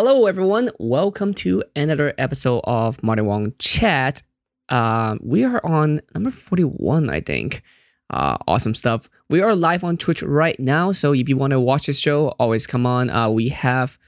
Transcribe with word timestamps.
Hello, 0.00 0.26
everyone. 0.26 0.70
Welcome 0.78 1.34
to 1.42 1.64
another 1.74 2.14
episode 2.18 2.60
of 2.62 3.02
Marty 3.02 3.20
Wong 3.20 3.52
Chat. 3.58 4.22
Uh, 4.68 5.16
we 5.20 5.42
are 5.42 5.60
on 5.66 6.00
number 6.14 6.30
41, 6.30 7.10
I 7.10 7.20
think. 7.20 7.64
Uh, 8.08 8.36
awesome 8.46 8.76
stuff. 8.76 9.10
We 9.28 9.40
are 9.40 9.56
live 9.56 9.82
on 9.82 9.96
Twitch 9.96 10.22
right 10.22 10.58
now, 10.60 10.92
so 10.92 11.12
if 11.12 11.28
you 11.28 11.36
want 11.36 11.50
to 11.50 11.58
watch 11.58 11.86
this 11.86 11.98
show, 11.98 12.28
always 12.38 12.64
come 12.64 12.86
on. 12.86 13.10
Uh, 13.10 13.28
we 13.28 13.48
have 13.48 13.98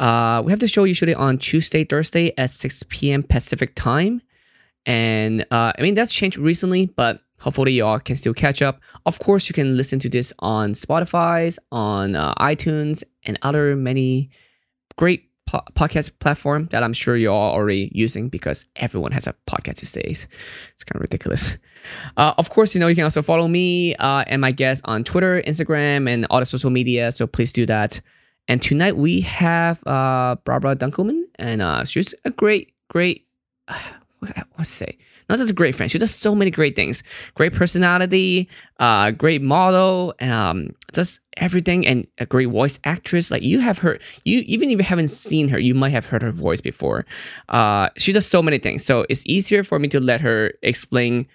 uh, 0.00 0.42
we 0.44 0.50
have 0.50 0.58
the 0.58 0.66
show 0.66 0.82
usually 0.82 1.14
on 1.14 1.38
Tuesday, 1.38 1.84
Thursday 1.84 2.32
at 2.36 2.50
6 2.50 2.82
p.m. 2.88 3.22
Pacific 3.22 3.76
time, 3.76 4.20
and 4.86 5.42
uh, 5.52 5.72
I 5.78 5.82
mean 5.82 5.94
that's 5.94 6.12
changed 6.12 6.36
recently, 6.36 6.86
but 6.86 7.20
hopefully 7.38 7.74
y'all 7.74 8.00
can 8.00 8.16
still 8.16 8.34
catch 8.34 8.60
up. 8.60 8.80
Of 9.06 9.20
course, 9.20 9.48
you 9.48 9.52
can 9.52 9.76
listen 9.76 10.00
to 10.00 10.08
this 10.08 10.32
on 10.40 10.72
Spotify, 10.72 11.56
on 11.70 12.16
uh, 12.16 12.34
iTunes, 12.40 13.04
and 13.22 13.38
other 13.42 13.76
many 13.76 14.30
great 14.96 15.27
po- 15.48 15.62
podcast 15.74 16.10
platform 16.18 16.68
that 16.70 16.82
I'm 16.82 16.92
sure 16.92 17.16
you're 17.16 17.32
all 17.32 17.54
already 17.54 17.90
using 17.94 18.28
because 18.28 18.66
everyone 18.76 19.12
has 19.12 19.26
a 19.26 19.34
podcast 19.48 19.76
these 19.76 19.92
days. 19.92 20.28
It's 20.74 20.84
kind 20.84 20.96
of 20.96 21.02
ridiculous. 21.02 21.56
Uh, 22.16 22.34
of 22.36 22.50
course, 22.50 22.74
you 22.74 22.80
know 22.80 22.88
you 22.88 22.94
can 22.94 23.04
also 23.04 23.22
follow 23.22 23.48
me 23.48 23.94
uh, 23.96 24.24
and 24.26 24.40
my 24.42 24.52
guests 24.52 24.82
on 24.84 25.04
Twitter, 25.04 25.42
Instagram, 25.46 26.08
and 26.08 26.26
all 26.28 26.40
the 26.40 26.46
social 26.46 26.70
media. 26.70 27.10
So 27.12 27.26
please 27.26 27.52
do 27.52 27.64
that. 27.66 28.00
And 28.46 28.60
tonight 28.60 28.96
we 28.96 29.22
have 29.22 29.86
uh, 29.86 30.36
Barbara 30.44 30.76
Dunkelman, 30.76 31.24
and 31.36 31.62
uh, 31.62 31.84
she's 31.84 32.14
a 32.24 32.30
great, 32.30 32.72
great. 32.88 33.26
what 34.54 34.58
to 34.58 34.64
say? 34.64 34.98
Not 35.28 35.38
just 35.38 35.50
a 35.50 35.54
great 35.54 35.74
friend. 35.74 35.90
She 35.90 35.98
does 35.98 36.14
so 36.14 36.34
many 36.34 36.50
great 36.50 36.74
things. 36.74 37.02
Great 37.34 37.52
personality, 37.52 38.48
uh, 38.80 39.10
great 39.12 39.42
model, 39.42 40.14
um, 40.20 40.74
just 40.92 41.20
everything, 41.36 41.86
and 41.86 42.06
a 42.18 42.26
great 42.26 42.48
voice 42.48 42.78
actress. 42.84 43.30
Like 43.30 43.42
you 43.42 43.60
have 43.60 43.78
heard, 43.78 44.02
you 44.24 44.40
even 44.46 44.70
if 44.70 44.78
you 44.78 44.84
haven't 44.84 45.08
seen 45.08 45.48
her, 45.48 45.58
you 45.58 45.74
might 45.74 45.90
have 45.90 46.06
heard 46.06 46.22
her 46.22 46.32
voice 46.32 46.60
before. 46.60 47.06
Uh, 47.48 47.90
she 47.96 48.12
does 48.12 48.26
so 48.26 48.42
many 48.42 48.58
things, 48.58 48.84
so 48.84 49.06
it's 49.08 49.22
easier 49.26 49.62
for 49.62 49.78
me 49.78 49.88
to 49.88 50.00
let 50.00 50.20
her 50.20 50.52
explain 50.62 51.26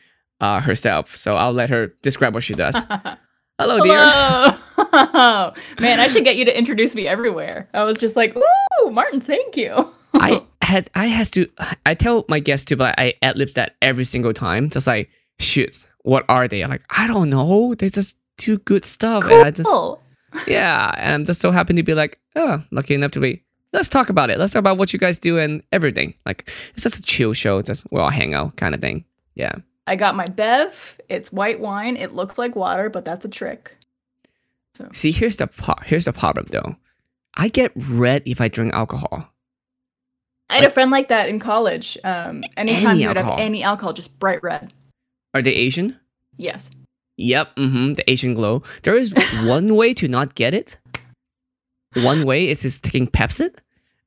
uh, 0.41 0.59
herself. 0.59 1.15
So 1.15 1.35
I'll 1.35 1.53
let 1.53 1.69
her 1.69 1.87
describe 2.01 2.33
what 2.33 2.43
she 2.43 2.53
does. 2.53 2.75
Hello, 3.59 3.79
dear. 3.83 3.99
Hello. 3.99 5.53
Man, 5.79 5.99
I 5.99 6.07
should 6.07 6.23
get 6.23 6.35
you 6.35 6.45
to 6.45 6.57
introduce 6.57 6.95
me 6.95 7.07
everywhere. 7.07 7.69
I 7.73 7.83
was 7.83 7.99
just 7.99 8.15
like, 8.15 8.35
"Ooh, 8.35 8.91
Martin, 8.91 9.21
thank 9.21 9.55
you." 9.55 9.93
I 10.15 10.43
had 10.63 10.89
I 10.95 11.07
has 11.07 11.29
to 11.31 11.47
I 11.85 11.93
tell 11.93 12.25
my 12.27 12.39
guests 12.39 12.65
to 12.67 12.75
but 12.75 12.95
I 12.97 13.13
ad 13.21 13.37
lib 13.37 13.49
that 13.53 13.75
every 13.81 14.03
single 14.03 14.33
time. 14.33 14.69
Just 14.69 14.87
like 14.87 15.09
shit, 15.39 15.87
what 16.03 16.25
are 16.29 16.47
they? 16.47 16.61
I'm 16.61 16.69
like, 16.69 16.83
I 16.89 17.07
don't 17.07 17.29
know. 17.29 17.75
They 17.75 17.89
just 17.89 18.15
do 18.37 18.57
good 18.59 18.85
stuff. 18.85 19.23
cool. 19.23 19.33
And 19.33 19.47
I 19.47 19.51
just 19.51 20.47
Yeah. 20.47 20.93
And 20.97 21.13
I'm 21.13 21.25
just 21.25 21.41
so 21.41 21.51
happy 21.51 21.73
to 21.73 21.83
be 21.83 21.93
like, 21.93 22.19
oh, 22.35 22.63
lucky 22.71 22.95
enough 22.95 23.11
to 23.11 23.19
be 23.19 23.43
let's 23.73 23.89
talk 23.89 24.09
about 24.09 24.29
it. 24.29 24.37
Let's 24.39 24.53
talk 24.53 24.59
about 24.59 24.77
what 24.77 24.93
you 24.93 24.99
guys 24.99 25.19
do 25.19 25.37
and 25.39 25.63
everything. 25.71 26.13
Like 26.25 26.49
it's 26.73 26.83
just 26.83 26.99
a 26.99 27.01
chill 27.01 27.33
show, 27.33 27.61
just 27.61 27.83
we 27.91 27.99
all 27.99 28.09
hang 28.09 28.33
out 28.33 28.55
kind 28.55 28.73
of 28.73 28.81
thing. 28.81 29.03
Yeah. 29.35 29.55
I 29.85 29.95
got 29.95 30.15
my 30.15 30.25
bev. 30.25 31.01
It's 31.09 31.33
white 31.33 31.59
wine. 31.59 31.97
It 31.97 32.13
looks 32.13 32.37
like 32.37 32.55
water, 32.55 32.89
but 32.89 33.03
that's 33.03 33.25
a 33.25 33.29
trick. 33.29 33.77
So 34.75 34.87
See, 34.91 35.11
here's 35.11 35.35
the 35.35 35.47
pro- 35.47 35.83
here's 35.83 36.05
the 36.05 36.13
problem 36.13 36.47
though. 36.51 36.77
I 37.35 37.49
get 37.49 37.71
red 37.75 38.23
if 38.25 38.39
I 38.39 38.47
drink 38.47 38.73
alcohol. 38.73 39.27
I 40.53 40.57
had 40.57 40.65
a 40.65 40.69
friend 40.69 40.91
like 40.91 41.07
that 41.09 41.29
in 41.29 41.39
college. 41.39 41.97
Um, 42.03 42.43
anytime 42.55 42.91
Any 42.91 43.01
he 43.01 43.07
would 43.07 43.17
alcohol. 43.17 43.37
have 43.37 43.45
any 43.45 43.63
alcohol, 43.63 43.93
just 43.93 44.17
bright 44.19 44.41
red. 44.43 44.73
Are 45.33 45.41
they 45.41 45.53
Asian? 45.53 45.99
Yes. 46.37 46.69
Yep, 47.17 47.55
mm-hmm, 47.55 47.93
the 47.93 48.09
Asian 48.09 48.33
glow. 48.33 48.63
There 48.83 48.95
is 48.95 49.13
one 49.43 49.75
way 49.75 49.93
to 49.95 50.07
not 50.07 50.35
get 50.35 50.53
it. 50.53 50.77
One 51.95 52.25
way 52.25 52.49
is 52.49 52.61
just 52.61 52.83
taking 52.83 53.07
Pepcid. 53.07 53.55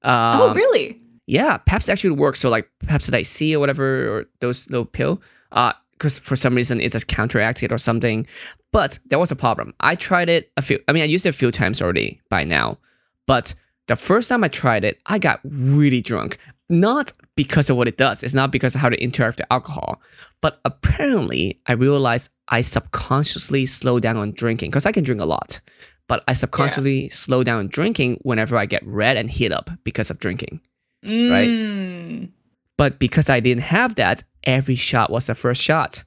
Um, 0.03 0.41
oh, 0.41 0.55
really? 0.55 1.00
Yeah, 1.27 1.58
Pepcid 1.58 1.88
actually 1.88 2.11
works. 2.11 2.41
So 2.41 2.48
like 2.48 2.69
Pepcid 2.84 3.27
C 3.27 3.55
or 3.55 3.60
whatever, 3.60 4.08
or 4.08 4.25
those 4.41 4.69
little 4.70 4.84
pill. 4.84 5.20
Uh, 5.53 5.72
because 5.92 6.19
for 6.19 6.36
some 6.36 6.55
reason 6.55 6.78
it 6.81 6.92
just 6.92 7.06
counteracted 7.06 7.72
or 7.72 7.78
something. 7.78 8.26
But 8.71 8.98
there 9.06 9.19
was 9.19 9.31
a 9.31 9.37
problem. 9.37 9.72
I 9.81 9.94
tried 9.94 10.28
it 10.28 10.53
a 10.56 10.62
few. 10.62 10.78
I 10.88 10.92
mean, 10.92 11.03
I 11.03 11.06
used 11.06 11.25
it 11.25 11.31
a 11.31 11.32
few 11.32 11.50
times 11.50 11.81
already 11.81 12.21
by 12.28 12.44
now. 12.44 12.78
But 13.26 13.54
the 13.86 13.97
first 13.97 14.28
time 14.28 14.44
I 14.44 14.48
tried 14.48 14.84
it, 14.84 15.00
I 15.06 15.19
got 15.19 15.41
really 15.44 16.00
drunk. 16.00 16.38
Not 16.69 17.12
because 17.36 17.70
of 17.70 17.76
what 17.76 17.86
it 17.86 17.97
does. 17.97 18.22
It's 18.22 18.34
not 18.34 18.50
because 18.50 18.74
of 18.74 18.80
how 18.80 18.88
to 18.88 19.00
interact 19.00 19.38
with 19.38 19.47
alcohol. 19.50 20.00
But 20.41 20.60
apparently, 20.64 21.60
I 21.66 21.72
realized 21.72 22.30
I 22.48 22.62
subconsciously 22.62 23.66
slow 23.66 24.00
down 24.00 24.16
on 24.16 24.32
drinking 24.32 24.70
because 24.70 24.86
I 24.86 24.92
can 24.92 25.04
drink 25.04 25.20
a 25.20 25.26
lot. 25.26 25.60
But 26.08 26.24
I 26.26 26.32
subconsciously 26.32 27.08
slow 27.10 27.44
down 27.44 27.69
drinking 27.69 28.19
whenever 28.22 28.56
I 28.56 28.66
get 28.66 28.84
red 28.86 29.16
and 29.16 29.30
hit 29.30 29.52
up 29.52 29.70
because 29.84 30.10
of 30.10 30.18
drinking. 30.18 30.60
Right. 31.03 31.48
Mm. 31.48 32.30
But 32.76 32.98
because 32.98 33.30
I 33.30 33.41
didn't 33.41 33.64
have 33.64 33.94
that, 33.97 34.24
every 34.44 34.76
shot 34.76 35.10
was 35.10 35.26
the 35.26 35.34
first 35.34 35.62
shot. 35.62 36.03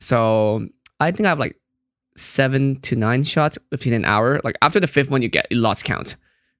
So 0.00 0.68
I 1.00 1.10
think 1.10 1.26
I 1.26 1.30
have 1.30 1.38
like 1.38 1.56
seven 2.16 2.80
to 2.80 2.96
nine 2.96 3.22
shots 3.24 3.58
within 3.70 3.92
an 3.92 4.04
hour. 4.04 4.40
Like 4.44 4.56
after 4.62 4.80
the 4.80 4.86
fifth 4.86 5.10
one, 5.10 5.22
you 5.22 5.28
get 5.28 5.46
lost 5.50 5.84
count. 5.84 6.16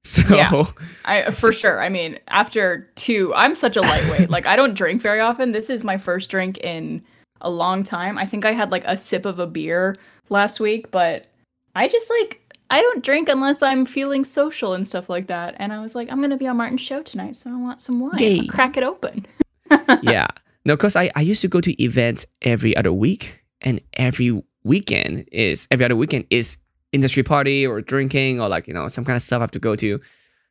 So 0.08 0.22
Yeah. 0.34 0.64
I 1.04 1.30
for 1.32 1.52
sure. 1.52 1.82
I 1.82 1.90
mean, 1.90 2.18
after 2.28 2.90
two, 2.94 3.34
I'm 3.34 3.54
such 3.54 3.76
a 3.76 3.82
lightweight. 3.82 4.30
like 4.36 4.46
I 4.46 4.56
don't 4.56 4.74
drink 4.74 5.02
very 5.02 5.20
often. 5.20 5.52
This 5.52 5.68
is 5.68 5.84
my 5.84 5.98
first 5.98 6.30
drink 6.30 6.56
in 6.58 7.02
a 7.42 7.50
long 7.50 7.84
time. 7.84 8.16
I 8.16 8.24
think 8.24 8.46
I 8.46 8.52
had 8.52 8.72
like 8.72 8.84
a 8.86 8.96
sip 8.96 9.26
of 9.26 9.38
a 9.38 9.46
beer 9.46 9.96
last 10.30 10.60
week, 10.60 10.90
but 10.90 11.26
I 11.74 11.88
just 11.88 12.08
like 12.08 12.40
I 12.70 12.80
don't 12.80 13.04
drink 13.04 13.28
unless 13.28 13.62
I'm 13.62 13.84
feeling 13.84 14.24
social 14.24 14.72
and 14.72 14.88
stuff 14.88 15.10
like 15.10 15.26
that. 15.26 15.54
And 15.58 15.74
I 15.74 15.80
was 15.80 15.94
like, 15.94 16.10
I'm 16.10 16.22
gonna 16.22 16.38
be 16.38 16.46
on 16.46 16.56
Martin's 16.56 16.80
show 16.80 17.02
tonight, 17.02 17.36
so 17.36 17.50
I 17.50 17.56
want 17.56 17.82
some 17.82 18.00
wine. 18.00 18.18
Yay. 18.18 18.40
I'll 18.40 18.46
crack 18.46 18.78
it 18.78 18.82
open. 18.82 19.26
yeah. 20.02 20.28
No, 20.64 20.74
because 20.74 20.96
I, 20.96 21.10
I 21.14 21.20
used 21.20 21.42
to 21.42 21.48
go 21.48 21.60
to 21.60 21.82
events 21.82 22.24
every 22.40 22.74
other 22.76 22.92
week, 22.92 23.38
and 23.60 23.80
every 23.94 24.42
weekend 24.64 25.28
is 25.32 25.68
every 25.70 25.84
other 25.84 25.96
weekend 25.96 26.24
is 26.30 26.56
industry 26.92 27.22
party 27.22 27.66
or 27.66 27.80
drinking 27.80 28.40
or 28.40 28.48
like 28.48 28.66
you 28.66 28.74
know 28.74 28.88
some 28.88 29.04
kind 29.04 29.16
of 29.16 29.22
stuff 29.22 29.38
I 29.38 29.42
have 29.42 29.50
to 29.52 29.58
go 29.58 29.76
to. 29.76 30.00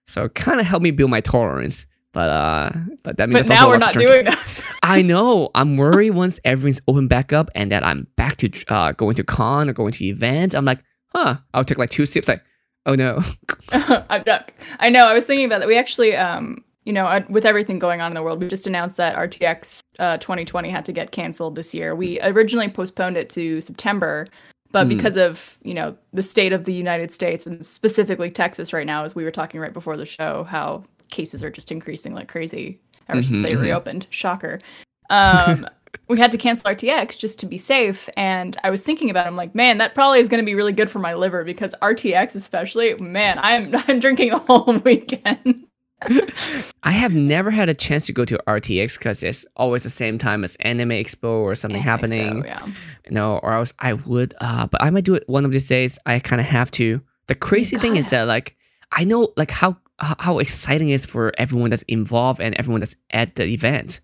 So 0.08 0.26
it 0.26 0.36
kind 0.36 0.60
of 0.60 0.66
helped 0.66 0.84
me 0.84 0.92
build 0.92 1.12
my 1.12 1.22
tolerance. 1.22 1.86
But 2.14 2.30
uh, 2.30 2.72
but 3.04 3.18
that 3.18 3.30
means 3.30 3.48
But 3.48 3.54
now 3.54 3.68
we're 3.68 3.78
not 3.78 3.94
doing 3.94 4.26
that. 4.26 4.64
I 4.84 5.02
know. 5.02 5.52
I'm 5.54 5.78
worried 5.78 6.12
once 6.12 6.40
everything's 6.46 6.82
open 6.88 7.08
back 7.08 7.32
up 7.34 7.50
and 7.54 7.72
that 7.72 7.86
I'm 7.86 8.08
back 8.16 8.38
to 8.38 8.50
uh, 8.70 8.94
going 8.94 9.16
to 9.16 9.24
con 9.24 9.70
or 9.70 9.74
going 9.74 9.92
to 9.94 10.06
events. 10.06 10.56
I'm 10.56 10.66
like, 10.66 10.80
huh? 11.14 11.38
I'll 11.54 11.64
take 11.64 11.78
like 11.78 11.90
two 11.90 12.06
sips. 12.06 12.28
Like, 12.28 12.44
oh 12.86 12.96
no. 12.96 13.20
I'm 13.72 14.24
not, 14.26 14.52
I 14.80 14.90
know. 14.90 15.06
I 15.06 15.14
was 15.14 15.26
thinking 15.26 15.46
about 15.46 15.60
that. 15.60 15.68
We 15.68 15.78
actually, 15.78 16.16
um, 16.16 16.64
you 16.86 16.94
know, 16.94 17.06
uh, 17.06 17.20
with 17.30 17.46
everything 17.46 17.78
going 17.78 18.02
on 18.02 18.12
in 18.12 18.16
the 18.16 18.24
world, 18.24 18.42
we 18.42 18.48
just 18.48 18.66
announced 18.66 18.98
that 18.98 19.16
RTX 19.16 19.82
uh, 20.00 20.18
2020 20.18 20.70
had 20.70 20.86
to 20.86 20.94
get 20.94 21.12
canceled 21.12 21.56
this 21.56 21.74
year. 21.76 21.94
We 21.94 22.20
originally 22.22 22.70
postponed 22.70 23.18
it 23.18 23.30
to 23.32 23.62
September, 23.62 24.26
but 24.78 24.88
Hmm. 24.88 24.98
because 24.98 25.18
of 25.18 25.58
you 25.64 25.74
know 25.74 25.98
the 26.14 26.24
state 26.24 26.54
of 26.54 26.64
the 26.66 26.74
United 26.74 27.12
States 27.12 27.46
and 27.48 27.66
specifically 27.66 28.30
Texas 28.32 28.74
right 28.74 28.86
now, 28.86 29.04
as 29.04 29.16
we 29.16 29.24
were 29.24 29.32
talking 29.32 29.60
right 29.60 29.74
before 29.74 29.98
the 29.98 30.06
show, 30.06 30.44
how 30.46 30.84
cases 31.10 31.44
are 31.44 31.50
just 31.50 31.72
increasing 31.72 32.14
like 32.14 32.28
crazy 32.28 32.80
ever 33.10 33.22
since 33.24 33.42
Mhm, 33.42 33.44
they 33.44 33.54
mhm. 33.54 33.62
reopened. 33.62 34.08
Shocker. 34.10 34.60
Um, 35.10 35.66
we 36.10 36.20
had 36.20 36.32
to 36.32 36.38
cancel 36.38 36.70
RTX 36.70 37.18
just 37.18 37.40
to 37.40 37.46
be 37.46 37.58
safe. 37.58 38.10
And 38.18 38.58
I 38.64 38.70
was 38.70 38.84
thinking 38.84 39.10
about, 39.10 39.26
it, 39.26 39.30
I'm 39.30 39.36
like, 39.38 39.56
man, 39.56 39.78
that 39.80 39.96
probably 39.96 40.20
is 40.20 40.30
going 40.30 40.42
to 40.42 40.46
be 40.46 40.56
really 40.56 40.74
good 40.74 40.90
for 40.90 41.00
my 41.00 41.14
liver 41.14 41.44
because 41.46 41.74
RTX, 41.82 42.36
especially, 42.36 42.96
man, 42.96 43.40
I'm 43.42 43.74
I'm 43.88 44.00
drinking 44.00 44.32
the 44.32 44.40
whole 44.40 44.74
weekend. 44.86 45.67
I 46.84 46.92
have 46.92 47.14
never 47.14 47.50
had 47.50 47.70
a 47.70 47.74
chance 47.74 48.06
to 48.06 48.14
go 48.14 48.24
to 48.26 48.40
RTX 48.48 48.98
because 48.98 49.24
it's 49.24 49.46
always 49.56 49.84
the 49.84 49.90
same 49.90 50.20
time 50.20 50.44
as 50.44 50.56
Anime 50.58 50.90
Expo 50.90 51.42
or 51.42 51.56
something 51.56 51.82
happening. 51.82 52.46
Yeah. 52.46 52.66
No, 53.10 53.40
or 53.40 53.54
else 53.54 53.74
I 53.80 53.94
would. 53.94 54.36
Uh, 54.40 54.68
but 54.68 54.82
I 54.84 54.90
might 54.92 55.06
do 55.06 55.16
it 55.16 55.24
one 55.28 55.44
of 55.44 55.52
these 55.52 55.68
days. 55.68 55.98
I 56.06 56.20
kind 56.20 56.40
of 56.40 56.46
have 56.46 56.70
to. 56.72 57.02
The 57.28 57.36
crazy 57.36 57.78
thing 57.78 57.96
is 57.96 58.10
that 58.12 58.24
like 58.24 58.56
I 58.92 59.04
know 59.04 59.34
like 59.38 59.52
how 59.52 59.78
how 60.00 60.38
exciting 60.38 60.90
it 60.90 60.94
is 60.94 61.06
for 61.06 61.34
everyone 61.38 61.72
that's 61.72 61.84
involved 61.84 62.40
and 62.40 62.54
everyone 62.56 62.80
that's 62.80 62.96
at 63.12 63.36
the 63.36 63.46
event. 63.46 64.00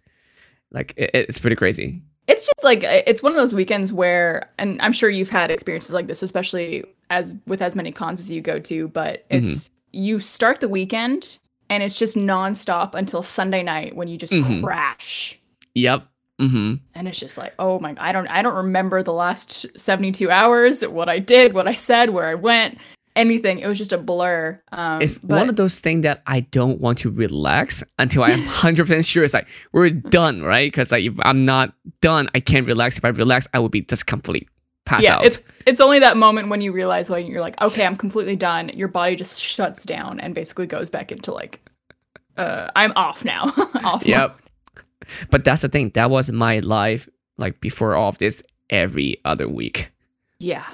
Like 0.72 0.94
it, 0.98 1.12
it's 1.14 1.38
pretty 1.38 1.56
crazy. 1.56 2.02
It's 2.28 2.46
just 2.46 2.64
like 2.64 2.84
it's 2.84 3.22
one 3.22 3.34
of 3.34 3.38
those 3.38 3.54
weekends 3.54 3.94
where, 3.94 4.50
and 4.58 4.82
I'm 4.82 4.94
sure 4.94 5.10
you've 5.10 5.30
had 5.30 5.52
experiences 5.52 5.94
like 5.94 6.08
this, 6.08 6.24
especially 6.24 6.86
as 7.10 7.36
with 7.46 7.62
as 7.62 7.76
many 7.76 7.92
cons 7.92 8.20
as 8.20 8.32
you 8.32 8.42
go 8.42 8.60
to. 8.60 8.88
But 8.88 9.26
it's 9.30 9.70
you 9.92 10.20
start 10.20 10.60
the 10.60 10.70
weekend 10.70 11.38
and 11.74 11.84
it's 11.84 11.98
just 11.98 12.16
nonstop 12.16 12.94
until 12.96 13.24
Sunday 13.24 13.64
night 13.64 13.96
when 13.96 14.08
you 14.08 14.18
just 14.18 14.34
Mhm. 14.34 14.64
crash. 14.64 15.40
Yep. 15.76 16.08
Mm-hmm. 16.42 16.74
and 16.96 17.08
it's 17.08 17.20
just 17.20 17.38
like 17.38 17.54
oh 17.60 17.80
my 17.80 17.94
i 18.00 18.12
don't 18.12 18.26
i 18.28 18.42
don't 18.42 18.56
remember 18.56 19.04
the 19.04 19.14
last 19.14 19.68
72 19.78 20.32
hours 20.32 20.82
what 20.82 21.08
i 21.08 21.20
did 21.20 21.54
what 21.54 21.68
i 21.68 21.76
said 21.76 22.10
where 22.10 22.26
i 22.26 22.34
went 22.34 22.80
anything 23.16 23.60
it 23.60 23.68
was 23.68 23.78
just 23.78 23.94
a 23.94 24.00
blur 24.00 24.60
um 24.72 25.00
It's 25.00 25.20
but 25.20 25.38
one 25.38 25.48
of 25.50 25.56
those 25.58 25.80
things 25.80 26.02
that 26.04 26.24
I 26.26 26.40
don't 26.40 26.82
want 26.82 26.98
to 27.00 27.12
relax 27.12 27.84
until 28.00 28.24
I'm 28.24 28.42
hundred 28.64 28.88
percent 28.88 29.06
sure 29.06 29.24
it's 29.24 29.36
like 29.36 29.48
we're 29.74 29.92
done, 29.92 30.42
right? 30.42 30.66
Because 30.72 30.92
like 30.92 31.06
if 31.06 31.14
I'm 31.22 31.46
not 31.46 31.74
done, 32.02 32.28
I 32.34 32.40
can't 32.40 32.66
relax. 32.66 32.98
If 32.98 33.06
I 33.06 33.10
relax, 33.10 33.48
I 33.54 33.60
will 33.60 33.70
be 33.70 33.82
just 33.82 34.08
complete 34.08 34.50
pass 34.86 35.02
yeah 35.04 35.18
out. 35.18 35.26
it's 35.26 35.40
it's 35.68 35.80
only 35.80 36.00
that 36.00 36.18
moment 36.18 36.50
when 36.50 36.60
you 36.62 36.72
realize 36.74 37.10
when 37.10 37.26
you're 37.26 37.40
like 37.40 37.56
okay 37.62 37.86
i'm 37.86 37.96
completely 37.96 38.36
done 38.36 38.68
your 38.74 38.90
body 38.90 39.16
just 39.16 39.40
shuts 39.40 39.86
down 39.86 40.20
and 40.20 40.36
basically 40.36 40.66
goes 40.68 40.90
back 40.90 41.10
into 41.10 41.32
like 41.32 41.62
uh, 42.38 42.68
I'm 42.76 42.94
off 42.96 43.24
now. 43.26 43.52
off. 43.84 44.06
Yep. 44.06 44.38
But 45.30 45.44
that's 45.44 45.62
the 45.62 45.70
thing. 45.70 45.90
That 45.96 46.10
was 46.10 46.32
my 46.32 46.60
life 46.60 47.08
like 47.38 47.60
before 47.62 47.96
all 47.96 48.10
of 48.10 48.18
this 48.20 48.42
every 48.70 49.18
other 49.26 49.48
week. 49.50 49.92
Yeah. 50.40 50.66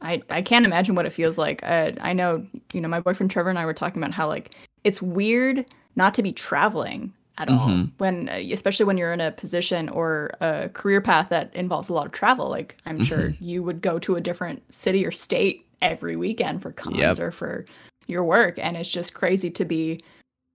I, 0.00 0.22
I 0.30 0.42
can't 0.42 0.64
imagine 0.64 0.94
what 0.94 1.06
it 1.06 1.12
feels 1.12 1.38
like. 1.38 1.62
Uh, 1.64 1.92
I 2.00 2.12
know, 2.12 2.46
you 2.72 2.80
know, 2.80 2.88
my 2.88 3.00
boyfriend 3.00 3.30
Trevor 3.30 3.50
and 3.50 3.58
I 3.58 3.64
were 3.64 3.74
talking 3.74 4.00
about 4.02 4.12
how 4.14 4.28
like 4.28 4.54
it's 4.84 5.02
weird 5.02 5.64
not 5.96 6.14
to 6.14 6.22
be 6.22 6.32
traveling 6.32 7.12
at 7.38 7.48
all 7.48 7.68
Mhm. 7.68 7.90
when 7.98 8.28
uh, 8.28 8.40
especially 8.52 8.84
when 8.84 8.96
you're 8.98 9.12
in 9.12 9.20
a 9.20 9.30
position 9.32 9.88
or 9.88 10.32
a 10.40 10.68
career 10.68 11.00
path 11.00 11.28
that 11.30 11.54
involves 11.54 11.88
a 11.88 11.92
lot 11.94 12.04
of 12.04 12.10
travel 12.10 12.48
like 12.48 12.76
i'm 12.84 13.00
sure 13.00 13.28
Mm-hmm. 13.28 13.44
you 13.44 13.62
would 13.62 13.80
go 13.80 14.00
to 14.00 14.16
a 14.16 14.20
different 14.20 14.60
city 14.74 15.06
or 15.06 15.12
state 15.12 15.64
every 15.80 16.16
weekend 16.16 16.62
for 16.62 16.72
cons 16.72 16.96
Yep. 16.98 17.20
or 17.20 17.30
for 17.30 17.64
your 18.08 18.24
work 18.24 18.58
and 18.58 18.76
it's 18.76 18.90
just 18.90 19.14
crazy 19.14 19.50
to 19.52 19.64
be 19.64 20.00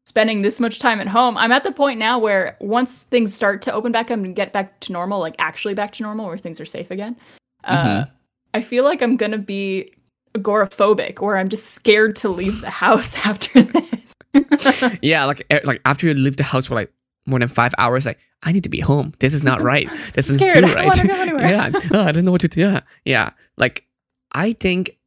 spending 0.06 0.42
this 0.42 0.60
much 0.60 0.80
time 0.80 1.00
at 1.00 1.08
home 1.08 1.38
i'm 1.38 1.52
at 1.52 1.64
the 1.64 1.72
point 1.72 1.98
now 2.00 2.20
where 2.20 2.58
once 2.60 3.04
things 3.04 3.34
start 3.34 3.62
to 3.62 3.72
open 3.74 3.92
back 3.92 4.12
up 4.12 4.18
and 4.20 4.36
get 4.36 4.52
back 4.54 4.80
to 4.82 4.92
normal 4.92 5.20
like 5.20 5.36
actually 5.40 5.74
back 5.74 5.92
to 5.94 6.04
normal 6.04 6.26
where 6.28 6.38
things 6.38 6.60
are 6.60 6.66
safe 6.66 6.92
again 6.92 7.16
uh, 7.64 7.78
Mhm. 8.04 8.12
i 8.54 8.62
feel 8.62 8.84
like 8.84 9.02
i'm 9.02 9.16
gonna 9.18 9.38
be 9.38 9.94
agoraphobic 10.36 11.22
or 11.22 11.38
i'm 11.38 11.48
just 11.50 11.72
scared 11.72 12.16
to 12.18 12.30
leave 12.30 12.62
the 12.62 12.70
house 12.84 13.16
after 13.26 13.62
this 13.62 14.14
Yeah, 15.04 15.26
like 15.26 15.46
e- 15.54 15.60
like 15.64 15.80
after 15.86 16.08
you 16.08 16.14
leave 16.16 16.38
the 16.38 16.44
house 16.44 16.66
for 16.66 16.74
like 16.74 16.92
more 17.28 17.38
than 17.38 17.48
five 17.48 17.72
hours, 17.78 18.06
like 18.08 18.18
I 18.42 18.52
need 18.52 18.64
to 18.64 18.70
be 18.70 18.80
home. 18.80 19.14
This 19.20 19.32
is 19.36 19.44
not 19.44 19.62
right. 19.72 19.88
This 20.16 20.28
is 20.28 20.36
Scared. 20.38 20.66
feel 20.66 20.74
right. 20.76 20.98
yeah, 21.06 21.70
oh, 21.94 22.02
I 22.02 22.12
don't 22.12 22.26
know 22.26 22.32
what 22.32 22.42
to 22.42 22.48
do. 22.48 22.62
Yeah, 22.62 22.80
yeah. 23.06 23.30
Like 23.58 23.86
I 24.32 24.54
think 24.54 24.98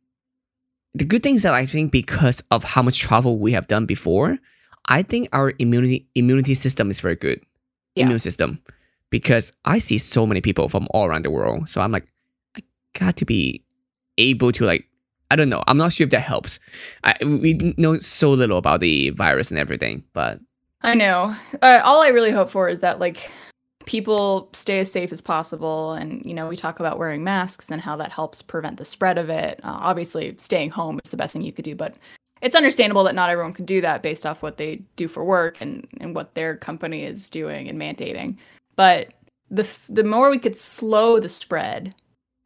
the 0.94 1.04
good 1.04 1.24
thing 1.24 1.34
is 1.34 1.42
that 1.42 1.54
I 1.54 1.66
think 1.66 1.90
because 1.90 2.40
of 2.52 2.62
how 2.62 2.82
much 2.82 3.00
travel 3.00 3.38
we 3.40 3.50
have 3.50 3.66
done 3.66 3.84
before, 3.84 4.38
I 4.88 5.02
think 5.02 5.28
our 5.32 5.52
immunity 5.58 6.06
immunity 6.14 6.54
system 6.54 6.90
is 6.90 7.00
very 7.00 7.16
good. 7.16 7.40
Yeah. 7.94 8.04
Immune 8.04 8.18
system, 8.18 8.60
because 9.10 9.52
I 9.64 9.78
see 9.78 9.98
so 9.98 10.26
many 10.26 10.40
people 10.40 10.68
from 10.68 10.86
all 10.90 11.06
around 11.06 11.24
the 11.24 11.30
world. 11.30 11.68
So 11.68 11.80
I'm 11.80 11.92
like, 11.92 12.06
I 12.56 12.62
got 12.98 13.16
to 13.16 13.24
be 13.24 13.64
able 14.18 14.52
to 14.52 14.64
like. 14.64 14.86
I 15.30 15.34
don't 15.34 15.48
know. 15.48 15.64
I'm 15.66 15.76
not 15.76 15.92
sure 15.92 16.04
if 16.04 16.10
that 16.10 16.20
helps. 16.20 16.60
I, 17.02 17.16
we 17.24 17.58
know 17.76 17.98
so 17.98 18.30
little 18.30 18.58
about 18.58 18.78
the 18.78 19.10
virus 19.10 19.50
and 19.50 19.58
everything, 19.58 20.04
but 20.12 20.38
I 20.82 20.94
know. 20.94 21.34
Uh, 21.62 21.80
all 21.82 22.00
I 22.00 22.08
really 22.08 22.30
hope 22.30 22.48
for 22.48 22.68
is 22.68 22.78
that 22.80 23.00
like 23.00 23.28
people 23.86 24.50
stay 24.52 24.78
as 24.78 24.92
safe 24.92 25.10
as 25.10 25.20
possible, 25.20 25.94
and 25.94 26.22
you 26.24 26.34
know 26.34 26.46
we 26.46 26.56
talk 26.56 26.78
about 26.78 26.98
wearing 26.98 27.24
masks 27.24 27.72
and 27.72 27.80
how 27.80 27.96
that 27.96 28.12
helps 28.12 28.40
prevent 28.40 28.76
the 28.76 28.84
spread 28.84 29.18
of 29.18 29.28
it. 29.30 29.58
Uh, 29.64 29.78
obviously, 29.80 30.34
staying 30.38 30.70
home 30.70 31.00
is 31.04 31.10
the 31.10 31.16
best 31.16 31.32
thing 31.32 31.42
you 31.42 31.52
could 31.52 31.64
do, 31.64 31.74
but 31.74 31.96
it's 32.42 32.54
understandable 32.54 33.04
that 33.04 33.14
not 33.14 33.30
everyone 33.30 33.52
can 33.52 33.64
do 33.64 33.80
that 33.80 34.02
based 34.02 34.26
off 34.26 34.42
what 34.42 34.56
they 34.56 34.82
do 34.96 35.08
for 35.08 35.24
work 35.24 35.56
and 35.60 35.86
and 36.00 36.14
what 36.14 36.34
their 36.34 36.56
company 36.56 37.04
is 37.04 37.30
doing 37.30 37.68
and 37.68 37.78
mandating. 37.80 38.36
But 38.76 39.08
the 39.50 39.62
f- 39.62 39.86
the 39.88 40.04
more 40.04 40.30
we 40.30 40.38
could 40.38 40.56
slow 40.56 41.18
the 41.18 41.28
spread, 41.28 41.94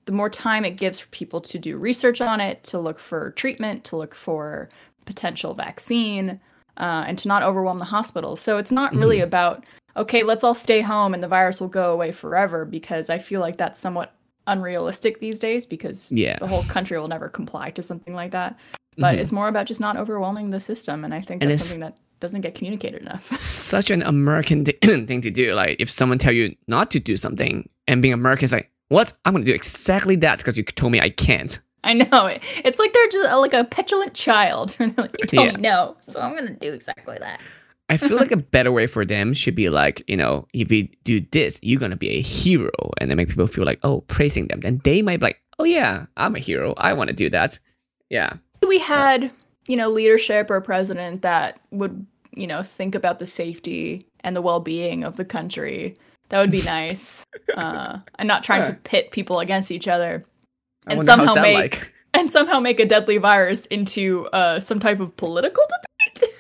the 0.07 0.13
more 0.13 0.31
time 0.31 0.65
it 0.65 0.77
gives 0.77 1.01
for 1.01 1.09
people 1.09 1.41
to 1.41 1.59
do 1.59 1.77
research 1.77 2.21
on 2.21 2.41
it, 2.41 2.63
to 2.65 2.79
look 2.79 2.99
for 2.99 3.33
treatment, 3.33 3.85
to 3.85 3.97
look 3.97 4.15
for 4.15 4.69
potential 5.07 5.55
vaccine, 5.55 6.41
uh, 6.77 7.05
and 7.07 7.19
to 7.19 7.29
not 7.29 7.43
overwhelm 7.43 7.79
the 7.79 7.85
hospital. 7.85 8.37
So 8.37 8.59
it's 8.59 8.73
not 8.73 8.95
really 8.95 9.21
about 9.21 9.65
okay, 9.97 10.23
let's 10.23 10.45
all 10.45 10.55
stay 10.55 10.81
home 10.81 11.15
and 11.15 11.23
the 11.23 11.27
virus 11.29 11.61
will 11.61 11.69
go 11.69 11.93
away 11.93 12.13
forever 12.13 12.65
because 12.65 13.11
I 13.11 13.19
feel 13.19 13.41
like 13.41 13.57
that's 13.57 13.79
somewhat 13.79 14.15
unrealistic 14.47 15.19
these 15.19 15.41
days 15.41 15.67
because 15.67 16.13
Yeah. 16.13 16.39
the 16.39 16.47
whole 16.47 16.63
country 16.65 16.97
will 16.99 17.09
never 17.09 17.29
comply 17.29 17.71
to 17.73 17.83
something 17.83 18.15
like 18.15 18.31
that. 18.31 18.57
But 19.01 19.17
Mhm. 19.17 19.21
it's 19.21 19.33
more 19.33 19.49
about 19.49 19.67
just 19.67 19.81
not 19.81 19.97
overwhelming 19.97 20.51
the 20.51 20.61
system, 20.61 21.05
and 21.05 21.13
I 21.13 21.21
think 21.21 21.43
And 21.43 21.51
that's 21.51 21.65
something 21.65 21.81
that 21.81 21.97
doesn't 22.21 22.43
get 22.43 22.55
communicated 22.55 23.01
enough. 23.03 23.37
such 23.41 23.91
an 23.91 24.03
American 24.03 24.65
thing 25.07 25.21
to 25.23 25.31
do. 25.31 25.55
Like 25.55 25.77
if 25.81 25.91
someone 25.91 26.19
tell 26.19 26.33
you 26.33 26.55
not 26.69 26.91
to 26.93 27.01
do 27.01 27.17
something, 27.17 27.69
and 27.89 28.01
being 28.03 28.15
American 28.15 28.45
is 28.45 28.53
like, 28.53 28.71
what? 28.89 29.13
I'm 29.25 29.33
gonna 29.33 29.45
do 29.45 29.55
exactly 29.55 30.17
that 30.17 30.39
because 30.39 30.57
you 30.59 30.65
told 30.65 30.93
me 30.93 31.01
I 31.01 31.11
can't. 31.11 31.59
I 31.83 31.95
know. 31.95 32.27
It's 32.63 32.79
like 32.79 32.93
they're 32.93 33.09
just 33.09 33.31
like 33.41 33.55
a 33.55 33.65
petulant 33.65 34.13
child. 34.13 34.77
They're 34.79 34.89
you 35.19 35.27
told 35.27 35.33
Yeah. 35.33 35.57
me 35.57 35.61
no, 35.63 35.97
so 36.03 36.21
I'm 36.21 36.35
gonna 36.35 36.51
do 36.55 36.73
exactly 36.75 37.17
that. 37.21 37.41
I 37.89 37.97
feel 37.97 38.19
like 38.19 38.31
a 38.33 38.37
better 38.57 38.71
way 38.71 38.87
for 38.87 39.07
them 39.07 39.33
should 39.33 39.55
be 39.55 39.71
like, 39.71 40.03
you 40.07 40.17
know, 40.17 40.47
if 40.53 40.71
you 40.71 40.89
do 41.05 41.21
this, 41.33 41.59
you're 41.63 41.81
gonna 41.81 41.97
be 41.97 42.11
a 42.11 42.21
hero, 42.21 42.71
and 42.99 43.09
then 43.11 43.17
make 43.17 43.29
people 43.31 43.47
feel 43.47 43.65
like, 43.65 43.81
oh, 43.83 44.03
praising 44.03 44.49
them. 44.49 44.61
Then 44.61 44.81
they 44.85 45.01
might 45.01 45.21
be 45.21 45.27
like, 45.27 45.41
oh 45.59 45.65
yeah, 45.65 46.05
I'm 46.19 46.37
a 46.37 46.39
hero. 46.39 46.75
I 46.77 46.93
want 46.93 47.09
to 47.09 47.15
do 47.17 47.31
that. 47.31 47.59
Yeah. 48.11 48.35
We 48.71 48.79
had 48.79 49.33
you 49.67 49.77
know 49.77 49.91
leadership 49.91 50.49
or 50.49 50.61
president 50.61 51.23
that 51.23 51.59
would 51.73 52.07
you 52.37 52.47
know 52.47 52.63
think 52.63 52.95
about 52.95 53.19
the 53.19 53.27
safety 53.27 54.07
and 54.21 54.37
the 54.37 54.41
well-being 54.41 55.03
of 55.03 55.17
the 55.17 55.25
country 55.25 55.97
that 56.29 56.39
would 56.39 56.53
be 56.53 56.63
nice 56.79 57.27
uh 57.57 57.99
and 58.21 58.29
not 58.29 58.45
trying 58.45 58.65
to 58.65 58.73
pit 58.85 59.11
people 59.11 59.41
against 59.41 59.73
each 59.73 59.89
other 59.89 60.23
I 60.87 60.93
And 60.95 61.05
somehow 61.05 61.35
make- 61.35 61.57
like. 61.57 61.95
and 62.15 62.31
somehow 62.31 62.61
make 62.61 62.79
a 62.79 62.87
deadly 62.87 63.19
virus 63.19 63.67
into 63.67 64.27
uh 64.33 64.61
some 64.61 64.79
type 64.79 65.01
of 65.01 65.17
political 65.17 65.65
debate 65.75 66.31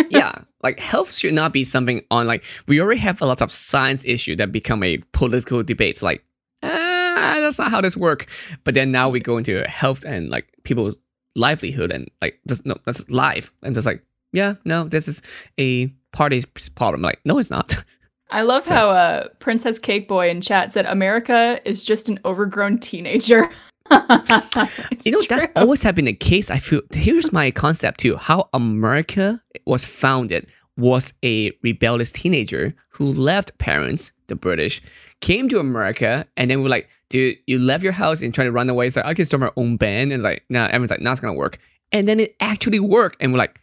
yeah, 0.10 0.32
like 0.62 0.80
health 0.80 1.14
should 1.14 1.34
not 1.34 1.52
be 1.52 1.64
something 1.64 2.02
on 2.10 2.26
like 2.26 2.44
we 2.66 2.80
already 2.80 3.00
have 3.00 3.20
a 3.20 3.26
lot 3.26 3.42
of 3.42 3.52
science 3.52 4.02
issue 4.04 4.34
that 4.36 4.50
become 4.50 4.82
a 4.82 4.98
political 5.12 5.62
debates. 5.62 6.00
Like, 6.00 6.24
ah, 6.62 7.36
that's 7.40 7.58
not 7.58 7.70
how 7.70 7.82
this 7.82 7.98
work. 7.98 8.26
But 8.64 8.74
then 8.74 8.92
now 8.92 9.10
we 9.10 9.20
go 9.20 9.36
into 9.36 9.62
health 9.68 10.04
and 10.06 10.30
like 10.30 10.46
people's 10.64 10.96
livelihood 11.40 11.90
and 11.92 12.08
like 12.22 12.38
this, 12.44 12.64
no, 12.64 12.76
that's 12.84 13.08
life 13.08 13.52
and 13.62 13.74
just 13.74 13.86
like 13.86 14.02
yeah, 14.32 14.54
no, 14.64 14.84
this 14.84 15.08
is 15.08 15.22
a 15.58 15.88
party's 16.12 16.46
problem. 16.76 17.02
Like, 17.02 17.18
no, 17.24 17.38
it's 17.38 17.50
not. 17.50 17.74
i 18.32 18.42
love 18.42 18.64
So- 18.64 18.74
how 18.74 18.90
uh 18.90 19.26
princess 19.40 19.76
cake 19.80 20.06
boy 20.06 20.30
in 20.30 20.40
chat 20.40 20.70
said 20.72 20.86
america 20.86 21.60
is 21.64 21.82
just 21.82 22.08
an 22.08 22.16
overgrown 22.24 22.78
teenager 22.78 23.48
you 23.90 25.10
know, 25.10 25.22
that's 25.28 25.50
always 25.56 25.82
have 25.82 25.96
been 25.96 26.04
the 26.04 26.12
case. 26.12 26.48
I 26.48 26.58
feel 26.58 26.80
here's 26.92 27.32
my 27.32 27.50
concept 27.50 27.98
too. 27.98 28.14
How 28.16 28.48
America 28.54 29.42
was 29.66 29.84
founded 29.84 30.46
was 30.76 31.12
a 31.24 31.50
rebellious 31.64 32.12
teenager 32.12 32.72
who 32.90 33.10
left 33.10 33.58
parents, 33.58 34.12
the 34.28 34.36
British, 34.36 34.80
came 35.20 35.48
to 35.48 35.58
America, 35.58 36.24
and 36.36 36.48
then 36.48 36.62
we're 36.62 36.68
like, 36.68 36.88
dude, 37.10 37.38
you 37.46 37.58
left 37.58 37.84
your 37.84 37.92
house 37.92 38.22
and 38.22 38.32
trying 38.34 38.48
to 38.48 38.52
run 38.52 38.70
away. 38.70 38.86
It's 38.86 38.96
like, 38.96 39.04
I 39.04 39.14
can 39.14 39.26
start 39.26 39.40
my 39.40 39.50
own 39.56 39.76
band. 39.76 40.12
And 40.12 40.20
it's 40.20 40.24
like, 40.24 40.44
nah, 40.48 40.66
everyone's 40.66 40.90
like, 40.90 41.00
nah, 41.00 41.14
gonna 41.16 41.34
work. 41.34 41.58
And 41.92 42.08
then 42.08 42.18
it 42.18 42.34
actually 42.40 42.80
worked. 42.80 43.18
And 43.20 43.32
we're 43.32 43.38
like, 43.38 43.60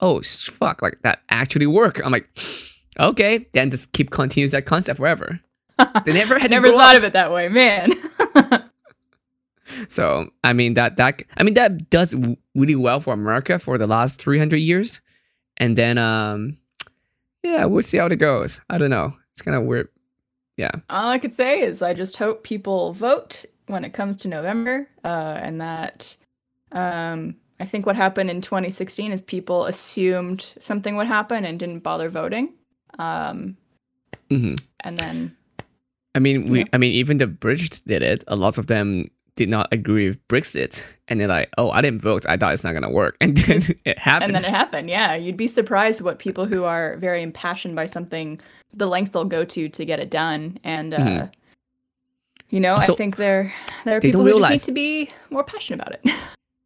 oh 0.00 0.22
fuck, 0.22 0.82
like 0.82 1.00
that 1.02 1.20
actually 1.30 1.66
worked. 1.66 2.00
I'm 2.04 2.12
like, 2.12 2.28
okay, 3.00 3.46
then 3.52 3.70
just 3.70 3.92
keep 3.92 4.10
continues 4.10 4.52
that 4.52 4.66
concept 4.66 4.98
forever. 4.98 5.40
They 6.04 6.12
never 6.12 6.38
had 6.38 6.50
never 6.50 6.68
thought 6.68 6.94
up. 6.94 6.98
of 6.98 7.04
it 7.04 7.14
that 7.14 7.32
way 7.32 7.48
man 7.48 7.92
So 9.88 10.30
I 10.42 10.52
mean 10.52 10.74
that 10.74 10.96
that 10.96 11.22
I 11.36 11.42
mean 11.42 11.54
that 11.54 11.90
does 11.90 12.14
really 12.54 12.76
well 12.76 13.00
for 13.00 13.14
America 13.14 13.58
for 13.58 13.78
the 13.78 13.86
last 13.86 14.20
300 14.20 14.56
years, 14.58 15.00
and 15.56 15.76
then 15.76 15.98
um, 15.98 16.58
yeah, 17.42 17.64
we'll 17.64 17.82
see 17.82 17.96
how 17.96 18.06
it 18.06 18.16
goes. 18.16 18.60
I 18.68 18.78
don't 18.78 18.90
know. 18.90 19.16
It's 19.32 19.42
kind 19.42 19.56
of 19.56 19.64
weird. 19.64 19.88
Yeah, 20.56 20.70
All 20.88 21.08
I 21.08 21.18
could 21.18 21.32
say 21.32 21.60
is 21.60 21.82
I 21.82 21.94
just 21.94 22.16
hope 22.16 22.44
people 22.44 22.92
vote 22.92 23.44
when 23.66 23.84
it 23.84 23.92
comes 23.92 24.16
to 24.18 24.28
November, 24.28 24.86
uh, 25.04 25.38
and 25.42 25.60
that 25.60 26.16
um, 26.72 27.36
I 27.60 27.64
think 27.64 27.86
what 27.86 27.96
happened 27.96 28.30
in 28.30 28.40
2016 28.40 29.10
is 29.12 29.20
people 29.20 29.64
assumed 29.66 30.54
something 30.60 30.96
would 30.96 31.06
happen 31.06 31.44
and 31.44 31.58
didn't 31.58 31.80
bother 31.80 32.08
voting, 32.08 32.52
um, 32.98 33.56
hmm 34.30 34.54
and 34.80 34.96
then 34.98 35.36
I 36.14 36.18
mean 36.20 36.46
we. 36.46 36.64
I 36.72 36.78
mean 36.78 36.94
even 36.94 37.18
the 37.18 37.26
British 37.26 37.70
did 37.70 38.02
it. 38.02 38.22
A 38.28 38.36
lot 38.36 38.58
of 38.58 38.68
them 38.68 39.10
did 39.36 39.48
not 39.48 39.66
agree 39.72 40.06
with 40.08 40.28
Brexit, 40.28 40.80
and 41.08 41.20
they're 41.20 41.26
like, 41.26 41.50
oh, 41.58 41.70
I 41.70 41.80
didn't 41.80 42.00
vote. 42.00 42.24
I 42.28 42.36
thought 42.36 42.54
it's 42.54 42.62
not 42.62 42.72
gonna 42.74 42.90
work, 42.90 43.16
and 43.20 43.36
then 43.36 43.62
it 43.84 43.98
happened. 43.98 44.36
and 44.36 44.44
then 44.44 44.44
it 44.44 44.56
happened. 44.56 44.88
Yeah, 44.88 45.14
you'd 45.16 45.36
be 45.36 45.48
surprised 45.48 46.02
what 46.02 46.18
people 46.20 46.46
who 46.46 46.62
are 46.64 46.96
very 46.98 47.22
impassioned 47.22 47.74
by 47.74 47.86
something, 47.86 48.38
the 48.76 48.86
lengths 48.86 49.10
they'll 49.12 49.24
go 49.24 49.44
to 49.44 49.68
to 49.68 49.84
get 49.84 49.98
it 50.00 50.10
done, 50.10 50.58
and 50.64 50.94
uh, 50.94 50.98
Mhm. 50.98 51.30
you 52.50 52.60
know, 52.60 52.74
Also, 52.74 52.92
I 52.92 52.96
think 52.96 53.16
there 53.16 53.52
there 53.84 53.96
are 53.96 54.00
people 54.00 54.24
who 54.24 54.38
just 54.40 54.50
need 54.50 54.60
to 54.62 54.72
be 54.72 55.10
more 55.30 55.44
passionate 55.44 55.80
about 55.82 55.98
it. 56.04 56.12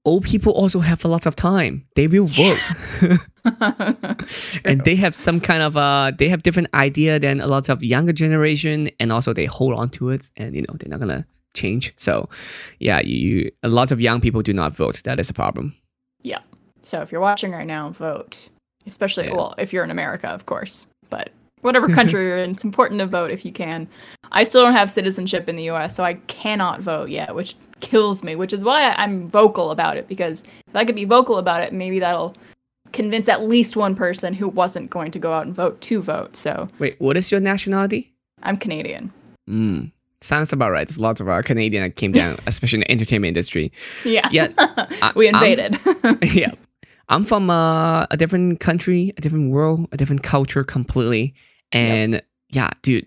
Old 0.04 0.24
people 0.24 0.52
also 0.52 0.80
have 0.80 1.04
a 1.04 1.08
lot 1.08 1.26
of 1.26 1.34
time. 1.36 1.84
They 1.94 2.08
will 2.08 2.26
vote. 2.26 2.60
and 4.64 4.82
they 4.84 4.96
have 4.96 5.14
some 5.14 5.40
kind 5.40 5.62
of 5.62 5.76
uh 5.76 6.12
they 6.18 6.28
have 6.28 6.42
different 6.42 6.68
idea 6.74 7.18
than 7.18 7.40
a 7.40 7.46
lot 7.46 7.68
of 7.68 7.82
younger 7.82 8.12
generation 8.12 8.88
and 9.00 9.12
also 9.12 9.32
they 9.32 9.46
hold 9.46 9.74
on 9.78 9.88
to 9.90 10.10
it 10.10 10.30
and 10.36 10.54
you 10.54 10.62
know 10.62 10.74
they're 10.78 10.88
not 10.90 11.00
gonna 11.00 11.24
change 11.54 11.92
so 11.96 12.28
yeah 12.78 13.00
you, 13.04 13.16
you 13.28 13.50
a 13.62 13.68
lot 13.68 13.90
of 13.92 14.00
young 14.00 14.20
people 14.20 14.42
do 14.42 14.52
not 14.52 14.72
vote 14.74 15.02
that 15.04 15.18
is 15.20 15.30
a 15.30 15.34
problem 15.34 15.72
Yeah. 16.22 16.40
So 16.82 17.02
if 17.02 17.12
you're 17.12 17.20
watching 17.20 17.52
right 17.52 17.66
now, 17.66 17.90
vote. 17.90 18.48
Especially, 18.86 19.26
Yeah. 19.26 19.36
well, 19.36 19.54
if 19.58 19.72
you're 19.72 19.84
in 19.84 19.90
America, 19.90 20.28
of 20.28 20.46
course. 20.46 20.86
But 21.10 21.28
whatever 21.62 21.88
country 21.94 22.24
you're 22.24 22.38
in, 22.38 22.50
it's 22.50 22.64
important 22.64 23.00
to 23.00 23.06
vote 23.06 23.30
if 23.30 23.44
you 23.44 23.52
can. 23.52 23.88
I 24.32 24.44
still 24.44 24.62
don't 24.62 24.74
have 24.74 24.90
citizenship 24.90 25.48
in 25.48 25.56
the 25.56 25.70
US, 25.70 25.94
so 25.94 26.04
I 26.04 26.14
cannot 26.14 26.80
vote 26.80 27.08
yet, 27.08 27.34
which 27.34 27.56
kills 27.80 28.22
me, 28.24 28.34
which 28.36 28.52
is 28.52 28.64
why 28.64 28.92
I'm 28.92 29.28
vocal 29.28 29.70
about 29.70 29.96
it. 29.96 30.08
Because 30.08 30.42
if 30.68 30.76
I 30.76 30.84
could 30.84 30.94
be 30.94 31.04
vocal 31.04 31.38
about 31.38 31.62
it, 31.62 31.72
maybe 31.72 31.98
that'll 31.98 32.34
convince 32.92 33.28
at 33.28 33.42
least 33.46 33.76
one 33.76 33.94
person 33.94 34.32
who 34.32 34.48
wasn't 34.48 34.90
going 34.90 35.10
to 35.10 35.18
go 35.18 35.32
out 35.32 35.46
and 35.46 35.54
vote 35.54 35.80
to 35.82 36.00
vote. 36.00 36.36
So 36.36 36.68
Wait, 36.78 37.00
what 37.00 37.16
is 37.16 37.30
your 37.30 37.40
nationality? 37.40 38.12
I'm 38.42 38.56
Canadian. 38.56 39.12
Mm, 39.48 39.92
sounds 40.20 40.52
about 40.52 40.70
right. 40.70 40.86
There's 40.86 40.98
lots 40.98 41.20
of 41.20 41.28
uh, 41.28 41.42
Canadian 41.42 41.82
that 41.82 41.96
came 41.96 42.12
down, 42.12 42.38
especially 42.46 42.78
in 42.78 42.80
the 42.80 42.90
entertainment 42.90 43.28
industry. 43.28 43.72
Yeah. 44.04 44.28
Yeah, 44.30 44.48
we 45.14 45.28
invaded. 45.28 45.78
yeah. 46.22 46.52
I'm 47.08 47.24
from 47.24 47.50
uh, 47.50 48.06
a 48.10 48.16
different 48.16 48.60
country, 48.60 49.12
a 49.16 49.20
different 49.20 49.50
world, 49.50 49.88
a 49.92 49.96
different 49.96 50.22
culture 50.22 50.64
completely. 50.64 51.34
And 51.72 52.22
yeah, 52.50 52.70
dude, 52.82 53.06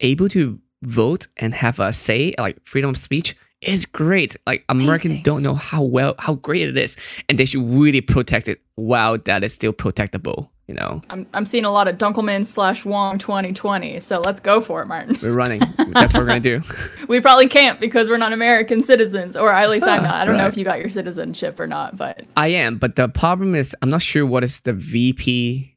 able 0.00 0.28
to 0.30 0.60
vote 0.82 1.28
and 1.36 1.54
have 1.54 1.80
a 1.80 1.92
say, 1.92 2.34
like 2.38 2.58
freedom 2.64 2.90
of 2.90 2.96
speech, 2.96 3.36
is 3.60 3.86
great. 3.86 4.36
Like 4.46 4.64
Americans 4.68 5.10
Amazing. 5.10 5.22
don't 5.22 5.42
know 5.42 5.54
how 5.54 5.82
well, 5.82 6.14
how 6.18 6.34
great 6.34 6.68
it 6.68 6.76
is, 6.76 6.96
and 7.28 7.38
they 7.38 7.44
should 7.44 7.62
really 7.68 8.00
protect 8.00 8.48
it 8.48 8.60
while 8.74 9.18
that 9.18 9.44
is 9.44 9.52
still 9.52 9.72
protectable. 9.72 10.48
You 10.68 10.74
know, 10.74 11.00
I'm, 11.08 11.26
I'm 11.32 11.46
seeing 11.46 11.64
a 11.64 11.72
lot 11.72 11.88
of 11.88 11.96
Dunkelman 11.96 12.44
slash 12.44 12.84
Wong 12.84 13.18
2020. 13.18 14.00
So 14.00 14.20
let's 14.20 14.38
go 14.38 14.60
for 14.60 14.82
it, 14.82 14.86
Martin. 14.86 15.16
we're 15.22 15.32
running. 15.32 15.60
That's 15.92 16.12
what 16.12 16.20
we're 16.20 16.26
gonna 16.26 16.40
do. 16.40 16.60
We 17.08 17.22
probably 17.22 17.48
can't 17.48 17.80
because 17.80 18.10
we're 18.10 18.18
not 18.18 18.34
American 18.34 18.80
citizens, 18.80 19.34
or 19.34 19.50
at 19.50 19.70
least 19.70 19.86
I'm 19.88 20.02
not. 20.02 20.14
I 20.14 20.24
don't 20.26 20.36
know 20.36 20.46
if 20.46 20.58
you 20.58 20.64
got 20.64 20.78
your 20.78 20.90
citizenship 20.90 21.58
or 21.58 21.66
not, 21.66 21.96
but 21.96 22.22
I 22.36 22.48
am, 22.48 22.76
but 22.76 22.96
the 22.96 23.08
problem 23.08 23.54
is 23.54 23.74
I'm 23.80 23.88
not 23.88 24.02
sure 24.02 24.26
what 24.26 24.44
is 24.44 24.60
the 24.60 24.74
VP 24.74 25.74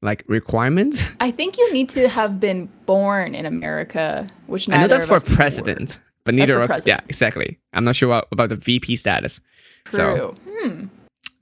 like 0.00 0.24
requirements. 0.26 1.04
I 1.20 1.30
think 1.30 1.58
you 1.58 1.70
need 1.74 1.90
to 1.90 2.08
have 2.08 2.40
been 2.40 2.70
born 2.86 3.34
in 3.34 3.44
America, 3.44 4.26
which 4.46 4.70
I 4.70 4.78
know 4.78 4.86
that's 4.86 5.04
for 5.04 5.16
us 5.16 5.28
were. 5.28 5.36
president, 5.36 5.98
but 6.24 6.34
neither 6.34 6.58
of 6.58 6.70
us. 6.70 6.86
Yeah, 6.86 7.00
exactly. 7.10 7.58
I'm 7.74 7.84
not 7.84 7.94
sure 7.94 8.08
what, 8.08 8.26
about 8.32 8.48
the 8.48 8.56
VP 8.56 8.96
status. 8.96 9.42
True. 9.84 9.96
So- 9.98 10.34
Hmm. 10.48 10.86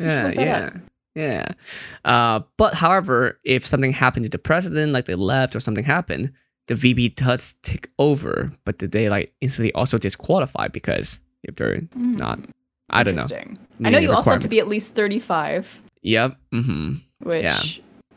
Yeah, 0.00 0.26
look 0.26 0.35
that 0.37 0.73
yeah. 1.19 1.49
Uh, 2.05 2.41
but 2.57 2.75
however, 2.75 3.39
if 3.45 3.67
something 3.67 3.93
happened 3.93 4.25
to 4.25 4.31
the 4.31 4.39
president, 4.39 4.93
like 4.93 5.05
they 5.07 5.15
left 5.15 5.55
or 5.57 5.61
something 5.61 5.85
happened, 5.85 6.33
the 6.69 6.75
VP 6.75 7.11
does 7.11 7.55
take 7.63 7.89
over, 7.99 8.51
but 8.65 8.79
did 8.79 8.93
they 8.93 9.09
like 9.09 9.33
instantly 9.41 9.73
also 9.75 9.99
disqualify 9.99 10.69
because 10.69 11.19
if 11.43 11.57
they're 11.57 11.81
Hmm. 11.95 12.17
not, 12.17 12.39
I 12.91 13.03
don't 13.03 13.17
know. 13.17 13.23
Interesting. 13.23 13.59
I 13.85 13.91
know 13.91 13.99
you 13.99 14.13
also 14.13 14.31
have 14.31 14.41
to 14.41 14.49
be 14.49 14.61
at 14.61 14.69
least 14.69 14.95
35, 14.95 15.83
Yep. 16.03 16.37
Mm-hmm. 16.55 16.93
which 17.29 17.43
Yeah. 17.43 17.61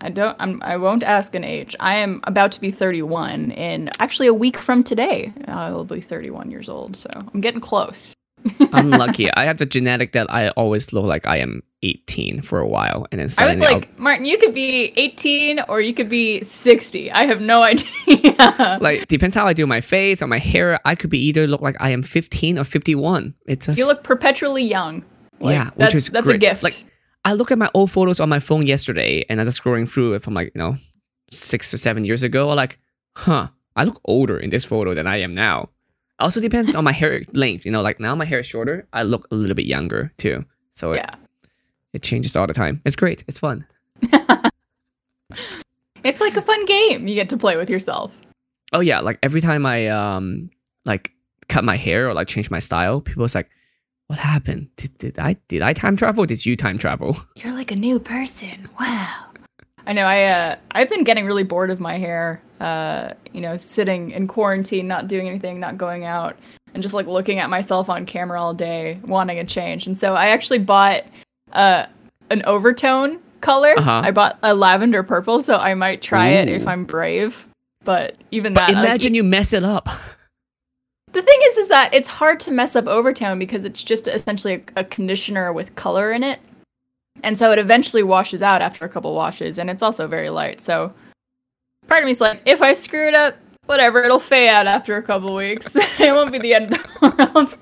I 0.03 0.10
don't. 0.10 0.36
I'm, 0.39 0.60
I 0.63 0.77
won't 0.77 1.03
ask 1.03 1.36
an 1.36 1.43
age. 1.43 1.75
I 1.79 1.96
am 1.96 2.22
about 2.24 2.51
to 2.53 2.60
be 2.62 2.72
31 2.72 3.51
in 3.51 3.89
actually 4.00 4.27
a 4.27 4.34
week 4.34 4.58
from 4.58 4.84
today. 4.84 5.31
I 5.48 5.70
will 5.72 5.86
be 5.86 6.01
31 6.01 6.50
years 6.50 6.70
old, 6.70 6.96
so 6.96 7.10
I'm 7.13 7.39
getting 7.41 7.62
close. 7.62 8.13
I'm 8.74 8.89
lucky. 8.89 9.31
I 9.33 9.45
have 9.45 9.57
the 9.57 9.65
genetic 9.65 10.13
that 10.13 10.31
I 10.31 10.50
always 10.50 10.93
look 10.93 11.05
like 11.05 11.25
I 11.27 11.38
am 11.38 11.62
18 11.83 12.41
for 12.41 12.60
a 12.60 12.67
while, 12.67 13.07
and 13.12 13.19
then 13.19 13.25
I 13.25 13.25
was 13.25 13.33
suddenly 13.57 13.65
I'll- 13.67 13.74
like, 13.75 14.00
Martin, 14.00 14.25
you 14.25 14.38
could 14.38 14.53
be 14.53 14.93
18 14.95 15.62
or 15.67 15.81
you 15.81 15.93
could 15.93 16.10
be 16.10 16.41
60. 16.43 17.12
I 17.12 17.24
have 17.25 17.41
no 17.41 17.63
idea. 18.07 18.77
like 18.81 19.07
depends 19.07 19.36
how 19.36 19.45
I 19.48 19.53
do 19.53 19.65
my 19.67 19.81
face 19.81 20.21
or 20.21 20.27
my 20.27 20.38
hair. 20.39 20.79
I 20.86 20.95
could 20.95 21.10
be 21.10 21.19
either 21.25 21.48
look 21.48 21.62
like 21.62 21.75
I 21.79 21.89
am 21.91 22.03
15 22.03 22.57
or 22.60 22.63
51. 22.63 23.33
It's 23.48 23.65
just 23.65 23.77
you 23.77 23.86
look 23.88 24.03
perpetually 24.03 24.63
young. 24.63 25.03
Like, 25.39 25.53
Yeah, 25.55 25.65
which 25.65 25.75
that's, 25.77 25.95
is 25.95 26.10
that's 26.10 26.27
a 26.27 26.38
gift. 26.38 26.63
Like- 26.63 26.86
I 27.25 27.33
look 27.33 27.51
at 27.51 27.57
my 27.60 27.69
old 27.75 27.91
photos 27.91 28.19
on 28.19 28.29
my 28.29 28.39
phone 28.39 28.65
yesterday, 28.65 29.24
and 29.29 29.39
I 29.39 29.43
was 29.43 29.60
scrolling 29.60 29.88
through 29.88 30.13
it 30.13 30.24
from 30.24 30.33
like 30.33 30.51
you 30.55 30.60
know 30.60 30.77
six 31.31 31.74
or 31.74 31.77
seven 31.77 32.03
years 32.05 32.24
ago. 32.24 32.50
I'm 32.50 32.55
like, 32.55 32.79
huh, 33.15 33.48
I 33.75 33.83
look 33.83 34.01
older 34.05 34.38
in 34.38 34.50
this 34.50 34.63
photo 34.65 34.93
than 34.95 35.05
I 35.07 35.17
am 35.17 35.33
now. 35.36 35.69
Also 36.21 36.39
depends 36.39 36.75
on 36.75 36.83
my 36.83 36.91
hair 36.91 37.21
length. 37.33 37.65
You 37.65 37.71
know, 37.71 37.81
like 37.81 37.99
now 37.99 38.15
my 38.15 38.25
hair 38.25 38.39
is 38.39 38.45
shorter, 38.45 38.87
I 38.93 39.03
look 39.03 39.27
a 39.31 39.35
little 39.35 39.55
bit 39.55 39.65
younger 39.65 40.13
too. 40.17 40.45
So 40.73 40.93
it, 40.93 40.97
yeah. 40.97 41.15
it 41.93 42.01
changes 42.03 42.35
all 42.35 42.47
the 42.47 42.53
time. 42.53 42.81
It's 42.85 42.95
great. 42.95 43.23
It's 43.27 43.39
fun. 43.39 43.65
It's 46.03 46.21
like 46.21 46.35
a 46.35 46.41
fun 46.41 46.65
game 46.65 47.07
you 47.07 47.15
get 47.15 47.29
to 47.29 47.37
play 47.37 47.57
with 47.57 47.69
yourself. 47.69 48.11
Oh 48.73 48.79
yeah, 48.79 48.99
like 49.01 49.19
every 49.21 49.41
time 49.41 49.65
I 49.65 49.87
um 49.87 50.49
like 50.85 51.13
cut 51.49 51.63
my 51.63 51.75
hair 51.75 52.09
or 52.09 52.13
like 52.13 52.27
change 52.27 52.49
my 52.49 52.59
style, 52.59 53.01
people's 53.01 53.35
like, 53.35 53.49
what 54.07 54.17
happened? 54.17 54.69
Did, 54.77 54.97
did 54.97 55.19
I 55.19 55.35
did 55.47 55.61
I 55.61 55.73
time 55.73 55.95
travel? 55.95 56.23
Or 56.23 56.27
did 56.27 56.45
you 56.45 56.55
time 56.55 56.77
travel? 56.77 57.17
You're 57.35 57.53
like 57.53 57.71
a 57.71 57.75
new 57.75 57.99
person. 57.99 58.67
Wow. 58.79 59.25
I 59.85 59.93
know. 59.93 60.05
I 60.05 60.23
uh, 60.23 60.55
I've 60.71 60.89
been 60.89 61.03
getting 61.03 61.25
really 61.25 61.43
bored 61.43 61.69
of 61.69 61.79
my 61.79 61.97
hair. 61.97 62.41
Uh, 62.61 63.13
you 63.33 63.41
know, 63.41 63.57
sitting 63.57 64.11
in 64.11 64.27
quarantine, 64.27 64.87
not 64.87 65.07
doing 65.07 65.27
anything, 65.27 65.59
not 65.59 65.77
going 65.77 66.05
out, 66.05 66.37
and 66.73 66.83
just 66.83 66.93
like 66.93 67.07
looking 67.07 67.39
at 67.39 67.49
myself 67.49 67.89
on 67.89 68.05
camera 68.05 68.39
all 68.39 68.53
day, 68.53 68.99
wanting 69.05 69.39
a 69.39 69.43
change. 69.43 69.87
And 69.87 69.97
so 69.97 70.13
I 70.15 70.27
actually 70.27 70.59
bought 70.59 71.03
uh 71.53 71.85
an 72.29 72.43
overtone 72.45 73.19
color. 73.41 73.73
Uh-huh. 73.77 74.01
I 74.03 74.11
bought 74.11 74.37
a 74.43 74.53
lavender 74.53 75.01
purple, 75.01 75.41
so 75.41 75.57
I 75.57 75.73
might 75.73 76.01
try 76.03 76.27
it 76.27 76.47
if 76.47 76.67
I'm 76.67 76.85
brave. 76.85 77.47
But 77.83 78.15
even 78.29 78.53
But 78.53 78.67
that, 78.67 78.85
imagine 78.85 79.15
you 79.15 79.23
mess 79.23 79.53
it 79.53 79.63
up. 79.63 79.89
the 81.11 81.21
thing 81.21 81.39
is, 81.45 81.57
is 81.57 81.67
that 81.69 81.91
it's 81.93 82.07
hard 82.07 82.39
to 82.41 82.51
mess 82.51 82.75
up 82.75 82.85
overtone 82.85 83.39
because 83.39 83.65
it's 83.65 83.83
just 83.83 84.07
essentially 84.07 84.63
a, 84.75 84.81
a 84.81 84.83
conditioner 84.83 85.51
with 85.51 85.75
color 85.75 86.11
in 86.11 86.23
it, 86.23 86.39
and 87.23 87.37
so 87.37 87.51
it 87.51 87.57
eventually 87.57 88.03
washes 88.03 88.43
out 88.43 88.61
after 88.61 88.85
a 88.85 88.89
couple 88.89 89.15
washes, 89.15 89.57
and 89.57 89.67
it's 89.69 89.81
also 89.81 90.07
very 90.07 90.29
light. 90.29 90.61
So, 90.61 90.93
part 91.91 92.03
of 92.03 92.07
me's 92.07 92.21
like, 92.21 92.41
if 92.45 92.62
I 92.62 92.71
screw 92.71 93.10
it 93.10 93.13
up, 93.13 93.36
whatever, 93.65 94.01
it'll 94.01 94.19
fade 94.19 94.50
out 94.50 94.65
after 94.65 94.95
a 94.95 95.03
couple 95.03 95.36
weeks. 95.36 95.75
it 96.00 96.13
won't 96.13 96.31
be 96.31 96.39
the 96.39 96.53
end 96.53 96.74
of 96.74 96.81
the 96.81 97.57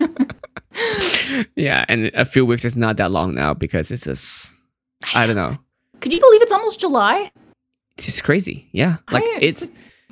world. 1.34 1.48
yeah, 1.56 1.84
and 1.90 2.12
a 2.14 2.26
few 2.26 2.46
weeks 2.46 2.64
is 2.64 2.76
not 2.76 2.98
that 2.98 3.10
long 3.10 3.34
now 3.34 3.56
because 3.56 3.90
it's 3.90 4.04
just 4.04 4.54
I 5.16 5.26
don't 5.26 5.36
know. 5.36 5.58
Could 6.00 6.14
you 6.14 6.20
believe 6.20 6.44
it's 6.44 6.52
almost 6.52 6.80
July? 6.80 7.32
It's 7.98 8.06
just 8.06 8.24
crazy. 8.24 8.70
Yeah, 8.72 8.98
like 9.12 9.24
I- 9.24 9.40
it's. 9.42 9.72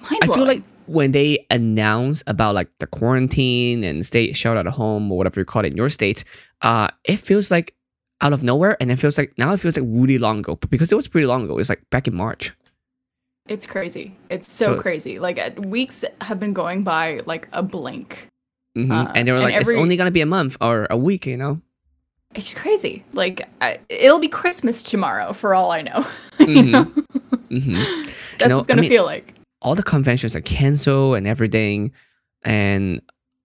Mind 0.09 0.23
I 0.23 0.27
feel 0.27 0.45
like 0.45 0.63
when 0.87 1.11
they 1.11 1.45
announce 1.51 2.23
about 2.27 2.55
like 2.55 2.69
the 2.79 2.87
quarantine 2.87 3.83
and 3.83 4.05
stay 4.05 4.31
shelter 4.31 4.59
at 4.59 4.67
home 4.67 5.11
or 5.11 5.17
whatever 5.17 5.41
you 5.41 5.45
call 5.45 5.63
it 5.65 5.73
in 5.73 5.77
your 5.77 5.89
state, 5.89 6.23
uh, 6.61 6.87
it 7.03 7.17
feels 7.17 7.51
like 7.51 7.75
out 8.21 8.33
of 8.33 8.43
nowhere, 8.43 8.77
and 8.79 8.91
it 8.91 8.97
feels 8.97 9.17
like 9.17 9.33
now 9.37 9.53
it 9.53 9.59
feels 9.59 9.77
like 9.77 9.85
really 9.87 10.17
long 10.17 10.39
ago. 10.39 10.55
But 10.55 10.71
because 10.71 10.91
it 10.91 10.95
was 10.95 11.07
pretty 11.07 11.27
long 11.27 11.43
ago, 11.43 11.59
it's 11.59 11.69
like 11.69 11.87
back 11.91 12.07
in 12.07 12.15
March. 12.15 12.53
It's 13.47 13.65
crazy. 13.65 14.15
It's 14.29 14.51
so, 14.51 14.75
So- 14.75 14.81
crazy. 14.81 15.19
Like 15.19 15.39
uh, 15.39 15.51
weeks 15.61 16.03
have 16.21 16.39
been 16.39 16.53
going 16.53 16.83
by 16.83 17.21
like 17.25 17.47
a 17.53 17.63
blink. 17.63 18.27
hmm 18.75 18.91
Uh, 18.91 19.11
and 19.15 19.27
they 19.27 19.31
were 19.31 19.37
and 19.37 19.45
like, 19.45 19.55
every- 19.55 19.75
it's 19.75 19.81
only 19.81 19.97
gonna 19.97 20.11
be 20.11 20.21
a 20.21 20.25
month 20.25 20.57
or 20.61 20.87
a 20.89 20.97
week, 20.97 21.25
you 21.25 21.37
know. 21.37 21.61
It's 22.35 22.53
crazy. 22.53 23.03
Like 23.13 23.47
I, 23.61 23.79
it'll 23.89 24.19
be 24.19 24.27
Christmas 24.27 24.83
tomorrow 24.83 25.33
for 25.33 25.55
all 25.55 25.71
I 25.71 25.81
know. 25.81 26.05
you 26.39 26.45
Mhm. 26.47 26.71
know? 26.71 26.83
hmm 27.49 27.73
That's 28.37 28.49
know, 28.49 28.57
what 28.57 28.59
it's 28.59 28.67
gonna 28.67 28.81
I 28.81 28.81
mean- 28.81 28.89
feel 28.89 29.05
like. 29.05 29.33
all 29.61 29.73
the 29.75 29.83
conventions 29.83 30.35
are 30.35 30.41
canceled 30.41 31.17
and 31.17 31.25
everything 31.25 31.91
and 32.43 33.01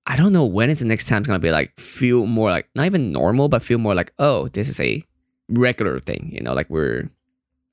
i 0.07 0.15
don't 0.17 0.33
know 0.33 0.45
when 0.45 0.69
is 0.69 0.81
the 0.81 0.85
next 0.85 1.07
time 1.09 1.19
it's 1.23 1.27
gonna 1.27 1.39
be 1.39 1.51
like 1.51 1.73
feel 1.81 2.27
more 2.27 2.51
like 2.51 2.69
not 2.75 2.85
even 2.85 3.11
normal 3.13 3.49
but 3.49 3.63
feel 3.63 3.79
more 3.79 3.95
like 3.95 4.13
oh 4.19 4.47
this 4.49 4.69
is 4.69 4.79
a 4.81 5.01
regular 5.49 5.99
thing 6.01 6.29
you 6.31 6.41
know 6.45 6.53
like 6.53 6.69
we're 6.69 7.09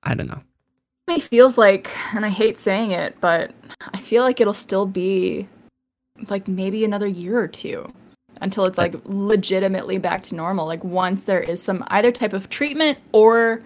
i 0.04 0.14
don't 0.16 0.28
know 0.28 0.42
It 1.10 1.22
feels 1.22 1.58
like, 1.58 1.90
and 2.16 2.26
I 2.26 2.30
hate 2.30 2.58
saying 2.58 2.92
it, 2.92 3.16
but 3.22 3.52
I 3.94 3.98
feel 3.98 4.24
like 4.24 4.40
it'll 4.40 4.54
still 4.54 4.86
be 4.86 5.48
like 6.30 6.48
maybe 6.48 6.84
another 6.84 7.08
year 7.08 7.40
or 7.40 7.48
two 7.48 7.88
until 8.42 8.66
it's 8.66 8.78
like 8.78 8.96
legitimately 9.06 9.98
back 9.98 10.24
to 10.24 10.36
normal. 10.36 10.66
Like 10.66 10.84
once 10.84 11.24
there 11.26 11.40
is 11.42 11.62
some 11.62 11.84
either 11.88 12.12
type 12.12 12.34
of 12.34 12.50
treatment 12.50 12.98
or 13.12 13.62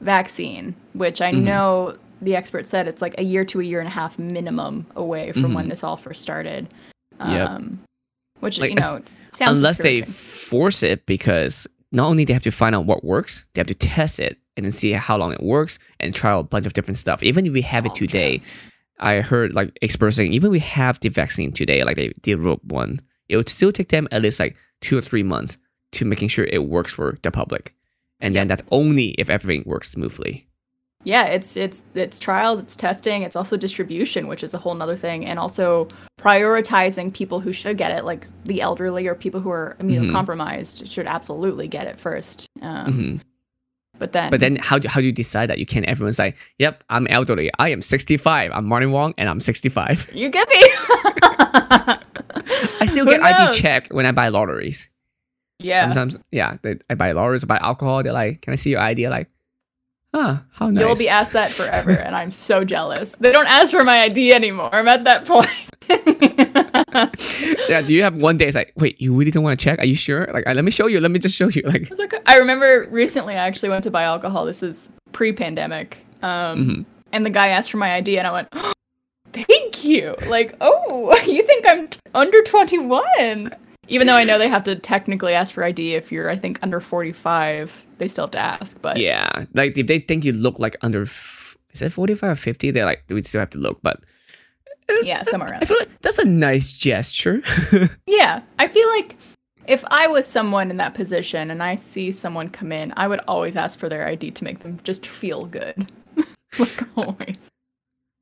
vaccine, 0.00 0.74
which 0.94 1.20
I 1.20 1.32
Mhm. 1.32 1.42
know 1.42 1.96
the 2.22 2.34
expert 2.36 2.64
said 2.66 2.88
it's 2.88 3.02
like 3.02 3.14
a 3.18 3.22
year 3.22 3.44
to 3.44 3.60
a 3.60 3.64
year 3.64 3.78
and 3.78 3.88
a 3.88 3.90
half 3.90 4.18
minimum 4.18 4.86
away 4.96 5.32
from 5.32 5.52
when 5.54 5.66
Mhm. 5.66 5.70
this 5.70 5.84
all 5.84 5.96
first 5.96 6.22
started. 6.22 6.68
Yep. 7.20 7.48
Um, 7.50 7.78
which 8.40 8.58
Like, 8.58 8.70
you 8.70 8.76
know, 8.76 8.96
it 8.96 9.08
sounds 9.30 9.58
unless 9.58 9.78
they 9.78 10.02
force 10.02 10.82
it 10.82 11.06
because 11.06 11.66
not 11.92 12.06
only 12.08 12.24
they 12.24 12.32
have 12.32 12.42
to 12.42 12.50
find 12.50 12.74
out 12.74 12.84
what 12.86 13.04
works 13.04 13.44
they 13.54 13.60
have 13.60 13.66
to 13.68 13.74
test 13.74 14.18
it 14.20 14.38
and 14.56 14.64
then 14.64 14.72
see 14.72 14.92
how 14.92 15.16
long 15.16 15.32
it 15.32 15.42
works 15.42 15.78
and 16.00 16.14
try 16.14 16.32
a 16.32 16.42
bunch 16.42 16.66
of 16.66 16.72
different 16.72 16.98
stuff 16.98 17.22
even 17.22 17.46
if 17.46 17.52
we 17.52 17.60
have 17.62 17.84
it 17.86 17.94
today 17.94 18.32
yes. 18.32 18.48
I 18.98 19.20
heard 19.20 19.52
like 19.52 19.76
experts 19.82 20.16
saying 20.16 20.32
even 20.32 20.50
we 20.50 20.58
have 20.60 20.98
the 21.00 21.10
vaccine 21.10 21.52
today, 21.52 21.82
like 21.84 21.96
they 21.96 22.14
developed 22.22 22.64
one, 22.64 23.00
it 23.28 23.36
would 23.36 23.50
still 23.50 23.70
take 23.70 23.90
them 23.90 24.08
at 24.10 24.22
least 24.22 24.40
like 24.40 24.56
two 24.80 24.96
or 24.96 25.02
three 25.02 25.22
months 25.22 25.58
to 25.92 26.06
making 26.06 26.28
sure 26.28 26.46
it 26.46 26.64
works 26.64 26.94
for 26.94 27.18
the 27.22 27.30
public. 27.30 27.74
And 28.20 28.34
then 28.34 28.46
that's 28.46 28.62
only 28.70 29.08
if 29.18 29.28
everything 29.28 29.64
works 29.66 29.90
smoothly. 29.90 30.48
yeah 31.04 31.26
it's 31.26 31.58
it's 31.58 31.82
it's 31.94 32.18
trials 32.18 32.58
it's 32.58 32.74
testing 32.74 33.22
it's 33.22 33.36
also 33.36 33.54
distribution 33.58 34.26
which 34.28 34.42
is 34.42 34.54
a 34.54 34.58
whole 34.58 34.74
nother 34.74 34.96
thing 34.96 35.26
and 35.26 35.38
also 35.38 35.86
prioritizing 36.18 37.12
people 37.12 37.38
who 37.40 37.52
should 37.52 37.76
get 37.78 37.90
it 37.90 38.04
like 38.04 38.24
the 38.44 38.60
elderly 38.60 39.06
or 39.06 39.14
people 39.14 39.40
who 39.40 39.50
are 39.50 39.76
immunocompromised 39.80 40.90
should 40.90 41.06
absolutely 41.06 41.68
get 41.68 41.86
it 41.86 42.00
first 42.00 42.46
um, 42.62 42.92
Mhm. 42.92 43.20
But 43.98 44.12
then 44.12 44.30
But 44.30 44.40
then 44.40 44.56
how 44.56 44.78
do, 44.78 44.88
how 44.88 45.00
do 45.00 45.06
you 45.06 45.12
decide 45.12 45.50
that? 45.50 45.58
You 45.58 45.66
can't 45.66 45.86
everyone's 45.86 46.18
like, 46.18 46.36
yep, 46.58 46.84
I'm 46.88 47.06
elderly. 47.08 47.50
I 47.58 47.70
am 47.70 47.82
65. 47.82 48.50
I'm 48.52 48.66
Martin 48.66 48.92
Wong 48.92 49.14
and 49.18 49.28
I'm 49.28 49.40
65. 49.40 50.10
you 50.14 50.28
get 50.28 50.48
me 50.48 50.56
I 52.78 52.86
still 52.86 53.06
get 53.06 53.22
ID 53.22 53.58
check 53.58 53.88
when 53.88 54.06
I 54.06 54.12
buy 54.12 54.28
lotteries. 54.28 54.88
yeah 55.58 55.84
Sometimes, 55.84 56.16
yeah, 56.30 56.58
they, 56.62 56.78
I 56.90 56.94
buy 56.94 57.12
lotteries, 57.12 57.44
I 57.44 57.46
buy 57.46 57.58
alcohol. 57.58 58.02
They're 58.02 58.12
like, 58.12 58.40
can 58.42 58.52
I 58.52 58.56
see 58.56 58.70
your 58.70 58.80
ID? 58.80 59.04
I'm 59.06 59.10
like, 59.12 59.30
Ah, 60.18 60.44
how 60.52 60.68
nice. 60.68 60.80
You'll 60.80 60.96
be 60.96 61.10
asked 61.10 61.34
that 61.34 61.50
forever, 61.50 61.90
and 61.90 62.16
I'm 62.16 62.30
so 62.30 62.64
jealous. 62.64 63.16
They 63.16 63.32
don't 63.32 63.48
ask 63.48 63.70
for 63.70 63.84
my 63.84 64.00
ID 64.04 64.32
anymore. 64.32 64.74
I'm 64.74 64.88
at 64.88 65.04
that 65.04 65.26
point. 65.26 65.50
yeah, 67.68 67.82
do 67.82 67.94
you 67.94 68.02
have 68.02 68.14
one 68.20 68.36
day 68.36 68.46
it's 68.46 68.54
like, 68.54 68.72
wait, 68.76 69.00
you 69.00 69.14
really 69.14 69.30
don't 69.30 69.42
want 69.44 69.58
to 69.58 69.62
check? 69.62 69.78
Are 69.78 69.84
you 69.86 69.94
sure? 69.94 70.28
Like, 70.32 70.46
let 70.46 70.64
me 70.64 70.70
show 70.70 70.86
you. 70.86 71.00
Let 71.00 71.10
me 71.10 71.18
just 71.18 71.34
show 71.34 71.48
you. 71.48 71.62
Like. 71.66 71.90
I 72.26 72.36
remember 72.38 72.86
recently 72.90 73.34
I 73.34 73.46
actually 73.46 73.68
went 73.70 73.84
to 73.84 73.90
buy 73.90 74.02
alcohol. 74.04 74.44
This 74.44 74.62
is 74.62 74.90
pre-pandemic. 75.12 76.04
Um, 76.22 76.64
Mhm. 76.66 76.84
and 77.12 77.24
the 77.26 77.30
guy 77.30 77.48
asked 77.48 77.70
for 77.70 77.76
my 77.78 77.94
ID, 77.94 78.18
and 78.18 78.26
I 78.26 78.32
went, 78.32 78.48
oh, 78.52 78.72
"Thank 79.32 79.84
you." 79.84 80.14
Like, 80.28 80.54
oh, 80.60 81.16
you 81.26 81.42
think 81.46 81.64
I'm 81.68 81.88
t- 81.88 81.98
under 82.14 82.42
21? 82.42 83.50
Even 83.88 84.06
though 84.08 84.14
I 84.14 84.24
know 84.24 84.38
they 84.38 84.48
have 84.48 84.64
to 84.64 84.74
technically 84.74 85.32
ask 85.34 85.54
for 85.54 85.62
ID 85.62 85.94
if 85.94 86.10
you're, 86.10 86.28
I 86.28 86.36
think, 86.36 86.58
under 86.62 86.80
45. 86.80 87.84
They 87.98 88.08
still 88.08 88.24
have 88.24 88.32
to 88.32 88.38
ask, 88.38 88.80
but 88.82 88.96
yeah, 88.98 89.44
like 89.54 89.78
if 89.78 89.86
they 89.86 90.00
think 90.00 90.24
you 90.24 90.32
look 90.32 90.58
like 90.58 90.76
under, 90.82 91.02
f- 91.02 91.56
is 91.72 91.80
it 91.82 91.92
45 91.92 92.30
or 92.30 92.34
50? 92.34 92.70
They're 92.72 92.84
like, 92.84 93.04
we 93.08 93.20
still 93.22 93.38
have 93.40 93.50
to 93.50 93.58
look. 93.58 93.80
But 93.82 94.00
yeah, 95.02 95.22
somewhere 95.24 95.50
around. 95.50 95.62
I 95.62 95.66
feel 95.66 95.78
like 95.78 96.00
that's 96.02 96.18
a 96.18 96.24
nice 96.24 96.72
gesture. 96.72 97.42
Yeah, 98.06 98.42
I 98.58 98.68
feel 98.68 98.88
like 98.88 99.16
if 99.66 99.84
I 99.90 100.06
was 100.06 100.26
someone 100.26 100.70
in 100.70 100.76
that 100.78 100.94
position 100.94 101.50
and 101.50 101.62
I 101.62 101.76
see 101.76 102.12
someone 102.12 102.48
come 102.48 102.72
in, 102.72 102.92
I 102.96 103.08
would 103.08 103.20
always 103.28 103.56
ask 103.56 103.78
for 103.78 103.88
their 103.88 104.06
ID 104.06 104.30
to 104.32 104.44
make 104.44 104.60
them 104.60 104.78
just 104.84 105.06
feel 105.06 105.44
good. 105.46 105.90
like 106.58 106.82
always. 106.96 107.48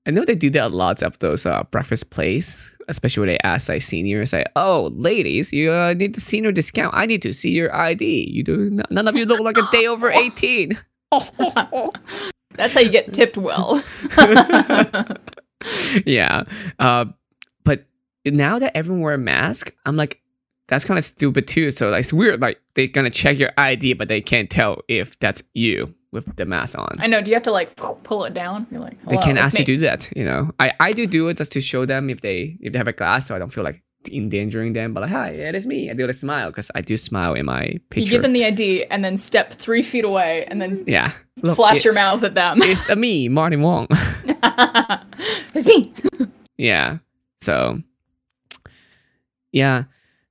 I 0.06 0.10
know 0.10 0.24
they 0.24 0.34
do 0.34 0.50
that 0.50 0.66
a 0.72 0.74
lot 0.74 1.02
of 1.02 1.18
those 1.20 1.46
uh, 1.46 1.62
breakfast 1.70 2.10
plays, 2.10 2.70
especially 2.88 3.20
when 3.22 3.28
they 3.28 3.38
ask 3.44 3.68
like 3.68 3.80
seniors, 3.82 4.32
like, 4.32 4.48
"Oh, 4.56 4.90
ladies, 4.94 5.52
you 5.52 5.72
uh, 5.72 5.94
need 5.94 6.14
the 6.14 6.20
senior 6.20 6.52
discount. 6.52 6.94
I 6.94 7.06
need 7.06 7.22
to 7.22 7.32
see 7.32 7.50
your 7.50 7.74
ID. 7.74 8.28
You 8.30 8.42
do 8.42 8.66
n- 8.66 8.82
none 8.90 9.08
of 9.08 9.16
you 9.16 9.24
look 9.24 9.40
like 9.40 9.56
a 9.56 9.66
day 9.70 9.86
over 9.86 10.10
18." 10.26 10.76
That's 12.56 12.74
how 12.74 12.80
you 12.80 12.90
get 12.90 13.12
tipped 13.14 13.36
well. 13.38 13.82
yeah, 16.06 16.44
uh, 16.78 17.06
but 17.64 17.86
now 18.24 18.58
that 18.58 18.76
everyone 18.76 19.02
wear 19.02 19.14
a 19.14 19.18
mask, 19.18 19.72
I'm 19.86 19.96
like, 19.96 20.20
that's 20.68 20.84
kind 20.84 20.98
of 20.98 21.04
stupid 21.04 21.46
too. 21.46 21.70
So 21.70 21.90
like, 21.90 22.00
it's 22.00 22.12
weird. 22.12 22.40
Like 22.40 22.60
they're 22.74 22.86
gonna 22.86 23.10
check 23.10 23.38
your 23.38 23.50
ID, 23.56 23.94
but 23.94 24.08
they 24.08 24.20
can't 24.20 24.50
tell 24.50 24.82
if 24.88 25.18
that's 25.18 25.42
you 25.52 25.94
with 26.12 26.36
the 26.36 26.44
mask 26.44 26.78
on. 26.78 26.96
I 27.00 27.06
know. 27.06 27.20
Do 27.20 27.30
you 27.30 27.34
have 27.34 27.42
to 27.44 27.52
like 27.52 27.76
pull 27.76 28.24
it 28.24 28.34
down? 28.34 28.66
You're 28.70 28.80
like, 28.80 29.04
they 29.06 29.16
can't 29.18 29.38
ask 29.38 29.58
you 29.58 29.64
to 29.64 29.76
do 29.76 29.78
that 29.78 30.10
you 30.16 30.24
know 30.24 30.50
i 30.58 30.72
i 30.80 30.92
do 30.92 31.06
do 31.06 31.28
it 31.28 31.36
just 31.36 31.52
to 31.52 31.60
show 31.60 31.84
them 31.84 32.10
if 32.10 32.20
they 32.20 32.56
if 32.60 32.72
they 32.72 32.78
have 32.78 32.88
a 32.88 32.92
glass 32.92 33.26
so 33.26 33.34
i 33.34 33.38
don't 33.38 33.52
feel 33.52 33.64
like 33.64 33.82
endangering 34.08 34.72
them 34.72 34.92
but 34.94 35.02
like 35.02 35.10
hi 35.10 35.30
it 35.30 35.54
is 35.54 35.66
me. 35.66 35.90
I 35.90 35.94
do 35.94 36.06
like 36.06 36.16
smile 36.16 36.50
because 36.50 36.70
i 36.74 36.80
do 36.80 36.96
smile 36.96 37.34
in 37.34 37.46
my 37.46 37.78
picture. 37.90 38.00
You 38.00 38.06
give 38.10 38.22
them 38.22 38.32
the 38.32 38.44
ID 38.44 38.84
and 38.84 39.04
then 39.04 39.16
step 39.16 39.52
three 39.52 39.82
feet 39.82 40.04
away 40.04 40.44
and 40.48 40.60
then 40.60 40.84
yeah. 40.86 41.12
Look, 41.42 41.56
flash 41.56 41.78
it- 41.78 41.84
your 41.84 41.94
mouth 41.94 42.22
at 42.22 42.34
them. 42.34 42.62
it's 42.62 42.88
a 42.88 42.96
me 42.96 43.28
martin 43.28 43.62
wong. 43.62 43.86
It's 45.54 45.66
me. 45.66 45.92
yeah. 46.58 46.98
So 47.40 47.80
yeah. 49.52 49.84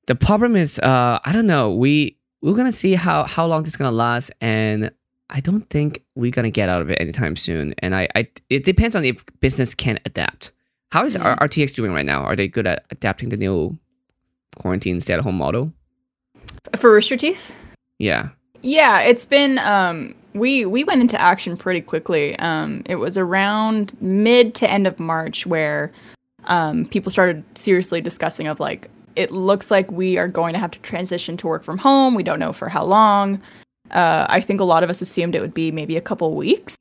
The 0.08 0.16
problem 0.16 0.56
is 0.56 0.80
uh 0.80 1.20
i 1.24 1.32
don't 1.32 1.48
know. 1.48 1.74
We 1.74 2.18
we're 2.42 2.56
gonna 2.56 2.72
see 2.72 2.94
how 2.96 3.24
how 3.26 3.46
long 3.46 3.64
this 3.64 3.74
is 3.74 3.78
gonna 3.78 3.92
last 3.92 4.32
and 4.42 4.92
i 5.30 5.40
don't 5.40 5.70
think 5.70 6.04
we're 6.16 6.32
gonna 6.32 6.50
get 6.52 6.68
out 6.70 6.82
of 6.82 6.90
it 6.90 7.00
anytime 7.00 7.36
soon. 7.36 7.74
And 7.80 7.96
i, 7.96 8.08
I 8.16 8.28
it 8.50 8.66
depends 8.66 8.96
on 8.96 9.06
if 9.06 9.24
business 9.40 9.74
can 9.74 10.00
adapt 10.06 10.52
how 10.94 11.06
is 11.06 11.16
Mhm. 11.18 11.26
R- 11.26 11.48
rtx 11.48 11.74
doing 11.74 11.92
right 11.92 12.06
now 12.06 12.22
are 12.24 12.36
they 12.36 12.48
good 12.48 12.68
at 12.68 12.86
adapting 12.92 13.30
the 13.30 13.38
new 13.38 13.78
quarantine 14.56 15.00
stay 15.02 15.14
at 15.14 15.22
home 15.22 15.38
model 15.38 15.74
For 16.78 16.92
Rooster 16.94 17.18
Teeth? 17.18 17.52
yeah 18.00 18.30
Yeah, 18.62 19.02
it's 19.02 19.26
been 19.26 19.58
um 19.60 20.14
we 20.34 20.66
we 20.66 20.84
went 20.84 21.02
into 21.02 21.20
action 21.20 21.58
pretty 21.58 21.82
quickly. 21.82 22.38
Um 22.40 22.82
it 22.86 22.96
was 22.96 23.18
around 23.18 23.94
mid 24.02 24.54
to 24.60 24.70
end 24.70 24.88
of 24.88 25.00
March 25.00 25.46
where 25.46 25.92
um 26.46 26.86
people 26.86 27.12
started 27.12 27.44
seriously 27.56 28.00
discussing 28.02 28.48
of 28.48 28.60
like 28.60 28.90
it 29.16 29.30
looks 29.32 29.70
like 29.70 29.92
we 29.92 30.18
are 30.18 30.28
going 30.28 30.54
to 30.54 30.60
have 30.60 30.72
to 30.72 30.80
transition 30.80 31.38
to 31.38 31.48
work 31.48 31.64
from 31.64 31.78
home. 31.78 32.16
We 32.16 32.24
don't 32.24 32.40
know 32.40 32.54
for 32.54 32.70
how 32.70 32.84
long. 32.86 33.42
Uh 33.92 34.26
I 34.30 34.40
think 34.42 34.62
a 34.62 34.64
lot 34.74 34.84
of 34.84 34.90
us 34.90 35.02
assumed 35.02 35.36
it 35.36 35.42
would 35.42 35.54
be 35.54 35.72
maybe 35.72 35.98
a 35.98 36.02
couple 36.10 36.34
weeks. 36.36 36.76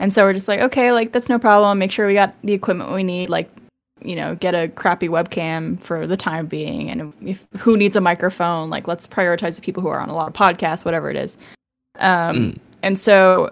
And 0.00 0.12
so 0.12 0.24
we're 0.24 0.32
just 0.32 0.48
like, 0.48 0.60
okay, 0.60 0.92
like 0.92 1.12
that's 1.12 1.28
no 1.28 1.38
problem. 1.38 1.78
Make 1.78 1.92
sure 1.92 2.06
we 2.06 2.14
got 2.14 2.34
the 2.42 2.52
equipment 2.52 2.92
we 2.92 3.02
need, 3.04 3.28
like 3.30 3.50
you 4.02 4.16
know, 4.16 4.34
get 4.34 4.54
a 4.54 4.68
crappy 4.68 5.08
webcam 5.08 5.80
for 5.80 6.06
the 6.06 6.16
time 6.16 6.46
being 6.46 6.90
and 6.90 7.12
if 7.24 7.46
who 7.56 7.76
needs 7.76 7.96
a 7.96 8.00
microphone, 8.00 8.68
like 8.68 8.86
let's 8.86 9.06
prioritize 9.06 9.56
the 9.56 9.62
people 9.62 9.82
who 9.82 9.88
are 9.88 10.00
on 10.00 10.10
a 10.10 10.14
lot 10.14 10.28
of 10.28 10.34
podcasts, 10.34 10.84
whatever 10.84 11.10
it 11.10 11.16
is. 11.16 11.36
Um 12.00 12.36
Mm. 12.36 12.58
and 12.82 12.98
so 12.98 13.50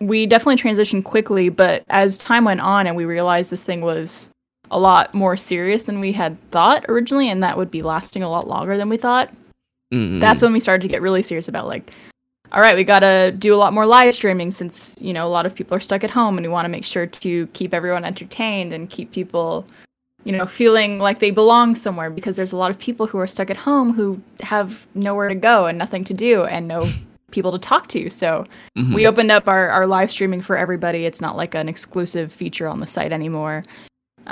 we 0.00 0.26
definitely 0.26 0.56
transitioned 0.56 1.04
quickly, 1.04 1.48
but 1.48 1.84
as 1.88 2.18
time 2.18 2.44
went 2.44 2.60
on 2.60 2.86
and 2.86 2.96
we 2.96 3.04
realized 3.04 3.50
this 3.50 3.64
thing 3.64 3.80
was 3.82 4.28
a 4.70 4.78
lot 4.78 5.14
more 5.14 5.36
serious 5.36 5.84
than 5.84 6.00
we 6.00 6.12
had 6.12 6.36
thought 6.50 6.84
originally 6.88 7.28
and 7.30 7.42
that 7.42 7.56
would 7.56 7.70
be 7.70 7.82
lasting 7.82 8.22
a 8.22 8.30
lot 8.30 8.48
longer 8.48 8.76
than 8.76 8.88
we 8.88 8.96
thought 8.96 9.32
Mm-mm. 9.92 10.18
that's 10.20 10.40
when 10.42 10.52
we 10.52 10.60
started 10.60 10.80
to 10.82 10.88
get 10.88 11.02
really 11.02 11.22
serious 11.22 11.46
about 11.46 11.66
like 11.66 11.92
all 12.52 12.60
right 12.60 12.76
we 12.76 12.84
got 12.84 13.00
to 13.00 13.32
do 13.32 13.54
a 13.54 13.56
lot 13.56 13.72
more 13.72 13.86
live 13.86 14.14
streaming 14.14 14.50
since 14.50 15.00
you 15.00 15.12
know 15.12 15.26
a 15.26 15.28
lot 15.28 15.46
of 15.46 15.54
people 15.54 15.76
are 15.76 15.80
stuck 15.80 16.04
at 16.04 16.10
home 16.10 16.36
and 16.36 16.46
we 16.46 16.52
want 16.52 16.64
to 16.64 16.68
make 16.70 16.84
sure 16.84 17.06
to 17.06 17.46
keep 17.48 17.72
everyone 17.74 18.04
entertained 18.04 18.72
and 18.72 18.90
keep 18.90 19.10
people 19.12 19.66
you 20.24 20.32
know 20.32 20.46
feeling 20.46 20.98
like 20.98 21.18
they 21.18 21.30
belong 21.30 21.74
somewhere 21.74 22.10
because 22.10 22.36
there's 22.36 22.52
a 22.52 22.56
lot 22.56 22.70
of 22.70 22.78
people 22.78 23.06
who 23.06 23.18
are 23.18 23.26
stuck 23.26 23.50
at 23.50 23.56
home 23.56 23.92
who 23.92 24.20
have 24.40 24.86
nowhere 24.94 25.28
to 25.28 25.34
go 25.34 25.66
and 25.66 25.78
nothing 25.78 26.04
to 26.04 26.14
do 26.14 26.44
and 26.44 26.68
no 26.68 26.86
people 27.30 27.50
to 27.50 27.58
talk 27.58 27.88
to. 27.88 28.10
So 28.10 28.44
Mhm. 28.76 28.94
we 28.94 29.06
opened 29.06 29.30
up 29.32 29.48
our, 29.48 29.70
our 29.70 29.86
live 29.86 30.10
streaming 30.10 30.42
for 30.42 30.54
everybody. 30.54 31.06
It's 31.06 31.22
not 31.22 31.34
like 31.34 31.54
an 31.54 31.66
exclusive 31.66 32.30
feature 32.30 32.68
on 32.68 32.80
the 32.80 32.86
site 32.86 33.10
anymore. 33.10 33.64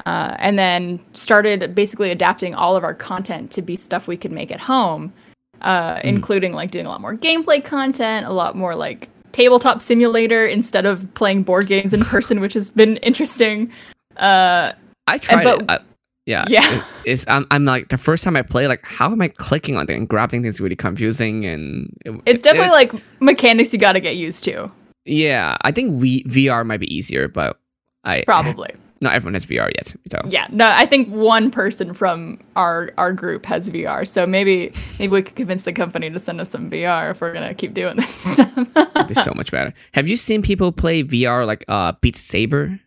Uh, 0.04 0.36
and 0.38 0.58
then 0.58 1.00
started 1.14 1.74
basically 1.74 2.10
adapting 2.10 2.54
all 2.54 2.76
of 2.76 2.84
our 2.84 2.92
content 2.94 3.50
to 3.52 3.62
be 3.62 3.74
stuff 3.76 4.06
we 4.06 4.18
could 4.18 4.30
make 4.32 4.52
at 4.52 4.60
home 4.60 5.14
uh, 5.62 6.00
including 6.04 6.52
like 6.52 6.70
doing 6.70 6.86
a 6.86 6.88
lot 6.88 7.00
more 7.00 7.14
gameplay 7.14 7.62
content 7.64 8.26
a 8.26 8.32
lot 8.32 8.56
more 8.56 8.74
like 8.74 9.08
tabletop 9.32 9.80
simulator 9.80 10.46
instead 10.46 10.86
of 10.86 11.06
playing 11.14 11.42
board 11.42 11.66
games 11.66 11.92
in 11.94 12.00
person 12.04 12.40
which 12.40 12.54
has 12.54 12.70
been 12.70 12.96
interesting 12.98 13.70
uh, 14.16 14.72
I 15.06 15.18
tried 15.18 15.44
but- 15.44 15.60
it. 15.62 15.70
I- 15.70 15.78
yeah, 16.26 16.44
Yeah. 16.48 16.76
it- 16.78 16.84
it's 17.06 17.24
I'm, 17.28 17.46
I'm 17.50 17.64
like 17.64 17.88
the 17.88 17.98
first 17.98 18.22
time 18.22 18.36
I 18.36 18.42
play, 18.42 18.68
like 18.68 18.84
how 18.84 19.10
am 19.10 19.20
I 19.20 19.28
clicking 19.28 19.76
on 19.76 19.86
things 19.86 19.98
and 19.98 20.08
grabbing 20.08 20.42
things 20.42 20.60
really 20.60 20.76
confusing 20.76 21.44
and 21.46 21.90
it- 22.04 22.20
it's 22.26 22.42
definitely 22.42 22.68
it- 22.68 22.92
like 22.92 23.02
mechanics 23.20 23.72
you 23.72 23.78
got 23.80 23.92
to 23.92 24.00
get 24.00 24.16
used 24.16 24.44
to 24.44 24.70
yeah. 25.06 25.56
I 25.62 25.72
think 25.72 26.00
v, 26.00 26.22
VR 26.24 26.64
might 26.64 26.78
be 26.78 26.94
easier, 26.94 27.26
but 27.26 27.58
I 28.04 28.22
probably 28.26 28.68
not 29.02 29.14
everyone 29.14 29.34
has 29.34 29.46
VR 29.46 29.70
yet. 29.74 29.94
So 30.10 30.20
yeah 30.28 30.46
no 30.50 30.68
i 30.68 30.84
think 30.86 31.08
one 31.08 31.50
person 31.50 31.94
from 31.94 32.38
our 32.56 32.90
our 32.98 33.12
group 33.12 33.46
has 33.46 33.68
vr 33.70 34.06
so 34.06 34.26
maybe 34.26 34.72
maybe 34.98 35.10
we 35.12 35.22
could 35.22 35.36
convince 35.36 35.62
the 35.62 35.72
company 35.72 36.10
to 36.10 36.18
send 36.18 36.40
us 36.40 36.50
some 36.50 36.70
vr 36.70 37.10
if 37.10 37.20
we're 37.20 37.32
gonna 37.32 37.54
keep 37.54 37.72
doing 37.74 37.96
this 37.96 38.10
stuff 38.32 38.58
it'd 38.58 39.08
be 39.08 39.14
so 39.14 39.32
much 39.34 39.50
better. 39.50 39.72
Have 39.92 40.06
you 40.08 40.16
seen 40.16 40.42
people 40.42 40.72
play 40.72 41.02
VR 41.02 41.46
like 41.46 41.64
uh 41.68 41.92
Beat 42.00 42.16
Saber? 42.16 42.78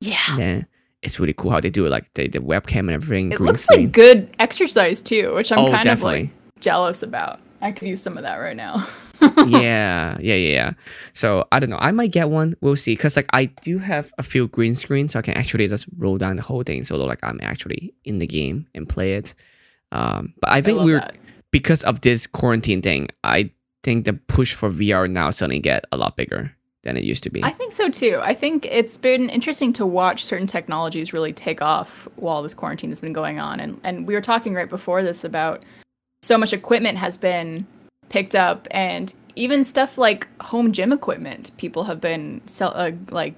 yeah 0.00 0.36
Yeah, 0.38 0.62
it's 1.02 1.18
really 1.20 1.34
cool 1.34 1.50
how 1.50 1.60
they 1.60 1.70
do 1.70 1.84
it, 1.86 1.90
like 1.90 2.12
the, 2.14 2.28
the 2.28 2.38
webcam 2.38 2.80
and 2.80 2.90
everything. 2.92 3.32
it 3.32 3.40
looks 3.40 3.64
screen. 3.64 3.84
like 3.86 3.92
good 3.92 4.28
exercise 4.38 5.02
too 5.02 5.34
which 5.34 5.52
i'm 5.52 5.58
Oh, 5.58 5.70
kind 5.70 5.84
definitely. 5.84 6.20
of 6.22 6.26
like 6.28 6.60
jealous 6.60 7.02
about 7.02 7.40
i 7.60 7.70
could 7.72 7.88
use 7.88 8.02
some 8.02 8.16
of 8.16 8.22
that 8.22 8.36
right 8.36 8.56
now 8.56 8.86
yeah, 9.46 10.16
yeah, 10.20 10.34
yeah, 10.34 10.34
yeah. 10.34 10.72
So 11.12 11.46
I 11.52 11.60
don't 11.60 11.70
know. 11.70 11.78
I 11.80 11.90
might 11.92 12.12
get 12.12 12.30
one. 12.30 12.54
We'll 12.60 12.76
see. 12.76 12.96
Cause 12.96 13.16
like 13.16 13.28
I 13.32 13.46
do 13.46 13.78
have 13.78 14.12
a 14.18 14.22
few 14.22 14.48
green 14.48 14.74
screens, 14.74 15.12
so 15.12 15.18
I 15.18 15.22
can 15.22 15.34
actually 15.34 15.66
just 15.68 15.86
roll 15.98 16.18
down 16.18 16.36
the 16.36 16.42
whole 16.42 16.62
thing. 16.62 16.82
So 16.84 16.96
like 16.96 17.20
I'm 17.22 17.40
actually 17.42 17.94
in 18.04 18.18
the 18.18 18.26
game 18.26 18.66
and 18.74 18.88
play 18.88 19.14
it. 19.14 19.34
Um, 19.92 20.34
but 20.40 20.50
I 20.50 20.62
think 20.62 20.78
love 20.78 20.86
we're 20.86 21.00
that. 21.00 21.16
because 21.50 21.82
of 21.84 22.00
this 22.00 22.26
quarantine 22.26 22.82
thing. 22.82 23.08
I 23.24 23.50
think 23.82 24.04
the 24.04 24.12
push 24.12 24.54
for 24.54 24.70
VR 24.70 25.10
now 25.10 25.30
suddenly 25.30 25.58
get 25.58 25.84
a 25.92 25.96
lot 25.96 26.16
bigger 26.16 26.54
than 26.82 26.96
it 26.96 27.04
used 27.04 27.22
to 27.24 27.30
be. 27.30 27.42
I 27.44 27.50
think 27.50 27.72
so 27.72 27.88
too. 27.88 28.20
I 28.22 28.34
think 28.34 28.66
it's 28.66 28.96
been 28.96 29.28
interesting 29.28 29.72
to 29.74 29.86
watch 29.86 30.24
certain 30.24 30.46
technologies 30.46 31.12
really 31.12 31.32
take 31.32 31.60
off 31.60 32.08
while 32.16 32.42
this 32.42 32.54
quarantine 32.54 32.90
has 32.90 33.00
been 33.00 33.12
going 33.12 33.38
on. 33.38 33.60
And 33.60 33.80
and 33.84 34.06
we 34.06 34.14
were 34.14 34.20
talking 34.20 34.54
right 34.54 34.68
before 34.68 35.02
this 35.02 35.24
about 35.24 35.64
so 36.22 36.38
much 36.38 36.52
equipment 36.52 36.98
has 36.98 37.16
been 37.16 37.66
picked 38.10 38.34
up 38.34 38.68
and 38.70 39.14
even 39.34 39.64
stuff 39.64 39.96
like 39.96 40.28
home 40.42 40.72
gym 40.72 40.92
equipment 40.92 41.50
people 41.56 41.84
have 41.84 42.00
been 42.00 42.42
sell, 42.46 42.72
uh, 42.76 42.90
like 43.10 43.34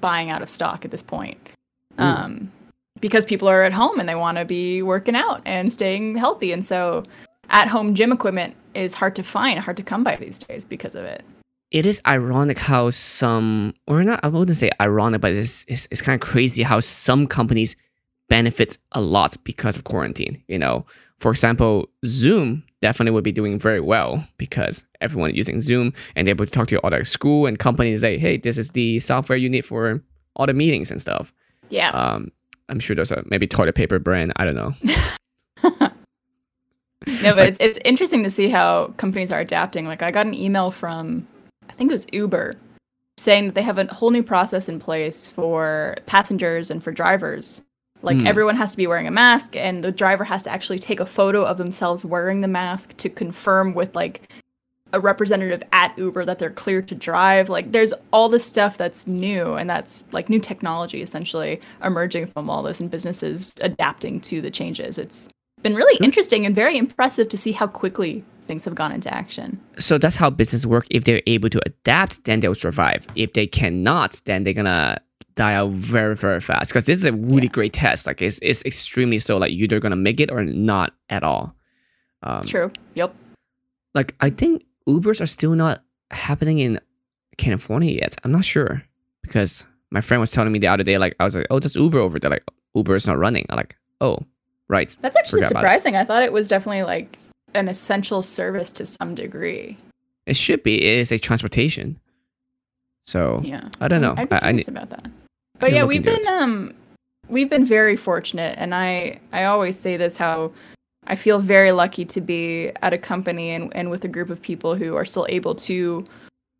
buying 0.00 0.30
out 0.30 0.40
of 0.40 0.48
stock 0.48 0.84
at 0.84 0.90
this 0.90 1.02
point. 1.02 1.38
Ooh. 2.00 2.04
Um 2.04 2.52
because 3.00 3.26
people 3.26 3.48
are 3.48 3.64
at 3.64 3.72
home 3.72 3.98
and 4.00 4.08
they 4.08 4.14
want 4.14 4.38
to 4.38 4.44
be 4.44 4.80
working 4.80 5.16
out 5.16 5.42
and 5.44 5.72
staying 5.72 6.16
healthy 6.16 6.52
and 6.52 6.64
so 6.64 7.02
at 7.50 7.68
home 7.68 7.94
gym 7.94 8.12
equipment 8.12 8.54
is 8.74 8.94
hard 8.94 9.14
to 9.16 9.22
find, 9.22 9.58
hard 9.58 9.76
to 9.76 9.82
come 9.82 10.02
by 10.02 10.16
these 10.16 10.38
days 10.38 10.64
because 10.64 10.94
of 10.94 11.04
it. 11.04 11.24
it 11.72 11.86
is 11.86 12.00
ironic 12.06 12.58
how 12.58 12.90
some, 12.90 13.74
or 13.86 14.04
not, 14.04 14.20
I 14.22 14.28
wouldn't 14.28 14.56
say 14.56 14.70
ironic, 14.80 15.20
but 15.20 15.32
it's, 15.32 15.64
it's, 15.68 15.88
it's 15.90 16.02
kind 16.02 16.20
of 16.22 16.26
crazy 16.26 16.62
how 16.62 16.80
some 16.80 17.26
companies 17.26 17.76
benefit 18.28 18.78
a 18.92 19.00
lot 19.00 19.36
because 19.44 19.76
of 19.76 19.84
quarantine. 19.84 20.42
You 20.48 20.58
know, 20.58 20.86
for 21.22 21.30
example, 21.30 21.88
Zoom 22.04 22.64
definitely 22.80 23.12
would 23.12 23.22
be 23.22 23.30
doing 23.30 23.56
very 23.56 23.80
well 23.80 24.26
because 24.38 24.84
everyone 25.00 25.32
using 25.32 25.60
Zoom 25.60 25.92
and 26.16 26.26
able 26.26 26.44
to 26.44 26.50
talk 26.50 26.66
to 26.66 26.84
other 26.84 27.04
school 27.04 27.46
and 27.46 27.60
companies 27.60 28.00
say, 28.00 28.18
hey, 28.18 28.38
this 28.38 28.58
is 28.58 28.72
the 28.72 28.98
software 28.98 29.38
you 29.38 29.48
need 29.48 29.64
for 29.64 30.02
all 30.34 30.46
the 30.46 30.52
meetings 30.52 30.90
and 30.90 31.00
stuff. 31.00 31.32
Yeah. 31.70 31.90
Um, 31.90 32.32
I'm 32.68 32.80
sure 32.80 32.96
there's 32.96 33.12
a 33.12 33.22
maybe 33.26 33.46
toilet 33.46 33.76
paper 33.76 34.00
brand. 34.00 34.32
I 34.34 34.44
don't 34.44 34.56
know. 34.56 34.74
no, 37.22 37.34
but 37.36 37.46
it's 37.46 37.58
it's 37.60 37.78
interesting 37.84 38.24
to 38.24 38.30
see 38.30 38.48
how 38.48 38.88
companies 38.96 39.30
are 39.30 39.38
adapting. 39.38 39.86
Like 39.86 40.02
I 40.02 40.10
got 40.10 40.26
an 40.26 40.34
email 40.34 40.72
from 40.72 41.24
I 41.70 41.72
think 41.72 41.88
it 41.88 41.94
was 41.94 42.08
Uber 42.12 42.56
saying 43.16 43.46
that 43.46 43.54
they 43.54 43.62
have 43.62 43.78
a 43.78 43.86
whole 43.94 44.10
new 44.10 44.24
process 44.24 44.68
in 44.68 44.80
place 44.80 45.28
for 45.28 45.94
passengers 46.06 46.68
and 46.68 46.82
for 46.82 46.90
drivers 46.90 47.62
like 48.02 48.16
mm. 48.16 48.26
everyone 48.26 48.56
has 48.56 48.72
to 48.72 48.76
be 48.76 48.86
wearing 48.86 49.06
a 49.06 49.10
mask 49.10 49.56
and 49.56 49.82
the 49.82 49.92
driver 49.92 50.24
has 50.24 50.42
to 50.44 50.50
actually 50.50 50.78
take 50.78 51.00
a 51.00 51.06
photo 51.06 51.44
of 51.44 51.58
themselves 51.58 52.04
wearing 52.04 52.40
the 52.40 52.48
mask 52.48 52.96
to 52.98 53.08
confirm 53.08 53.74
with 53.74 53.94
like 53.94 54.28
a 54.92 55.00
representative 55.00 55.62
at 55.72 55.96
Uber 55.96 56.24
that 56.24 56.38
they're 56.38 56.50
clear 56.50 56.82
to 56.82 56.94
drive. 56.94 57.48
Like 57.48 57.72
there's 57.72 57.94
all 58.12 58.28
this 58.28 58.44
stuff 58.44 58.76
that's 58.76 59.06
new 59.06 59.54
and 59.54 59.68
that's 59.68 60.04
like 60.12 60.28
new 60.28 60.40
technology 60.40 61.02
essentially 61.02 61.60
emerging 61.82 62.26
from 62.26 62.50
all 62.50 62.62
this 62.62 62.80
and 62.80 62.90
businesses 62.90 63.54
adapting 63.60 64.20
to 64.22 64.40
the 64.40 64.50
changes. 64.50 64.98
It's 64.98 65.28
been 65.62 65.74
really 65.74 65.96
interesting 66.04 66.44
and 66.44 66.54
very 66.54 66.76
impressive 66.76 67.28
to 67.30 67.36
see 67.36 67.52
how 67.52 67.66
quickly 67.66 68.24
things 68.42 68.64
have 68.64 68.74
gone 68.74 68.92
into 68.92 69.12
action. 69.12 69.60
So 69.78 69.96
that's 69.96 70.16
how 70.16 70.28
business 70.28 70.66
work. 70.66 70.86
If 70.90 71.04
they're 71.04 71.22
able 71.26 71.48
to 71.50 71.60
adapt, 71.64 72.24
then 72.24 72.40
they'll 72.40 72.54
survive. 72.54 73.06
If 73.14 73.32
they 73.34 73.46
cannot, 73.46 74.20
then 74.24 74.44
they're 74.44 74.52
gonna 74.52 74.98
die 75.34 75.54
out 75.54 75.70
very 75.70 76.14
very 76.14 76.40
fast 76.40 76.70
because 76.70 76.84
this 76.84 76.98
is 76.98 77.04
a 77.04 77.12
really 77.12 77.42
yeah. 77.44 77.48
great 77.48 77.72
test. 77.72 78.06
Like 78.06 78.20
it's, 78.20 78.38
it's 78.42 78.64
extremely 78.64 79.18
so 79.18 79.38
like 79.38 79.52
you're 79.52 79.64
either 79.64 79.80
gonna 79.80 79.96
make 79.96 80.20
it 80.20 80.30
or 80.30 80.44
not 80.44 80.92
at 81.08 81.22
all. 81.22 81.54
Um, 82.22 82.42
true. 82.42 82.70
Yep. 82.94 83.14
like 83.94 84.14
i 84.20 84.30
think 84.30 84.64
ubers 84.88 85.20
are 85.20 85.26
still 85.26 85.54
not 85.54 85.82
happening 86.12 86.58
in 86.58 86.80
california 87.36 87.92
yet. 87.92 88.16
I'm 88.22 88.32
not 88.32 88.44
sure 88.44 88.82
because 89.22 89.64
my 89.90 90.00
friend 90.00 90.20
was 90.20 90.30
telling 90.30 90.52
me 90.52 90.58
the 90.58 90.68
other 90.68 90.84
day 90.84 90.98
like 90.98 91.16
i 91.18 91.24
was 91.24 91.34
like 91.34 91.46
oh 91.50 91.58
just 91.58 91.76
uber 91.76 91.98
over 91.98 92.18
there. 92.18 92.30
Like 92.30 92.44
uber 92.74 92.94
is 92.94 93.06
not 93.06 93.18
running. 93.18 93.46
I'm 93.50 93.56
like 93.56 93.76
oh 94.00 94.18
right. 94.68 94.94
That's 95.00 95.16
actually 95.16 95.42
surprising. 95.42 95.96
I 95.96 96.04
thought 96.04 96.22
it 96.22 96.32
was 96.32 96.48
definitely 96.48 96.82
like 96.82 97.18
an 97.54 97.68
essential 97.68 98.22
service 98.22 98.72
to 98.72 98.86
some 98.86 99.14
degree. 99.14 99.78
It 100.26 100.36
should 100.36 100.62
be. 100.62 100.76
It 100.76 100.98
is 100.98 101.12
a 101.12 101.18
transportation. 101.18 101.98
So 103.06 103.40
yeah, 103.42 103.68
I 103.80 103.88
don't 103.88 104.00
know. 104.00 104.14
I'd 104.16 104.28
be 104.28 104.38
curious 104.38 104.68
I, 104.68 104.72
I, 104.72 104.74
about 104.74 104.90
that. 104.90 105.10
But 105.62 105.72
yeah, 105.72 105.84
we've 105.84 106.02
been 106.02 106.26
um 106.26 106.74
we've 107.28 107.48
been 107.48 107.64
very 107.64 107.94
fortunate 107.94 108.56
and 108.58 108.74
I 108.74 109.20
I 109.32 109.44
always 109.44 109.78
say 109.78 109.96
this 109.96 110.16
how 110.16 110.50
I 111.06 111.14
feel 111.14 111.38
very 111.38 111.70
lucky 111.70 112.04
to 112.04 112.20
be 112.20 112.72
at 112.82 112.92
a 112.92 112.98
company 112.98 113.50
and, 113.50 113.74
and 113.76 113.88
with 113.88 114.04
a 114.04 114.08
group 114.08 114.28
of 114.28 114.42
people 114.42 114.74
who 114.74 114.96
are 114.96 115.04
still 115.04 115.26
able 115.28 115.54
to 115.54 116.04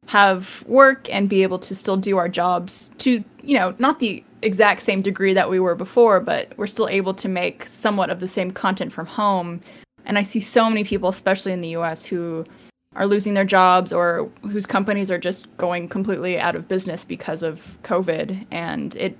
have 0.07 0.65
work 0.69 1.13
and 1.13 1.29
be 1.29 1.43
able 1.43 1.59
to 1.61 1.75
still 1.75 1.97
do 1.97 2.17
our 2.17 2.29
jobs 2.29 2.91
to, 2.99 3.25
you 3.43 3.57
know, 3.57 3.75
not 3.79 3.99
the 3.99 4.23
exact 4.43 4.83
same 4.83 5.03
degree 5.03 5.35
that 5.35 5.51
we 5.51 5.61
were 5.61 5.77
before, 5.77 6.21
but 6.21 6.53
we're 6.57 6.67
still 6.67 6.89
able 6.89 7.15
to 7.15 7.29
make 7.29 7.65
somewhat 7.65 8.11
of 8.11 8.21
the 8.21 8.29
same 8.29 8.51
content 8.51 8.93
from 8.93 9.07
home. 9.07 9.61
And 10.05 10.19
I 10.19 10.23
see 10.23 10.41
so 10.41 10.69
many 10.69 10.85
people, 10.85 11.09
especially 11.09 11.53
in 11.53 11.61
the 11.61 11.77
US, 11.77 12.05
who 12.05 12.45
are 12.95 13.07
losing 13.07 13.35
their 13.35 13.45
jobs 13.45 13.93
or 13.93 14.31
whose 14.43 14.67
companies 14.67 15.11
are 15.11 15.19
just 15.19 15.55
going 15.57 15.89
completely 15.89 16.39
out 16.39 16.55
of 16.55 16.69
business 16.69 17.05
because 17.05 17.43
of 17.43 17.79
COVID, 17.83 18.47
and 18.51 18.95
it 18.97 19.17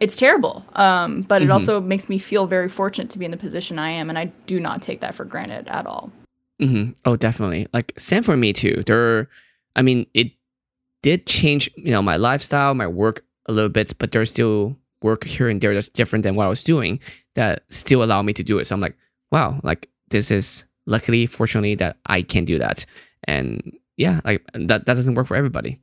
it's 0.00 0.16
terrible. 0.16 0.64
Um, 0.74 1.22
but 1.22 1.42
mm-hmm. 1.42 1.50
it 1.50 1.52
also 1.52 1.80
makes 1.80 2.08
me 2.08 2.18
feel 2.18 2.46
very 2.46 2.68
fortunate 2.68 3.10
to 3.10 3.18
be 3.18 3.26
in 3.26 3.30
the 3.30 3.36
position 3.36 3.78
I 3.78 3.90
am, 3.90 4.08
and 4.08 4.18
I 4.18 4.26
do 4.46 4.58
not 4.58 4.80
take 4.82 5.00
that 5.00 5.14
for 5.14 5.24
granted 5.24 5.68
at 5.68 5.86
all. 5.86 6.10
Mm-hmm. 6.60 6.92
Oh, 7.04 7.16
definitely. 7.16 7.66
Like 7.72 7.92
same 7.98 8.22
for 8.22 8.36
me 8.36 8.52
too. 8.52 8.82
There, 8.86 9.28
I 9.76 9.82
mean, 9.82 10.06
it 10.14 10.32
did 11.02 11.26
change, 11.26 11.70
you 11.76 11.90
know, 11.90 12.02
my 12.02 12.16
lifestyle, 12.16 12.74
my 12.74 12.86
work 12.86 13.24
a 13.46 13.52
little 13.52 13.70
bit, 13.70 13.94
but 13.98 14.12
there's 14.12 14.30
still 14.30 14.76
work 15.02 15.24
here 15.24 15.48
and 15.48 15.60
there 15.60 15.72
that's 15.72 15.88
different 15.88 16.22
than 16.22 16.34
what 16.34 16.44
I 16.44 16.48
was 16.48 16.62
doing 16.62 17.00
that 17.34 17.64
still 17.70 18.02
allow 18.02 18.20
me 18.20 18.32
to 18.34 18.42
do 18.42 18.58
it. 18.58 18.66
So 18.66 18.74
I'm 18.74 18.80
like, 18.80 18.96
wow, 19.32 19.58
like 19.62 19.88
this 20.10 20.30
is 20.30 20.64
luckily, 20.86 21.26
fortunately, 21.26 21.74
that 21.76 21.96
I 22.06 22.22
can 22.22 22.44
do 22.44 22.58
that. 22.58 22.86
And 23.24 23.78
yeah, 23.96 24.20
like 24.24 24.44
that, 24.54 24.86
that 24.86 24.94
doesn't 24.94 25.14
work 25.14 25.26
for 25.26 25.36
everybody. 25.36 25.78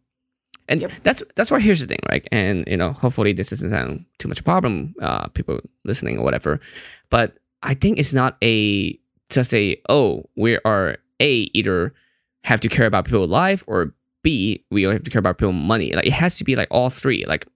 And 0.70 0.82
yep. 0.82 0.92
that's 1.04 1.24
that's 1.36 1.50
why 1.50 1.60
here's 1.60 1.80
the 1.80 1.88
thing, 1.88 2.00
right? 2.10 2.28
And 2.32 2.66
you 2.68 2.76
know, 2.76 2.92
hopefully 2.92 3.32
this 3.32 3.50
doesn't 3.50 3.70
sound 3.70 4.06
too 4.20 4.28
much 4.28 4.40
a 4.40 4.44
problem, 4.44 4.96
uh, 5.02 5.28
people 5.28 5.62
listening 5.86 6.18
or 6.18 6.24
whatever. 6.24 6.60
But 7.10 7.38
I 7.64 7.74
think 7.74 8.00
it's 8.00 8.14
not 8.14 8.38
a 8.44 9.00
just 9.30 9.54
a 9.54 9.80
oh, 9.90 10.26
we 10.36 10.60
are 10.66 10.98
a 11.22 11.50
either 11.54 11.94
have 12.44 12.60
to 12.62 12.70
care 12.70 12.86
about 12.86 13.06
people's 13.06 13.30
life 13.30 13.64
or 13.68 13.94
B, 14.24 14.64
we 14.72 14.84
have 14.84 15.04
to 15.04 15.12
care 15.12 15.20
about 15.20 15.38
people's 15.38 15.56
money. 15.56 15.94
Like 15.94 16.06
it 16.06 16.14
has 16.14 16.38
to 16.38 16.44
be 16.44 16.56
like 16.56 16.68
all 16.70 16.90
three. 16.90 17.24
Like 17.26 17.48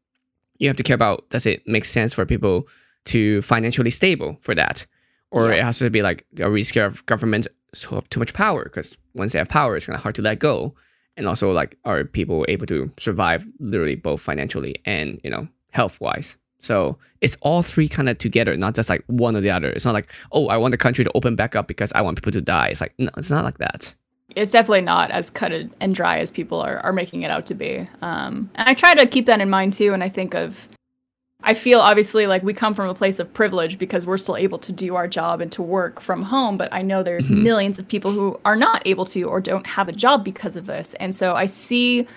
you 0.57 0.69
have 0.69 0.77
to 0.77 0.83
care 0.83 0.95
about 0.95 1.29
does 1.29 1.45
it 1.45 1.67
make 1.67 1.85
sense 1.85 2.13
for 2.13 2.25
people 2.25 2.67
to 3.05 3.41
financially 3.41 3.89
stable 3.89 4.37
for 4.41 4.55
that? 4.55 4.85
Or 5.31 5.49
yeah. 5.49 5.59
it 5.59 5.63
has 5.63 5.79
to 5.79 5.89
be 5.89 6.01
like 6.01 6.25
are 6.39 6.51
we 6.51 6.63
scared 6.63 6.91
of 6.91 7.05
government 7.05 7.47
so 7.73 7.95
have 7.95 8.09
too 8.09 8.19
much 8.19 8.33
power 8.33 8.65
because 8.65 8.97
once 9.15 9.31
they 9.31 9.39
have 9.39 9.49
power 9.49 9.75
it's 9.75 9.85
kind 9.85 9.95
of 9.95 10.03
hard 10.03 10.15
to 10.15 10.21
let 10.21 10.39
go. 10.39 10.73
And 11.17 11.27
also 11.27 11.51
like 11.51 11.77
are 11.83 12.03
people 12.05 12.45
able 12.47 12.65
to 12.67 12.91
survive 12.97 13.45
literally 13.59 13.95
both 13.95 14.21
financially 14.21 14.75
and 14.85 15.19
you 15.23 15.29
know 15.29 15.47
health 15.71 15.99
wise 16.01 16.37
so 16.59 16.97
it's 17.21 17.35
all 17.41 17.61
three 17.61 17.87
kind 17.87 18.07
of 18.07 18.17
together 18.17 18.55
not 18.55 18.75
just 18.75 18.89
like 18.89 19.03
one 19.07 19.35
or 19.35 19.41
the 19.41 19.49
other. 19.49 19.69
It's 19.69 19.85
not 19.85 19.93
like 19.93 20.11
oh 20.31 20.47
i 20.47 20.57
want 20.57 20.71
the 20.71 20.77
country 20.77 21.03
to 21.03 21.11
open 21.15 21.35
back 21.35 21.55
up 21.55 21.67
because 21.67 21.91
i 21.93 22.01
want 22.01 22.17
people 22.17 22.31
to 22.31 22.41
die. 22.41 22.67
It's 22.67 22.81
like 22.81 22.93
no 22.97 23.09
it's 23.17 23.29
not 23.29 23.43
like 23.43 23.57
that. 23.57 23.93
It's 24.35 24.51
definitely 24.51 24.81
not 24.81 25.11
as 25.11 25.29
cut 25.29 25.51
and 25.51 25.93
dry 25.93 26.19
as 26.19 26.31
people 26.31 26.61
are, 26.61 26.77
are 26.79 26.93
making 26.93 27.23
it 27.23 27.31
out 27.31 27.45
to 27.47 27.53
be. 27.53 27.87
Um, 28.01 28.49
and 28.55 28.69
i 28.69 28.73
try 28.73 28.95
to 28.95 29.05
keep 29.05 29.25
that 29.25 29.41
in 29.41 29.49
mind 29.49 29.73
too 29.73 29.93
and 29.93 30.03
i 30.03 30.09
think 30.09 30.33
of 30.33 30.69
I 31.43 31.53
feel 31.53 31.79
obviously 31.79 32.27
like 32.27 32.43
we 32.43 32.53
come 32.53 32.73
from 32.73 32.89
a 32.89 32.93
place 32.93 33.19
of 33.19 33.33
privilege 33.33 33.79
because 33.79 34.05
we're 34.05 34.17
still 34.17 34.37
able 34.37 34.59
to 34.59 34.71
do 34.71 34.95
our 34.95 35.07
job 35.07 35.41
and 35.41 35.51
to 35.53 35.61
work 35.61 35.99
from 35.99 36.21
home, 36.21 36.57
but 36.57 36.71
I 36.71 36.81
know 36.81 37.01
there's 37.01 37.25
mm-hmm. 37.25 37.43
millions 37.43 37.79
of 37.79 37.87
people 37.87 38.11
who 38.11 38.39
are 38.45 38.55
not 38.55 38.83
able 38.85 39.05
to 39.05 39.23
or 39.23 39.41
don't 39.41 39.65
have 39.65 39.89
a 39.89 39.91
job 39.91 40.23
because 40.23 40.55
of 40.55 40.67
this. 40.67 40.93
And 40.95 41.15
so 41.15 41.35
I 41.35 41.47
see 41.47 42.07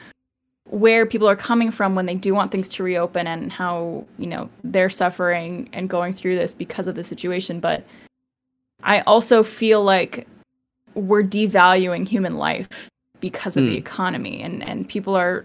where 0.68 1.06
people 1.06 1.28
are 1.28 1.36
coming 1.36 1.70
from 1.70 1.94
when 1.94 2.06
they 2.06 2.14
do 2.14 2.34
want 2.34 2.50
things 2.50 2.68
to 2.70 2.82
reopen 2.82 3.26
and 3.26 3.52
how, 3.52 4.04
you 4.18 4.26
know, 4.26 4.48
they're 4.62 4.90
suffering 4.90 5.68
and 5.72 5.88
going 5.88 6.12
through 6.12 6.36
this 6.36 6.54
because 6.54 6.86
of 6.86 6.94
the 6.94 7.04
situation, 7.04 7.60
but 7.60 7.84
I 8.82 9.00
also 9.02 9.42
feel 9.42 9.82
like 9.82 10.26
we're 10.94 11.22
devaluing 11.22 12.06
human 12.06 12.36
life 12.36 12.90
because 13.20 13.56
of 13.56 13.64
mm. 13.64 13.70
the 13.70 13.76
economy 13.76 14.42
and 14.42 14.62
and 14.68 14.86
people 14.86 15.16
are 15.16 15.44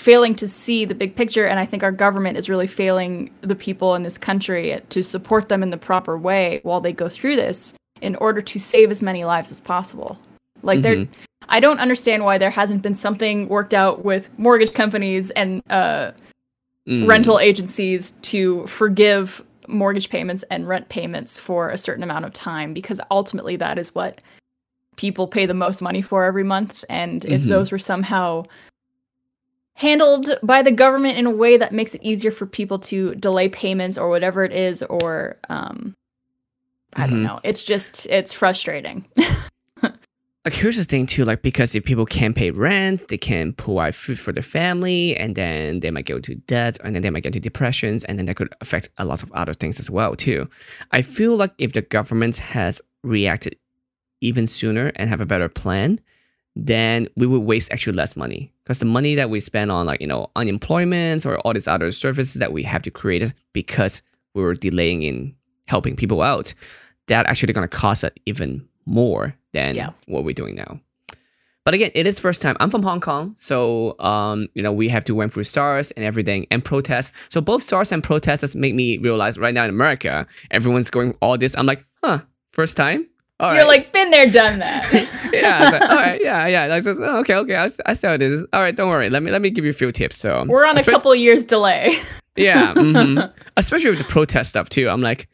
failing 0.00 0.34
to 0.34 0.48
see 0.48 0.86
the 0.86 0.94
big 0.94 1.14
picture 1.14 1.46
and 1.46 1.60
i 1.60 1.66
think 1.66 1.82
our 1.82 1.92
government 1.92 2.38
is 2.38 2.48
really 2.48 2.66
failing 2.66 3.30
the 3.42 3.54
people 3.54 3.94
in 3.94 4.02
this 4.02 4.16
country 4.16 4.80
to 4.88 5.02
support 5.02 5.48
them 5.50 5.62
in 5.62 5.70
the 5.70 5.76
proper 5.76 6.16
way 6.16 6.60
while 6.62 6.80
they 6.80 6.92
go 6.92 7.08
through 7.08 7.36
this 7.36 7.74
in 8.00 8.16
order 8.16 8.40
to 8.40 8.58
save 8.58 8.90
as 8.90 9.02
many 9.02 9.24
lives 9.24 9.50
as 9.50 9.60
possible 9.60 10.18
like 10.62 10.80
mm-hmm. 10.80 11.04
there 11.04 11.08
i 11.50 11.60
don't 11.60 11.80
understand 11.80 12.24
why 12.24 12.38
there 12.38 12.50
hasn't 12.50 12.80
been 12.80 12.94
something 12.94 13.46
worked 13.48 13.74
out 13.74 14.02
with 14.02 14.30
mortgage 14.38 14.72
companies 14.72 15.30
and 15.32 15.62
uh, 15.68 16.10
mm. 16.88 17.06
rental 17.06 17.38
agencies 17.38 18.12
to 18.22 18.66
forgive 18.66 19.44
mortgage 19.68 20.08
payments 20.08 20.42
and 20.50 20.66
rent 20.66 20.88
payments 20.88 21.38
for 21.38 21.68
a 21.68 21.76
certain 21.78 22.02
amount 22.02 22.24
of 22.24 22.32
time 22.32 22.72
because 22.72 23.00
ultimately 23.10 23.54
that 23.54 23.78
is 23.78 23.94
what 23.94 24.22
people 24.96 25.28
pay 25.28 25.44
the 25.44 25.54
most 25.54 25.82
money 25.82 26.00
for 26.00 26.24
every 26.24 26.42
month 26.42 26.84
and 26.88 27.26
if 27.26 27.42
mm-hmm. 27.42 27.50
those 27.50 27.70
were 27.70 27.78
somehow 27.78 28.42
handled 29.80 30.30
by 30.42 30.60
the 30.60 30.70
government 30.70 31.16
in 31.16 31.24
a 31.24 31.30
way 31.30 31.56
that 31.56 31.72
makes 31.72 31.94
it 31.94 32.02
easier 32.02 32.30
for 32.30 32.44
people 32.44 32.78
to 32.78 33.14
delay 33.14 33.48
payments 33.48 33.96
or 33.96 34.10
whatever 34.10 34.44
it 34.44 34.52
is 34.52 34.82
or 34.82 35.38
um 35.48 35.94
i 36.96 37.02
mm-hmm. 37.02 37.10
don't 37.10 37.22
know. 37.22 37.40
It's 37.42 37.64
just 37.64 38.06
it's 38.06 38.32
frustrating. 38.32 39.06
Like 40.46 40.54
here's 40.54 40.78
the 40.78 40.84
thing 40.84 41.04
too 41.04 41.26
like 41.26 41.42
because 41.42 41.74
if 41.74 41.84
people 41.84 42.06
can't 42.06 42.34
pay 42.34 42.50
rent 42.50 43.08
they 43.08 43.18
can't 43.18 43.54
provide 43.58 43.94
food 43.94 44.18
for 44.18 44.32
their 44.32 44.42
family 44.42 45.14
and 45.18 45.36
then 45.36 45.80
they 45.80 45.90
might 45.90 46.06
go 46.06 46.18
to 46.18 46.34
debt 46.34 46.78
and 46.82 46.94
then 46.94 47.02
they 47.02 47.10
might 47.10 47.24
get 47.24 47.36
into 47.36 47.40
depressions 47.40 48.04
and 48.04 48.18
then 48.18 48.24
that 48.24 48.36
could 48.36 48.48
affect 48.62 48.88
a 48.96 49.04
lot 49.04 49.22
of 49.22 49.30
other 49.32 49.52
things 49.52 49.78
as 49.78 49.90
well 49.90 50.16
too. 50.16 50.48
I 50.92 51.02
feel 51.02 51.36
like 51.36 51.52
if 51.58 51.74
the 51.74 51.82
government 51.82 52.38
has 52.38 52.80
reacted 53.04 53.56
even 54.22 54.46
sooner 54.46 54.92
and 54.96 55.10
have 55.10 55.20
a 55.20 55.26
better 55.26 55.50
plan 55.50 56.00
then 56.66 57.08
we 57.16 57.26
would 57.26 57.40
waste 57.40 57.72
actually 57.72 57.94
less 57.94 58.16
money. 58.16 58.52
Because 58.62 58.78
the 58.78 58.84
money 58.84 59.14
that 59.14 59.30
we 59.30 59.40
spend 59.40 59.72
on 59.72 59.86
like 59.86 60.00
you 60.00 60.06
know 60.06 60.30
unemployment 60.36 61.26
or 61.26 61.38
all 61.40 61.52
these 61.52 61.66
other 61.66 61.90
services 61.90 62.34
that 62.34 62.52
we 62.52 62.62
have 62.62 62.82
to 62.82 62.90
create 62.90 63.32
because 63.52 64.02
we 64.34 64.42
were 64.42 64.54
delaying 64.54 65.02
in 65.02 65.34
helping 65.66 65.96
people 65.96 66.22
out. 66.22 66.54
That 67.08 67.26
actually 67.26 67.52
going 67.52 67.68
to 67.68 67.76
cost 67.76 68.04
us 68.04 68.12
even 68.26 68.68
more 68.86 69.34
than 69.52 69.74
yeah. 69.74 69.90
what 70.06 70.22
we're 70.22 70.34
doing 70.34 70.54
now. 70.54 70.80
But 71.64 71.74
again 71.74 71.90
it 71.94 72.06
is 72.06 72.20
first 72.20 72.42
time. 72.42 72.56
I'm 72.60 72.70
from 72.70 72.82
hong 72.82 73.00
kong 73.00 73.34
so 73.38 73.98
um 74.00 74.48
you 74.54 74.62
know 74.62 74.72
we 74.72 74.88
have 74.88 75.04
to 75.04 75.14
went 75.14 75.32
through 75.32 75.44
SARS 75.44 75.90
and 75.92 76.04
everything 76.04 76.46
and 76.50 76.64
protests. 76.64 77.12
So 77.30 77.40
both 77.40 77.62
SARS 77.62 77.90
and 77.90 78.02
protests 78.02 78.54
make 78.54 78.74
me 78.74 78.98
realize 78.98 79.38
right 79.38 79.54
now 79.54 79.64
in 79.64 79.70
america 79.70 80.26
everyone's 80.50 80.90
going 80.90 81.16
all 81.20 81.38
this. 81.38 81.54
I'm 81.56 81.66
like 81.66 81.84
huh 82.04 82.20
First 82.52 82.76
time? 82.76 83.06
All 83.40 83.54
You're 83.54 83.62
right. 83.62 83.68
like 83.68 83.92
been 83.92 84.10
there, 84.10 84.30
done 84.30 84.58
that. 84.58 84.84
yeah. 85.32 85.70
Like, 85.70 85.82
all 85.82 85.96
right. 85.96 86.20
Yeah. 86.22 86.46
Yeah. 86.46 86.66
Like, 86.66 86.86
oh, 86.86 87.20
okay. 87.20 87.34
Okay. 87.36 87.56
I, 87.56 87.70
I 87.86 87.94
see 87.94 88.06
how 88.06 88.12
it 88.12 88.20
is. 88.20 88.44
All 88.52 88.60
right. 88.60 88.76
Don't 88.76 88.90
worry. 88.90 89.08
Let 89.08 89.22
me 89.22 89.30
let 89.30 89.40
me 89.40 89.48
give 89.48 89.64
you 89.64 89.70
a 89.70 89.74
few 89.74 89.90
tips. 89.92 90.16
So 90.18 90.44
we're 90.46 90.66
on 90.66 90.76
a 90.76 90.84
couple 90.84 91.14
years 91.14 91.44
delay. 91.44 91.98
yeah. 92.36 92.74
Mm-hmm. 92.80 93.32
Especially 93.56 93.90
with 93.90 93.98
the 93.98 94.04
protest 94.04 94.50
stuff 94.50 94.68
too. 94.68 94.88
I'm 94.90 95.00
like, 95.00 95.26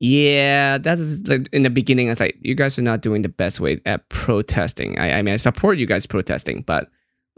yeah, 0.00 0.78
that's 0.78 1.28
like 1.28 1.48
in 1.52 1.62
the 1.62 1.70
beginning. 1.70 2.08
I 2.08 2.12
was 2.12 2.20
like, 2.20 2.36
you 2.42 2.54
guys 2.56 2.76
are 2.78 2.82
not 2.82 3.02
doing 3.02 3.22
the 3.22 3.28
best 3.28 3.60
way 3.60 3.80
at 3.86 4.08
protesting. 4.08 4.98
I, 4.98 5.18
I 5.18 5.22
mean, 5.22 5.34
I 5.34 5.36
support 5.36 5.78
you 5.78 5.86
guys 5.86 6.06
protesting, 6.06 6.62
but 6.62 6.88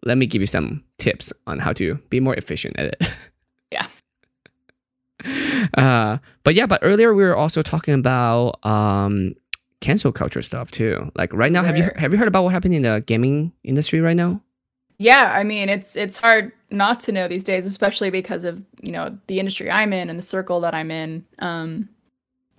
let 0.04 0.16
me 0.16 0.26
give 0.26 0.40
you 0.40 0.46
some 0.46 0.82
tips 0.98 1.32
on 1.46 1.58
how 1.58 1.72
to 1.74 1.96
be 2.08 2.20
more 2.20 2.34
efficient 2.34 2.78
at 2.78 2.86
it. 2.86 3.02
Yeah. 3.72 3.86
Uh, 5.74 6.18
but 6.42 6.54
yeah, 6.54 6.66
but 6.66 6.80
earlier 6.82 7.14
we 7.14 7.22
were 7.22 7.36
also 7.36 7.62
talking 7.62 7.94
about 7.94 8.58
um 8.64 9.34
cancel 9.80 10.12
culture 10.12 10.42
stuff 10.42 10.70
too. 10.70 11.10
Like 11.14 11.32
right 11.32 11.52
now, 11.52 11.62
have 11.62 11.76
you 11.76 11.90
have 11.96 12.12
you 12.12 12.18
heard 12.18 12.28
about 12.28 12.44
what 12.44 12.52
happened 12.52 12.74
in 12.74 12.82
the 12.82 13.02
gaming 13.06 13.52
industry 13.64 14.00
right 14.00 14.16
now? 14.16 14.42
Yeah, 14.98 15.32
I 15.34 15.44
mean 15.44 15.68
it's 15.68 15.96
it's 15.96 16.16
hard 16.16 16.52
not 16.70 17.00
to 17.00 17.12
know 17.12 17.26
these 17.26 17.44
days, 17.44 17.64
especially 17.64 18.10
because 18.10 18.44
of 18.44 18.64
you 18.82 18.92
know 18.92 19.18
the 19.26 19.38
industry 19.38 19.70
I'm 19.70 19.92
in 19.92 20.10
and 20.10 20.18
the 20.18 20.22
circle 20.22 20.60
that 20.60 20.74
I'm 20.74 20.90
in. 20.90 21.24
Um, 21.38 21.88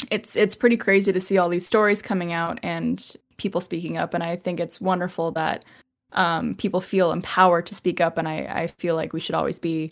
it's 0.09 0.35
it's 0.35 0.55
pretty 0.55 0.77
crazy 0.77 1.11
to 1.11 1.21
see 1.21 1.37
all 1.37 1.49
these 1.49 1.67
stories 1.67 2.01
coming 2.01 2.33
out 2.33 2.59
and 2.63 3.15
people 3.37 3.61
speaking 3.61 3.97
up, 3.97 4.13
and 4.13 4.23
I 4.23 4.35
think 4.35 4.59
it's 4.59 4.81
wonderful 4.81 5.31
that 5.31 5.65
um, 6.13 6.55
people 6.55 6.81
feel 6.81 7.11
empowered 7.11 7.67
to 7.67 7.75
speak 7.75 8.01
up, 8.01 8.17
and 8.17 8.27
I 8.27 8.47
I 8.49 8.67
feel 8.67 8.95
like 8.95 9.13
we 9.13 9.19
should 9.19 9.35
always 9.35 9.59
be 9.59 9.91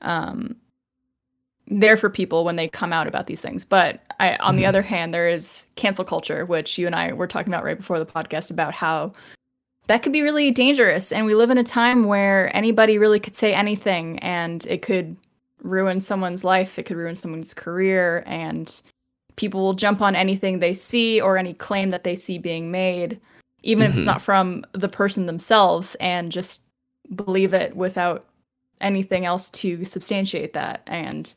um, 0.00 0.56
there 1.68 1.96
for 1.96 2.08
people 2.08 2.44
when 2.44 2.56
they 2.56 2.68
come 2.68 2.92
out 2.92 3.06
about 3.06 3.26
these 3.26 3.40
things. 3.40 3.64
But 3.64 4.00
I, 4.20 4.36
on 4.36 4.38
mm-hmm. 4.38 4.56
the 4.58 4.66
other 4.66 4.82
hand, 4.82 5.12
there 5.12 5.28
is 5.28 5.66
cancel 5.76 6.04
culture, 6.04 6.44
which 6.44 6.78
you 6.78 6.86
and 6.86 6.94
I 6.94 7.12
were 7.12 7.26
talking 7.26 7.52
about 7.52 7.64
right 7.64 7.76
before 7.76 7.98
the 7.98 8.06
podcast 8.06 8.50
about 8.50 8.72
how 8.74 9.12
that 9.88 10.02
could 10.02 10.12
be 10.12 10.22
really 10.22 10.50
dangerous. 10.50 11.12
And 11.12 11.26
we 11.26 11.34
live 11.34 11.50
in 11.50 11.58
a 11.58 11.64
time 11.64 12.06
where 12.06 12.54
anybody 12.56 12.98
really 12.98 13.20
could 13.20 13.34
say 13.34 13.54
anything 13.54 14.18
and 14.20 14.64
it 14.66 14.82
could 14.82 15.16
ruin 15.62 16.00
someone's 16.00 16.44
life, 16.44 16.78
it 16.78 16.84
could 16.84 16.96
ruin 16.96 17.14
someone's 17.14 17.54
career, 17.54 18.22
and 18.26 18.80
people 19.34 19.60
will 19.60 19.74
jump 19.74 20.00
on 20.00 20.14
anything 20.16 20.58
they 20.58 20.74
see 20.74 21.20
or 21.20 21.36
any 21.36 21.54
claim 21.54 21.90
that 21.90 22.04
they 22.04 22.16
see 22.16 22.38
being 22.38 22.70
made, 22.70 23.20
even 23.62 23.84
mm-hmm. 23.84 23.90
if 23.90 23.96
it's 23.96 24.00
mm-hmm. 24.00 24.12
not 24.12 24.22
from 24.22 24.64
the 24.72 24.88
person 24.88 25.26
themselves, 25.26 25.96
and 25.96 26.30
just 26.30 26.62
believe 27.14 27.54
it 27.54 27.76
without 27.76 28.24
anything 28.80 29.24
else 29.24 29.50
to 29.50 29.84
substantiate 29.84 30.52
that. 30.52 30.82
And 30.86 31.32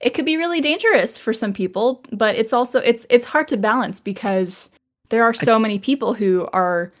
it 0.00 0.10
could 0.10 0.24
be 0.24 0.36
really 0.36 0.60
dangerous 0.60 1.18
for 1.18 1.32
some 1.32 1.52
people, 1.52 2.02
but 2.12 2.34
it's 2.34 2.52
also 2.52 2.80
it's 2.80 3.06
it's 3.10 3.24
hard 3.24 3.48
to 3.48 3.56
balance 3.56 4.00
because 4.00 4.70
there 5.10 5.24
are 5.24 5.34
so 5.34 5.56
I, 5.56 5.58
many 5.58 5.78
people 5.78 6.14
who 6.14 6.48
are 6.52 6.92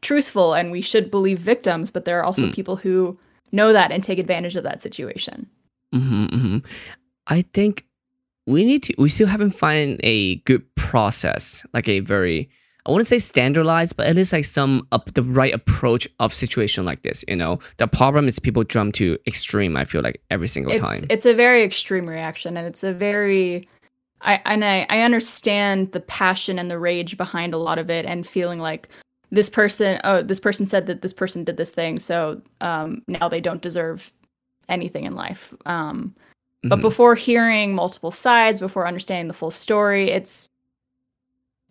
truthful 0.00 0.54
and 0.54 0.70
we 0.70 0.80
should 0.80 1.10
believe 1.10 1.38
victims, 1.38 1.90
but 1.90 2.04
there 2.04 2.18
are 2.20 2.24
also 2.24 2.46
mm. 2.46 2.54
people 2.54 2.76
who 2.76 3.18
know 3.52 3.72
that 3.72 3.90
and 3.90 4.04
take 4.04 4.18
advantage 4.18 4.54
of 4.54 4.64
that 4.64 4.82
situation. 4.82 5.48
Mm-hmm, 5.94 6.24
mm-hmm. 6.26 6.58
I 7.26 7.42
think 7.42 7.86
we 8.46 8.64
need 8.64 8.82
to 8.84 8.94
we 8.98 9.08
still 9.08 9.28
haven't 9.28 9.52
found 9.52 10.00
a 10.04 10.36
good 10.36 10.62
process, 10.76 11.64
like 11.72 11.88
a 11.88 12.00
very 12.00 12.48
I 12.86 12.90
wouldn't 12.90 13.06
say 13.06 13.18
standardized, 13.18 13.96
but 13.96 14.06
at 14.06 14.14
least 14.14 14.32
like 14.32 14.44
some 14.44 14.86
up 14.92 15.12
the 15.14 15.22
right 15.22 15.54
approach 15.54 16.06
of 16.20 16.34
situation 16.34 16.84
like 16.84 17.02
this. 17.02 17.24
You 17.26 17.36
know, 17.36 17.58
the 17.78 17.86
problem 17.86 18.26
is 18.28 18.38
people 18.38 18.62
jump 18.64 18.94
to 18.96 19.18
extreme. 19.26 19.76
I 19.76 19.84
feel 19.84 20.02
like 20.02 20.20
every 20.30 20.48
single 20.48 20.72
it's, 20.72 20.82
time. 20.82 21.00
It's 21.08 21.24
a 21.24 21.34
very 21.34 21.62
extreme 21.64 22.06
reaction, 22.06 22.56
and 22.56 22.66
it's 22.66 22.84
a 22.84 22.92
very 22.92 23.68
I 24.20 24.40
and 24.44 24.64
I, 24.64 24.86
I 24.90 25.00
understand 25.00 25.92
the 25.92 26.00
passion 26.00 26.58
and 26.58 26.70
the 26.70 26.78
rage 26.78 27.16
behind 27.16 27.54
a 27.54 27.58
lot 27.58 27.78
of 27.78 27.90
it, 27.90 28.04
and 28.04 28.26
feeling 28.26 28.58
like 28.58 28.88
this 29.30 29.48
person 29.48 29.98
oh 30.04 30.22
this 30.22 30.40
person 30.40 30.66
said 30.66 30.86
that 30.86 31.02
this 31.02 31.12
person 31.12 31.44
did 31.44 31.56
this 31.56 31.72
thing, 31.72 31.98
so 31.98 32.42
um, 32.60 33.02
now 33.08 33.28
they 33.28 33.40
don't 33.40 33.62
deserve 33.62 34.12
anything 34.68 35.04
in 35.04 35.14
life. 35.14 35.54
Um, 35.64 36.14
but 36.62 36.76
mm-hmm. 36.76 36.82
before 36.82 37.14
hearing 37.14 37.74
multiple 37.74 38.10
sides, 38.10 38.60
before 38.60 38.86
understanding 38.86 39.28
the 39.28 39.34
full 39.34 39.50
story, 39.50 40.10
it's 40.10 40.48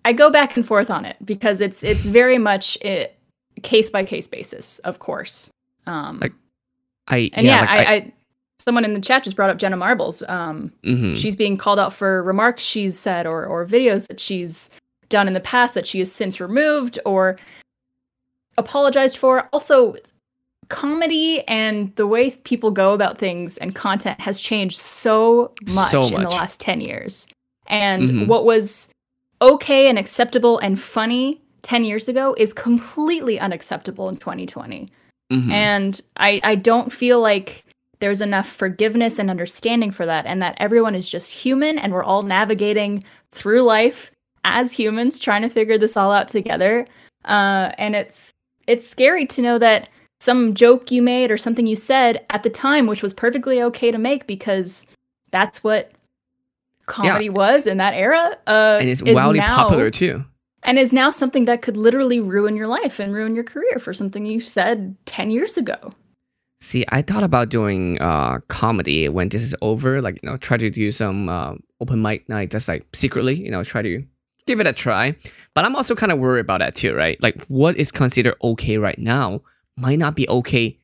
I 0.06 0.14
go 0.14 0.30
back 0.30 0.56
and 0.58 0.66
forth 0.66 0.90
on 0.90 1.06
it 1.06 1.18
because 1.24 1.62
it's 1.62 1.84
it's 1.84 2.06
very 2.06 2.38
much 2.38 2.78
it 2.82 3.18
case 3.62 3.90
by 3.90 4.04
case 4.04 4.28
basis, 4.28 4.80
of 4.80 5.00
course. 5.00 5.50
Um, 5.86 6.20
like 6.20 6.34
I 7.08 7.30
and 7.34 7.46
yeah, 7.46 7.56
yeah 7.56 7.62
like 7.62 7.70
I, 7.70 7.84
I, 7.84 7.96
I, 7.96 8.14
someone 8.60 8.86
in 8.86 8.94
the 8.94 9.02
chat 9.02 9.24
just 9.24 9.36
brought 9.36 9.50
up 9.50 9.58
Jenna 9.58 9.78
Marbles. 9.78 10.24
Um, 10.28 10.72
mm-hmm. 10.84 11.16
she's 11.16 11.36
being 11.36 11.58
called 11.58 11.80
out 11.80 11.94
for 11.94 12.24
remarks 12.24 12.64
she's 12.64 12.98
said 12.98 13.26
or 13.26 13.46
or 13.46 13.66
videos 13.66 14.08
that 14.08 14.20
she's 14.20 14.70
done 15.10 15.28
in 15.28 15.34
the 15.34 15.40
past 15.40 15.76
that 15.76 15.88
she 15.88 16.00
has 16.00 16.12
since 16.12 16.40
removed 16.40 17.00
or 17.06 17.38
apologized 18.58 19.18
for. 19.18 19.48
Also, 19.54 19.96
comedy 20.70 21.44
and 21.48 21.96
the 21.96 22.08
way 22.08 22.32
people 22.32 22.72
go 22.72 22.94
about 22.94 23.18
things 23.18 23.58
and 23.58 23.76
content 23.76 24.20
has 24.20 24.40
changed 24.40 24.80
so 24.80 25.52
much, 25.76 25.90
so 25.90 26.02
much. 26.02 26.12
in 26.12 26.24
the 26.24 26.30
last 26.30 26.60
10 26.60 26.82
years. 26.82 27.28
And 27.68 28.10
mm-hmm. 28.10 28.28
what 28.28 28.46
was 28.46 28.93
okay 29.44 29.88
and 29.88 30.00
acceptable 30.00 30.58
and 30.60 30.80
funny 30.80 31.40
10 31.62 31.84
years 31.84 32.08
ago 32.08 32.34
is 32.38 32.54
completely 32.54 33.40
unacceptable 33.40 34.10
in 34.10 34.18
2020. 34.18 34.90
Mm-hmm. 35.32 35.52
And 35.52 36.02
I, 36.18 36.42
I 36.44 36.56
don't 36.56 36.92
feel 36.92 37.22
like 37.22 37.66
there's 38.00 38.22
enough 38.22 38.50
forgiveness 38.50 39.20
and 39.20 39.30
understanding 39.30 39.92
for 39.92 40.06
that, 40.06 40.26
and 40.26 40.42
that 40.42 40.58
everyone 40.58 40.96
is 40.96 41.08
just 41.08 41.32
human 41.32 41.78
and 41.80 41.94
we're 41.94 42.04
all 42.04 42.24
navigating 42.24 43.04
through 43.32 43.62
life 43.62 44.12
as 44.44 44.74
humans 44.74 45.20
trying 45.20 45.42
to 45.42 45.50
figure 45.50 45.78
this 45.78 45.96
all 45.96 46.12
out 46.12 46.28
together. 46.28 46.86
Uh, 47.26 47.72
and 47.78 47.96
it's 47.96 48.32
it's 48.68 48.88
scary 48.88 49.26
to 49.28 49.42
know 49.42 49.58
that 49.58 49.90
some 50.20 50.54
joke 50.54 50.92
you 50.92 51.02
made 51.02 51.32
or 51.32 51.38
something 51.38 51.68
you 51.68 51.76
said 51.76 52.26
at 52.30 52.44
the 52.44 52.50
time, 52.50 52.88
which 52.88 53.04
was 53.04 53.14
perfectly 53.14 53.62
okay 53.62 53.92
to 53.92 53.98
make 53.98 54.28
because 54.28 54.86
that's 55.32 55.64
what 55.64 55.92
comedy 56.86 57.26
yeah. 57.26 57.32
was 57.32 57.68
in 57.68 57.78
that 57.78 57.94
era. 57.94 58.38
Uh, 58.48 58.78
and 58.80 58.90
it's 58.90 59.02
wildly 59.02 59.40
now, 59.40 59.58
popular 59.58 59.90
too. 59.92 60.24
And 60.64 60.80
is 60.80 60.94
now 60.94 61.12
something 61.12 61.46
that 61.46 61.62
could 61.62 61.78
literally 61.78 62.20
ruin 62.20 62.56
your 62.56 62.68
life 62.68 63.00
and 63.00 63.14
ruin 63.14 63.36
your 63.36 63.44
career 63.44 63.80
for 63.80 63.94
something 63.94 64.26
you 64.26 64.40
said 64.40 64.96
10 65.06 65.30
years 65.30 65.58
ago. 65.58 65.94
See, 66.62 66.86
I 66.90 67.02
thought 67.02 67.24
about 67.24 67.50
doing 67.50 68.02
uh, 68.02 68.40
comedy 68.48 69.10
when 69.10 69.28
this 69.28 69.44
is 69.44 69.54
over, 69.62 70.02
like, 70.02 70.20
you 70.24 70.30
know, 70.30 70.38
try 70.38 70.56
to 70.56 70.70
do 70.70 70.92
some 70.94 71.28
uh, 71.28 71.56
open 71.82 72.02
mic 72.02 72.30
night, 72.30 72.52
just 72.52 72.70
like 72.70 72.86
secretly, 72.96 73.36
you 73.36 73.52
know, 73.52 73.64
try 73.64 73.82
to 73.82 74.02
give 74.48 74.62
it 74.62 74.68
a 74.68 74.72
try. 74.72 75.16
But 75.54 75.66
I'm 75.66 75.76
also 75.76 75.94
kind 75.94 76.12
of 76.12 76.20
worried 76.20 76.42
about 76.42 76.60
that 76.60 76.76
too, 76.76 76.94
right? 76.94 77.22
Like, 77.22 77.44
what 77.48 77.76
is 77.76 77.92
considered 77.92 78.36
okay 78.42 78.78
right 78.78 78.98
now 78.98 79.42
might 79.76 80.00
not 80.00 80.16
be 80.16 80.28
okay 80.30 80.78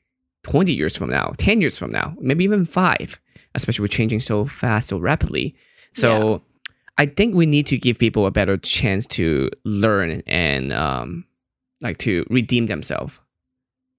20 0.44 0.74
years 0.74 0.98
from 0.98 1.10
now, 1.10 1.34
10 1.38 1.62
years 1.62 1.78
from 1.78 1.92
now, 1.92 2.16
maybe 2.20 2.44
even 2.44 2.66
five, 2.66 3.20
especially 3.56 3.84
with 3.84 3.92
changing 3.92 4.20
so 4.20 4.46
fast, 4.46 4.90
so 4.90 4.98
rapidly. 4.98 5.56
So 5.94 6.32
yeah. 6.32 6.38
I 6.98 7.06
think 7.06 7.36
we 7.36 7.46
need 7.46 7.66
to 7.68 7.78
give 7.78 7.98
people 7.98 8.26
a 8.26 8.32
better 8.32 8.58
chance 8.58 9.06
to 9.08 9.50
learn 9.64 10.22
and 10.28 10.74
um, 10.74 11.26
like 11.82 11.98
to 12.00 12.26
redeem 12.30 12.68
themselves. 12.68 13.20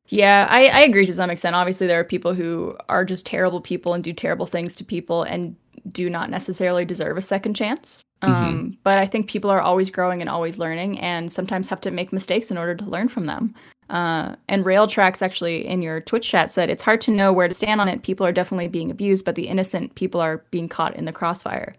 Yeah, 0.09 0.49
I, 0.51 0.67
I 0.67 0.81
agree 0.81 1.07
to 1.07 1.15
some 1.15 1.31
extent. 1.31 1.55
Obviously, 1.55 1.87
there 1.87 2.01
are 2.01 2.05
people 2.05 2.35
who 2.35 2.77
are 2.89 3.05
just 3.05 3.25
terrible 3.25 3.61
people 3.61 3.95
and 3.95 4.03
do 4.03 4.13
terrible 4.13 4.47
things 4.47 4.75
to 4.77 4.85
people 4.85 5.23
and 5.23 5.57
do 5.93 6.11
not 6.11 6.31
necessarily 6.31 6.85
deserve 6.85 7.17
a 7.17 7.23
second 7.23 7.55
chance. 7.55 8.03
Mm-hmm. 8.23 8.35
Um, 8.35 8.79
but 8.83 8.99
I 8.99 9.07
think 9.07 9.29
people 9.29 9.51
are 9.51 9.63
always 9.63 9.89
growing 9.89 10.21
and 10.21 10.29
always 10.29 10.59
learning, 10.59 10.99
and 11.01 11.31
sometimes 11.31 11.69
have 11.69 11.81
to 11.83 11.91
make 11.91 12.13
mistakes 12.13 12.51
in 12.51 12.59
order 12.59 12.75
to 12.75 12.85
learn 12.85 13.09
from 13.09 13.27
them. 13.27 13.55
Uh, 13.91 14.37
and 14.49 14.65
Railtracks 14.65 15.21
actually 15.21 15.67
in 15.67 15.83
your 15.83 16.01
Twitch 16.01 16.29
chat 16.29 16.53
said 16.53 16.71
it's 16.71 16.83
hard 16.83 17.01
to 17.03 17.11
know 17.11 17.33
where 17.33 17.49
to 17.49 17.55
stand 17.55 17.81
on 17.81 17.89
it. 17.89 18.05
People 18.05 18.25
are 18.25 18.33
definitely 18.33 18.69
being 18.69 18.89
abused, 18.89 19.25
but 19.25 19.35
the 19.35 19.49
innocent 19.49 19.97
people 19.97 20.21
are 20.21 20.45
being 20.53 20.69
caught 20.69 20.95
in 20.95 21.07
the 21.07 21.13
crossfire. 21.13 21.75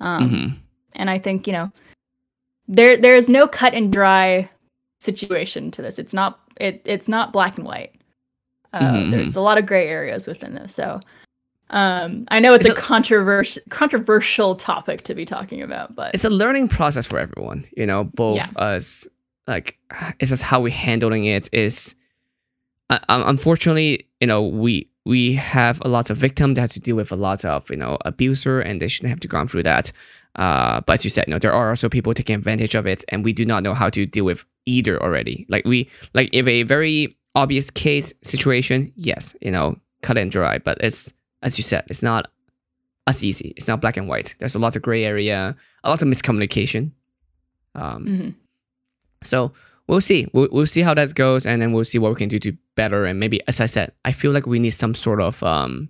Um, 0.00 0.30
mm-hmm. 0.30 0.54
And 0.94 1.10
I 1.10 1.18
think 1.18 1.46
you 1.46 1.52
know 1.52 1.70
there 2.66 2.96
there 2.96 3.14
is 3.14 3.28
no 3.28 3.46
cut 3.46 3.74
and 3.74 3.92
dry 3.92 4.48
situation 5.00 5.70
to 5.72 5.82
this. 5.82 5.98
It's 5.98 6.14
not 6.14 6.40
it 6.58 6.80
it's 6.86 7.08
not 7.08 7.32
black 7.32 7.58
and 7.58 7.66
white. 7.66 7.94
Uh, 8.72 8.80
mm-hmm. 8.80 9.10
There's 9.10 9.36
a 9.36 9.42
lot 9.42 9.58
of 9.58 9.66
gray 9.66 9.86
areas 9.86 10.26
within 10.26 10.54
this. 10.54 10.74
So 10.74 11.00
um, 11.70 12.24
I 12.28 12.40
know 12.40 12.54
it's, 12.54 12.64
it's 12.64 12.74
a, 12.74 12.78
a 12.78 12.80
controversial 12.80 13.62
controversial 13.68 14.54
topic 14.54 15.02
to 15.02 15.14
be 15.14 15.26
talking 15.26 15.60
about, 15.60 15.94
but 15.94 16.14
it's 16.14 16.24
a 16.24 16.30
learning 16.30 16.68
process 16.68 17.06
for 17.06 17.18
everyone. 17.18 17.66
You 17.76 17.84
know, 17.84 18.04
both 18.04 18.36
yeah. 18.36 18.48
us 18.56 19.06
like 19.46 19.78
it's 20.18 20.30
just 20.30 20.42
how 20.42 20.60
we're 20.60 20.70
handling 20.72 21.24
it? 21.24 21.48
Is 21.52 21.94
uh, 22.90 22.98
unfortunately 23.08 24.06
you 24.20 24.26
know 24.26 24.42
we 24.42 24.88
we 25.04 25.32
have 25.34 25.80
a 25.84 25.88
lot 25.88 26.10
of 26.10 26.16
victim 26.16 26.54
that 26.54 26.60
has 26.60 26.70
to 26.72 26.80
deal 26.80 26.96
with 26.96 27.10
a 27.12 27.16
lot 27.16 27.44
of 27.44 27.68
you 27.70 27.76
know 27.76 27.98
abuser 28.04 28.60
and 28.60 28.80
they 28.80 28.88
shouldn't 28.88 29.10
have 29.10 29.20
to 29.20 29.28
go 29.28 29.46
through 29.46 29.62
that. 29.64 29.92
Uh, 30.36 30.80
but 30.82 30.94
as 30.94 31.04
you 31.04 31.10
said 31.10 31.24
you 31.26 31.32
know 31.32 31.38
there 31.38 31.52
are 31.52 31.70
also 31.70 31.88
people 31.88 32.14
taking 32.14 32.36
advantage 32.36 32.74
of 32.74 32.86
it 32.86 33.04
and 33.08 33.24
we 33.24 33.32
do 33.32 33.44
not 33.44 33.62
know 33.62 33.74
how 33.74 33.88
to 33.90 34.06
deal 34.06 34.24
with 34.24 34.44
either 34.66 35.02
already. 35.02 35.46
Like 35.48 35.64
we 35.66 35.88
like 36.14 36.28
if 36.32 36.46
a 36.46 36.62
very 36.64 37.16
obvious 37.34 37.70
case 37.70 38.12
situation 38.22 38.92
yes 38.96 39.34
you 39.40 39.50
know 39.52 39.76
cut 40.02 40.18
and 40.18 40.30
dry 40.32 40.58
but 40.58 40.76
it's 40.80 41.12
as 41.42 41.56
you 41.58 41.62
said 41.64 41.84
it's 41.88 42.02
not 42.02 42.30
as 43.06 43.24
easy. 43.24 43.54
It's 43.56 43.66
not 43.66 43.80
black 43.80 43.96
and 43.96 44.08
white. 44.08 44.34
There's 44.38 44.54
a 44.54 44.58
lot 44.58 44.76
of 44.76 44.82
gray 44.82 45.04
area 45.04 45.56
a 45.84 45.88
lot 45.90 46.02
of 46.02 46.08
miscommunication. 46.08 46.92
Um, 47.74 48.04
Mhm. 48.06 48.34
So 49.22 49.52
we'll 49.86 50.00
see. 50.00 50.26
We'll, 50.32 50.48
we'll 50.50 50.66
see 50.66 50.80
how 50.82 50.94
that 50.94 51.14
goes, 51.14 51.46
and 51.46 51.60
then 51.60 51.72
we'll 51.72 51.84
see 51.84 51.98
what 51.98 52.10
we 52.10 52.16
can 52.16 52.28
do 52.28 52.38
to 52.40 52.52
better. 52.76 53.04
And 53.04 53.20
maybe, 53.20 53.40
as 53.48 53.60
I 53.60 53.66
said, 53.66 53.92
I 54.04 54.12
feel 54.12 54.32
like 54.32 54.46
we 54.46 54.58
need 54.58 54.70
some 54.70 54.94
sort 54.94 55.20
of 55.20 55.42
um, 55.42 55.88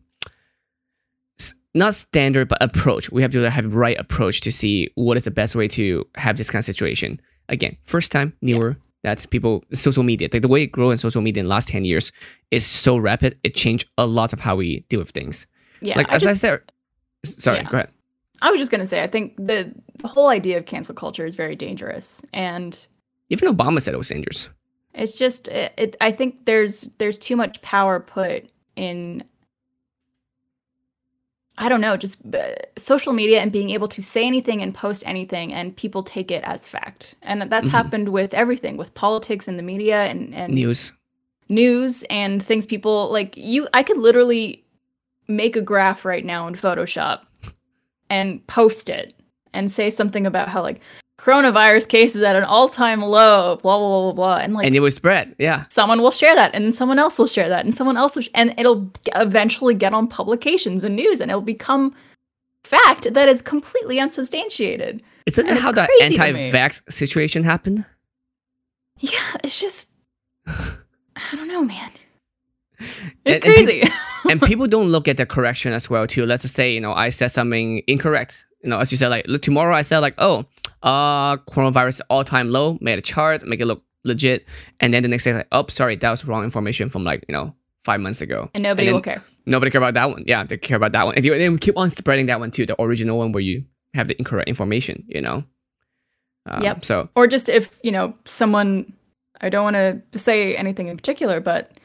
not 1.75 1.95
standard 1.95 2.49
but 2.49 2.59
approach. 2.63 3.11
We 3.11 3.23
have 3.23 3.33
to 3.33 3.51
have 3.51 3.71
the 3.71 3.77
right 3.77 3.99
approach 3.99 4.41
to 4.43 4.53
see 4.53 4.91
what 4.97 5.17
is 5.17 5.25
the 5.25 5.31
best 5.31 5.55
way 5.55 5.69
to 5.69 6.05
have 6.17 6.37
this 6.37 6.51
kind 6.51 6.61
of 6.61 6.65
situation. 6.67 7.21
Again, 7.49 7.77
first 7.85 8.13
time, 8.13 8.33
newer. 8.43 8.77
That's 9.03 9.25
people 9.25 9.65
social 9.73 10.03
media. 10.03 10.29
Like 10.31 10.43
the 10.43 10.49
way 10.49 10.63
it 10.65 10.73
grew 10.73 10.91
in 10.91 10.99
social 10.99 11.23
media 11.23 11.41
in 11.41 11.47
the 11.47 11.51
last 11.51 11.69
ten 11.69 11.85
years 11.87 12.13
is 12.51 12.67
so 12.67 12.99
rapid. 12.99 13.39
It 13.45 13.55
changed 13.55 13.89
a 13.97 14.07
lot 14.07 14.33
of 14.35 14.41
how 14.41 14.57
we 14.57 14.81
deal 14.91 15.01
with 15.01 15.11
things. 15.11 15.47
Yeah. 15.81 15.97
like 15.97 16.11
I 16.11 16.17
as 16.17 16.23
just- 16.23 16.45
I 16.45 16.49
said, 16.49 16.61
sorry, 17.25 17.59
Yeah. 17.59 17.71
go 17.71 17.77
ahead. 17.79 17.91
I 18.43 18.51
was 18.51 18.59
just 18.59 18.71
gonna 18.71 18.87
say, 18.87 19.03
I 19.03 19.07
think 19.07 19.37
the, 19.37 19.71
the 19.99 20.09
whole 20.09 20.29
idea 20.29 20.57
of 20.59 20.65
cancel 20.67 20.95
culture 20.95 21.27
is 21.27 21.37
very 21.37 21.55
dangerous, 21.57 22.23
and 22.33 22.87
Even 23.31 23.55
Obama 23.55 23.81
said 23.81 23.95
it 23.95 23.99
was 23.99 24.09
dangerous. 24.09 24.49
it's 24.95 25.19
just, 25.19 25.49
it, 25.49 25.73
it. 25.79 25.97
I 26.01 26.11
think 26.11 26.45
there's 26.47 26.91
there's 26.99 27.19
too 27.19 27.37
much 27.37 27.63
power 27.63 28.01
put 28.01 28.51
in. 28.77 29.25
I 31.59 31.69
don't 31.69 31.81
know, 31.83 31.97
just 31.97 32.17
uh, 32.35 32.55
social 32.79 33.13
media 33.13 33.41
and 33.41 33.53
being 33.53 33.71
able 33.71 33.89
to 33.89 34.03
say 34.03 34.27
anything 34.27 34.63
and 34.63 34.75
post 34.75 35.03
anything, 35.07 35.53
and 35.53 35.77
people 35.77 36.03
take 36.03 36.31
it 36.31 36.43
as 36.45 36.67
fact, 36.67 37.17
and 37.23 37.43
that's 37.53 37.69
Mhm. 37.69 37.73
happened 37.73 38.09
with 38.09 38.33
everything, 38.33 38.77
with 38.79 38.95
politics 38.95 39.47
and 39.47 39.59
the 39.59 39.63
media 39.63 40.05
and 40.05 40.35
and 40.35 40.55
News. 40.55 40.93
news 41.51 42.03
and 42.09 42.43
things 42.43 42.65
people 42.65 43.11
like 43.11 43.37
you 43.37 43.67
i 43.75 43.83
could 43.83 43.99
literally 43.99 44.65
make 45.27 45.57
a 45.57 45.61
graph 45.61 46.05
right 46.05 46.25
now 46.25 46.47
in 46.47 46.55
photoshop 46.55 47.23
and 48.09 48.45
post 48.47 48.89
it 48.89 49.15
and 49.53 49.71
say 49.71 49.91
something 49.91 50.27
about 50.27 50.49
how 50.49 50.63
like 50.63 50.81
coronavirus 51.21 51.87
cases 51.89 52.23
at 52.23 52.35
an 52.35 52.45
all-time 52.45 53.03
low 53.03 53.57
blah 53.57 53.79
blah 53.79 53.89
blah 53.89 54.03
blah 54.03 54.13
blah 54.13 54.37
and 54.39 54.55
like 54.55 54.67
and 54.67 54.75
it 54.75 54.81
was 54.81 54.95
spread. 54.95 55.35
Yeah. 55.39 55.65
someone 55.69 56.01
will 56.01 56.11
share 56.11 56.35
that 56.35 56.55
and 56.55 56.65
then 56.65 56.73
someone 56.73 56.99
else 56.99 57.19
will 57.19 57.27
share 57.27 57.49
that 57.49 57.65
and 57.65 57.75
someone 57.75 57.97
else 57.99 58.15
will 58.17 58.23
sh- 58.23 58.31
and 58.35 58.55
it'll 58.59 58.91
eventually 59.17 59.75
get 59.75 59.93
on 59.93 60.07
publications 60.07 60.83
and 60.85 60.97
news 60.97 61.21
and 61.21 61.31
it'll 61.31 61.43
become 61.43 61.95
fact 62.65 63.13
that 63.13 63.29
is 63.29 63.43
completely 63.43 64.01
unsubstantiated 64.01 65.03
Isn't 65.27 65.47
that 65.47 65.59
how 65.59 65.73
the 65.73 65.85
crazy 65.87 66.17
to 66.17 66.33
me. 66.33 66.45
anti-vax 66.49 66.91
situation 66.91 67.43
happened? 67.43 67.85
yeah 68.99 69.19
it's 69.45 69.61
just 69.61 69.91
i 70.47 71.37
don't 71.37 71.49
know 71.49 71.63
man 71.65 71.91
And- 72.79 72.89
it's 73.27 73.45
and 73.45 73.55
crazy 73.55 73.83
and 74.31 74.41
people 74.41 74.67
don't 74.67 74.91
look 74.91 75.07
at 75.09 75.17
the 75.19 75.27
correction 75.27 75.73
as 75.73 75.91
well 75.91 76.07
too. 76.07 76.25
Let's 76.25 76.43
just 76.43 76.55
say, 76.55 76.73
you 76.73 76.81
know, 76.81 76.93
I 76.95 77.09
said 77.11 77.29
something 77.29 77.83
incorrect. 77.87 78.47
You 78.63 78.71
know, 78.71 78.79
as 78.79 78.91
you 78.93 78.97
said, 78.99 79.09
like 79.09 79.27
look, 79.29 79.43
tomorrow 79.43 79.75
I 79.75 79.83
said 79.83 79.99
like, 80.01 80.15
oh, 80.19 80.45
uh, 80.83 81.37
coronavirus 81.39 82.01
all 82.11 82.25
time 82.25 82.51
low, 82.51 82.79
made 82.81 82.99
a 82.99 83.03
chart, 83.03 83.47
make 83.47 83.61
it 83.61 83.67
look 83.67 83.83
legit, 84.05 84.47
and 84.81 84.93
then 84.95 85.03
the 85.03 85.09
next 85.09 85.25
day 85.25 85.35
like, 85.35 85.49
oh, 85.53 85.67
sorry, 85.69 85.97
that 85.97 86.11
was 86.11 86.25
wrong 86.25 86.45
information 86.45 86.89
from 86.89 87.05
like 87.05 87.25
you 87.29 87.33
know 87.33 87.55
five 87.85 88.01
months 88.01 88.21
ago. 88.21 88.51
and 88.55 88.63
nobody 88.63 88.87
then 88.87 88.95
will 88.95 89.03
care 89.03 89.23
Nobody 89.47 89.71
care 89.71 89.81
about 89.81 89.95
that 89.95 90.11
one. 90.11 90.25
Yeah, 90.27 90.45
they 90.45 90.59
care 90.59 90.77
about 90.77 90.93
that 90.93 91.07
one. 91.07 91.15
And 91.17 91.25
you, 91.25 91.33
and 91.35 91.61
keep 91.61 91.77
on 91.77 91.91
spreading 91.91 92.27
that 92.27 92.39
one 92.39 92.51
too, 92.51 92.67
the 92.67 92.81
original 92.81 93.19
one 93.19 93.33
where 93.33 93.43
you 93.43 93.65
have 93.95 94.07
the 94.07 94.17
incorrect 94.19 94.49
information. 94.49 95.05
You 95.09 95.23
know. 95.23 95.45
Um, 96.47 96.63
Yep. 96.63 96.85
So 96.85 97.09
or 97.15 97.27
just 97.27 97.49
if 97.49 97.79
you 97.83 97.93
know 97.93 98.15
someone 98.25 98.93
i 99.43 99.49
don't 99.49 99.65
want 99.65 99.77
to 100.13 100.19
say 100.19 100.55
anything 100.57 100.89
in 100.89 100.97
particular 100.97 101.41
but 101.41 101.79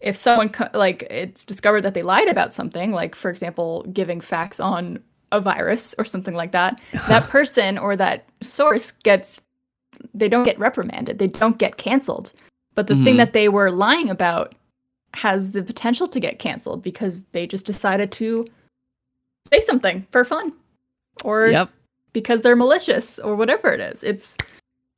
if 0.00 0.16
someone 0.16 0.48
co- 0.48 0.68
like 0.74 1.06
it's 1.10 1.44
discovered 1.44 1.82
that 1.82 1.94
they 1.94 2.02
lied 2.02 2.28
about 2.28 2.52
something 2.52 2.92
like 2.92 3.14
for 3.14 3.30
example 3.30 3.84
giving 3.92 4.20
facts 4.20 4.60
on 4.60 4.98
a 5.32 5.40
virus 5.40 5.94
or 5.98 6.04
something 6.04 6.34
like 6.34 6.52
that 6.52 6.80
that 7.08 7.28
person 7.36 7.78
or 7.78 7.96
that 7.96 8.24
source 8.40 8.92
gets 8.92 9.42
they 10.14 10.28
don't 10.28 10.44
get 10.44 10.58
reprimanded 10.58 11.18
they 11.18 11.26
don't 11.26 11.58
get 11.58 11.76
canceled 11.76 12.32
but 12.74 12.86
the 12.86 12.94
thing 13.04 13.14
Mhm. 13.14 13.18
that 13.18 13.32
they 13.32 13.48
were 13.48 13.70
lying 13.70 14.08
about 14.08 14.54
has 15.14 15.50
the 15.50 15.62
potential 15.62 16.06
to 16.06 16.18
get 16.20 16.38
canceled 16.38 16.82
because 16.82 17.22
they 17.32 17.46
just 17.46 17.66
decided 17.66 18.10
to 18.12 18.46
say 19.52 19.60
something 19.60 20.06
for 20.10 20.24
fun 20.24 20.52
or 21.24 21.48
yep. 21.48 21.68
because 22.14 22.40
they're 22.40 22.56
malicious 22.56 23.18
or 23.18 23.36
whatever 23.36 23.70
it 23.70 23.80
is. 23.80 24.02
It's 24.02 24.38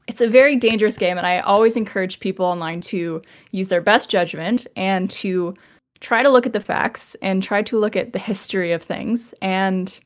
it's 0.06 0.20
a 0.20 0.28
very 0.28 0.54
dangerous 0.56 0.96
game 0.96 1.18
and 1.18 1.26
I 1.26 1.40
always 1.40 1.76
encourage 1.76 2.20
people 2.20 2.46
online 2.46 2.80
to 2.82 3.20
use 3.50 3.68
their 3.68 3.80
best 3.80 4.08
judgment 4.08 4.66
and 4.76 5.10
to 5.10 5.54
try 6.00 6.22
to 6.22 6.30
look 6.30 6.46
at 6.46 6.52
the 6.52 6.60
facts 6.60 7.16
and 7.22 7.42
try 7.42 7.62
to 7.62 7.78
look 7.78 7.96
at 7.96 8.12
the 8.12 8.18
history 8.18 8.70
of 8.72 8.82
things 8.82 9.34
and 9.42 9.98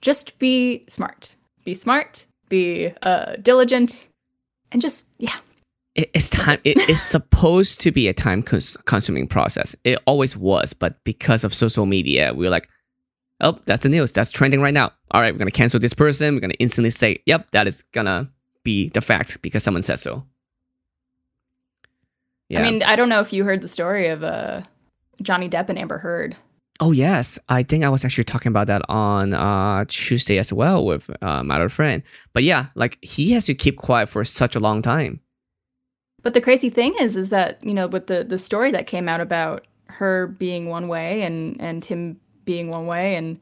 just 0.00 0.38
be 0.38 0.84
smart. 0.88 1.34
Be 1.64 1.74
smart, 1.74 2.24
be 2.48 2.92
uh, 3.02 3.36
diligent 3.42 4.06
and 4.72 4.82
just 4.82 5.06
yeah. 5.18 5.36
it, 5.94 6.10
it's 6.14 6.28
time 6.28 6.58
it, 6.64 6.76
it's 6.88 7.02
supposed 7.02 7.80
to 7.80 7.90
be 7.90 8.08
a 8.08 8.14
time 8.14 8.42
cons- 8.42 8.76
consuming 8.84 9.26
process 9.26 9.74
it 9.84 9.98
always 10.06 10.36
was 10.36 10.72
but 10.72 11.02
because 11.04 11.44
of 11.44 11.54
social 11.54 11.86
media 11.86 12.32
we 12.34 12.46
are 12.46 12.50
like 12.50 12.68
oh 13.40 13.58
that's 13.66 13.82
the 13.82 13.88
news 13.88 14.12
that's 14.12 14.30
trending 14.30 14.60
right 14.60 14.74
now 14.74 14.90
all 15.12 15.20
right 15.20 15.32
we're 15.32 15.38
gonna 15.38 15.50
cancel 15.50 15.80
this 15.80 15.94
person 15.94 16.34
we're 16.34 16.40
gonna 16.40 16.54
instantly 16.58 16.90
say 16.90 17.18
yep 17.26 17.50
that 17.52 17.66
is 17.66 17.82
gonna 17.92 18.30
be 18.64 18.88
the 18.90 19.00
fact 19.00 19.40
because 19.42 19.62
someone 19.62 19.82
said 19.82 19.98
so 19.98 20.24
yeah 22.48 22.60
I 22.60 22.62
mean, 22.62 22.82
I 22.82 22.96
don't 22.96 23.10
know 23.10 23.20
if 23.20 23.32
you 23.32 23.44
heard 23.44 23.60
the 23.60 23.68
story 23.68 24.08
of 24.08 24.24
uh 24.24 24.62
Johnny 25.20 25.48
Depp 25.48 25.68
and 25.68 25.78
Amber 25.78 25.98
Heard. 25.98 26.36
Oh 26.80 26.92
yes 26.92 27.38
i 27.48 27.62
think 27.62 27.84
i 27.84 27.88
was 27.88 28.04
actually 28.04 28.24
talking 28.24 28.50
about 28.50 28.66
that 28.66 28.82
on 28.88 29.34
uh 29.34 29.84
tuesday 29.88 30.38
as 30.38 30.52
well 30.52 30.84
with 30.84 31.10
uh, 31.22 31.42
my 31.42 31.56
other 31.56 31.68
friend 31.68 32.02
but 32.32 32.42
yeah 32.44 32.66
like 32.74 32.98
he 33.02 33.32
has 33.32 33.44
to 33.46 33.54
keep 33.54 33.76
quiet 33.78 34.08
for 34.08 34.24
such 34.24 34.54
a 34.56 34.60
long 34.60 34.80
time 34.82 35.20
But 36.22 36.34
the 36.34 36.40
crazy 36.40 36.68
thing 36.70 36.94
is, 37.00 37.16
is 37.16 37.30
that 37.30 37.62
you 37.64 37.72
know, 37.72 37.86
with 37.88 38.06
the 38.06 38.24
the 38.24 38.38
story 38.38 38.70
that 38.72 38.86
came 38.86 39.08
out 39.08 39.20
about 39.20 39.66
her 39.86 40.26
being 40.26 40.68
one 40.68 40.88
way 40.88 41.22
and 41.22 41.56
and 41.60 41.84
him 41.84 42.18
being 42.44 42.70
one 42.70 42.86
way, 42.86 43.14
and 43.14 43.38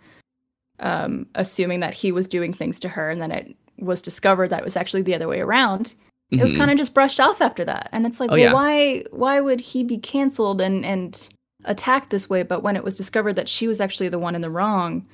um, 0.78 1.26
assuming 1.34 1.80
that 1.80 1.94
he 1.94 2.12
was 2.12 2.28
doing 2.28 2.52
things 2.52 2.78
to 2.80 2.88
her, 2.88 3.10
and 3.10 3.20
then 3.20 3.30
it 3.32 3.56
was 3.78 4.02
discovered 4.02 4.50
that 4.50 4.60
it 4.60 4.64
was 4.64 4.76
actually 4.76 5.02
the 5.02 5.14
other 5.14 5.26
way 5.28 5.40
around. 5.40 5.94
It 6.30 6.42
was 6.42 6.52
Mhm. 6.52 6.58
kind 6.58 6.70
of 6.70 6.76
just 6.76 6.92
brushed 6.92 7.18
off 7.20 7.40
after 7.40 7.64
that, 7.64 7.88
and 7.92 8.04
it's 8.06 8.20
like, 8.20 8.30
Oh, 8.30 8.34
well, 8.36 8.42
yeah. 8.42 8.52
why 8.52 9.04
why 9.10 9.40
would 9.40 9.60
he 9.60 9.82
be 9.82 9.96
canceled 9.98 10.60
and 10.60 10.84
and 10.84 11.28
attacked 11.66 12.10
this 12.10 12.28
way? 12.30 12.42
But 12.42 12.62
when 12.62 12.76
it 12.76 12.84
was 12.84 12.96
discovered 12.96 13.34
that 13.34 13.48
she 13.48 13.68
was 13.68 13.80
actually 13.80 14.08
the 14.08 14.18
one 14.18 14.34
in 14.34 14.40
the 14.40 14.50
wrong, 14.50 15.06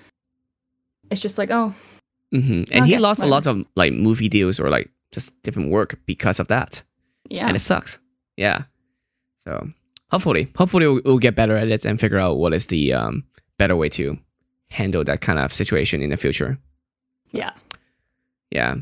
it's 1.10 1.20
just 1.20 1.38
like, 1.38 1.50
oh, 1.50 1.74
hmm 2.30 2.62
and 2.70 2.86
he 2.86 2.96
lost 2.98 3.22
a 3.22 3.26
lot 3.26 3.46
of 3.46 3.64
like 3.76 3.92
movie 3.92 4.28
deals 4.28 4.58
or 4.58 4.68
like 4.68 4.88
just 5.10 5.34
different 5.42 5.70
work 5.70 5.98
because 6.06 6.40
of 6.40 6.48
that 6.48 6.82
yeah, 7.28 7.46
and 7.46 7.56
it 7.56 7.60
sucks. 7.60 7.98
Yeah. 8.36 8.62
So 9.44 9.68
hopefully, 10.10 10.50
hopefully 10.56 10.86
we'll, 10.86 11.00
we'll 11.04 11.18
get 11.18 11.34
better 11.34 11.56
at 11.56 11.68
it 11.68 11.84
and 11.84 12.00
figure 12.00 12.18
out 12.18 12.36
what 12.38 12.54
is 12.54 12.66
the 12.66 12.92
um, 12.92 13.24
better 13.58 13.76
way 13.76 13.88
to 13.90 14.18
handle 14.70 15.04
that 15.04 15.20
kind 15.20 15.38
of 15.38 15.52
situation 15.52 16.02
in 16.02 16.10
the 16.10 16.16
future. 16.16 16.58
yeah. 17.32 17.52
Yeah. 18.50 18.76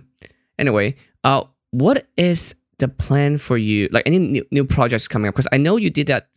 Anyway, 0.59 0.97
uh, 1.23 1.45
what 1.71 2.07
is 2.17 2.55
the 2.79 2.89
plan 2.89 3.39
for 3.39 3.57
you? 3.57 3.89
Like 3.93 4.05
any 4.05 4.19
new, 4.19 4.45
new 4.51 4.65
projects 4.65 5.07
coming 5.07 5.29
up? 5.29 5.35
Because 5.35 5.49
I 5.53 5.59
know 5.59 5.77
you 5.77 5.91
did 5.91 6.09
that. 6.09 6.29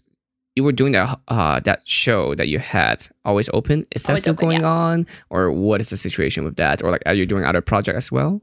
You 0.55 0.63
were 0.63 0.71
doing 0.71 0.91
that 0.93 1.19
uh, 1.29 1.59
that 1.61 1.87
show 1.87 2.35
that 2.35 2.47
you 2.47 2.59
had 2.59 3.07
always 3.25 3.49
open. 3.53 3.87
Is 3.95 4.03
that 4.03 4.09
Always 4.09 4.21
still 4.21 4.33
Open, 4.33 4.49
going 4.49 4.61
yeah. 4.61 4.67
on, 4.67 5.07
or 5.29 5.51
what 5.51 5.81
is 5.81 5.89
the 5.89 5.97
situation 5.97 6.43
with 6.43 6.57
that? 6.57 6.83
Or 6.83 6.91
like, 6.91 7.01
are 7.05 7.13
you 7.15 7.25
doing 7.25 7.43
other 7.43 7.61
projects 7.61 7.97
as 7.97 8.11
well? 8.11 8.41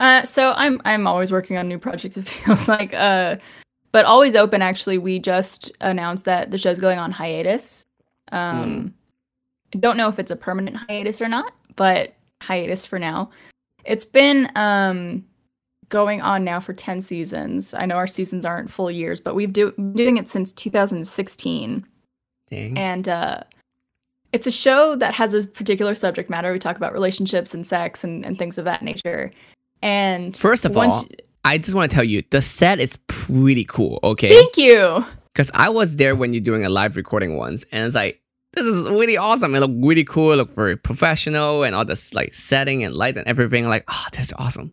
Uh, 0.00 0.22
so 0.22 0.52
I'm 0.56 0.80
I'm 0.86 1.06
always 1.06 1.30
working 1.30 1.58
on 1.58 1.68
new 1.68 1.78
projects. 1.78 2.16
It 2.16 2.28
feels 2.28 2.68
like, 2.68 2.94
uh, 2.94 3.36
but 3.92 4.06
always 4.06 4.34
open. 4.34 4.62
Actually, 4.62 4.96
we 4.98 5.18
just 5.18 5.70
announced 5.82 6.24
that 6.24 6.50
the 6.50 6.58
show's 6.58 6.80
going 6.80 6.98
on 6.98 7.10
hiatus. 7.12 7.84
Um, 8.32 8.94
I 9.74 9.78
don't 9.78 9.96
know 9.96 10.08
if 10.08 10.18
it's 10.18 10.30
a 10.30 10.36
permanent 10.36 10.76
hiatus 10.76 11.20
or 11.20 11.28
not, 11.28 11.52
but 11.76 12.14
hiatus 12.42 12.86
for 12.86 12.98
now. 12.98 13.30
It's 13.84 14.06
been 14.06 14.50
um 14.56 15.24
going 15.90 16.22
on 16.22 16.42
now 16.42 16.58
for 16.60 16.72
ten 16.72 17.00
seasons. 17.02 17.74
I 17.74 17.84
know 17.84 17.96
our 17.96 18.06
seasons 18.06 18.46
aren't 18.46 18.70
full 18.70 18.90
years, 18.90 19.20
but 19.20 19.34
we've 19.34 19.52
do 19.52 19.72
doing 19.94 20.16
it 20.16 20.26
since 20.26 20.52
2016 20.54 21.86
Dang. 22.50 22.78
and 22.78 23.08
uh, 23.08 23.40
it's 24.32 24.46
a 24.46 24.50
show 24.50 24.96
that 24.96 25.14
has 25.14 25.34
a 25.34 25.46
particular 25.46 25.94
subject 25.94 26.30
matter. 26.30 26.52
We 26.52 26.58
talk 26.58 26.76
about 26.76 26.92
relationships 26.92 27.52
and 27.52 27.66
sex 27.66 28.04
and, 28.04 28.24
and 28.24 28.38
things 28.38 28.58
of 28.58 28.64
that 28.64 28.82
nature. 28.82 29.30
And 29.82 30.36
First 30.36 30.64
of 30.64 30.76
all, 30.76 31.06
I 31.44 31.58
just 31.58 31.74
want 31.74 31.90
to 31.90 31.94
tell 31.94 32.04
you 32.04 32.22
the 32.30 32.42
set 32.42 32.80
is 32.80 32.96
pretty 33.06 33.64
cool. 33.64 33.98
Okay. 34.04 34.28
thank 34.28 34.56
you. 34.56 35.04
because 35.32 35.50
I 35.54 35.68
was 35.68 35.96
there 35.96 36.14
when 36.14 36.32
you're 36.32 36.42
doing 36.42 36.64
a 36.64 36.68
live 36.68 36.96
recording 36.96 37.36
once, 37.36 37.64
and 37.72 37.86
it's 37.86 37.94
like 37.94 38.20
this 38.52 38.66
is 38.66 38.84
really 38.88 39.16
awesome. 39.16 39.54
It 39.54 39.60
looked 39.60 39.74
really 39.78 40.04
cool. 40.04 40.32
It 40.32 40.36
looked 40.36 40.54
very 40.54 40.76
professional, 40.76 41.62
and 41.62 41.74
all 41.74 41.84
this 41.84 42.12
like 42.14 42.34
setting 42.34 42.84
and 42.84 42.94
light 42.94 43.16
and 43.16 43.26
everything. 43.26 43.68
Like, 43.68 43.84
oh, 43.88 44.06
this 44.12 44.26
is 44.26 44.34
awesome. 44.38 44.72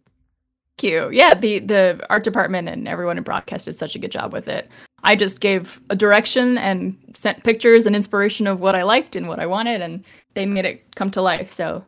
Thank 0.77 0.93
you. 0.93 1.09
Yeah, 1.11 1.33
the 1.33 1.59
the 1.59 2.05
art 2.09 2.23
department 2.23 2.69
and 2.69 2.87
everyone 2.87 3.17
in 3.17 3.23
broadcast 3.23 3.65
did 3.65 3.75
such 3.75 3.95
a 3.95 3.99
good 3.99 4.11
job 4.11 4.31
with 4.31 4.47
it. 4.47 4.69
I 5.03 5.15
just 5.15 5.39
gave 5.39 5.79
a 5.89 5.95
direction 5.95 6.57
and 6.57 6.95
sent 7.13 7.43
pictures 7.43 7.85
and 7.85 7.95
inspiration 7.95 8.45
of 8.47 8.59
what 8.59 8.75
I 8.75 8.83
liked 8.83 9.15
and 9.15 9.27
what 9.27 9.39
I 9.39 9.45
wanted, 9.45 9.81
and 9.81 10.03
they 10.35 10.45
made 10.45 10.65
it 10.65 10.95
come 10.95 11.09
to 11.11 11.21
life. 11.21 11.49
So 11.49 11.83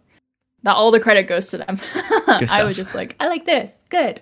that 0.63 0.75
all 0.75 0.91
the 0.91 0.99
credit 0.99 1.23
goes 1.23 1.49
to 1.49 1.57
them. 1.59 1.79
I 2.51 2.63
was 2.63 2.75
just 2.75 2.95
like, 2.95 3.15
I 3.19 3.27
like 3.27 3.45
this. 3.45 3.75
Good. 3.89 4.21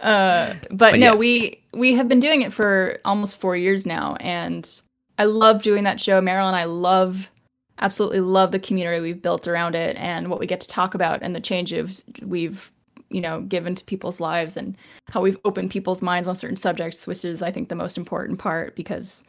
Uh, 0.00 0.54
but, 0.70 0.78
But 0.78 0.98
no, 0.98 1.12
yes. 1.12 1.18
we 1.18 1.62
we 1.72 1.94
have 1.94 2.08
been 2.08 2.20
doing 2.20 2.42
it 2.42 2.52
for 2.52 2.98
almost 3.04 3.40
four 3.40 3.56
years 3.56 3.86
now, 3.86 4.16
and 4.20 4.70
I 5.18 5.24
love 5.24 5.62
doing 5.62 5.84
that 5.84 6.00
show. 6.00 6.20
Mariel, 6.20 6.48
I 6.48 6.64
love, 6.64 7.30
absolutely 7.78 8.20
love 8.20 8.52
the 8.52 8.58
community 8.58 9.00
we've 9.00 9.22
built 9.22 9.48
around 9.48 9.74
it, 9.74 9.96
and 9.96 10.28
what 10.28 10.40
we 10.40 10.46
get 10.46 10.60
to 10.60 10.68
talk 10.68 10.94
about, 10.94 11.20
and 11.22 11.34
the 11.34 11.40
changes 11.40 12.04
we've, 12.22 12.70
you 13.10 13.20
know, 13.20 13.40
given 13.42 13.74
to 13.74 13.84
people's 13.84 14.20
lives, 14.20 14.56
and 14.56 14.76
how 15.08 15.20
we've 15.20 15.38
opened 15.44 15.70
people's 15.70 16.02
minds 16.02 16.28
on 16.28 16.34
certain 16.34 16.56
subjects, 16.56 17.06
which 17.06 17.24
is, 17.24 17.42
I 17.42 17.50
think, 17.50 17.68
the 17.68 17.74
most 17.74 17.96
important 17.96 18.38
part 18.38 18.74
because, 18.76 19.24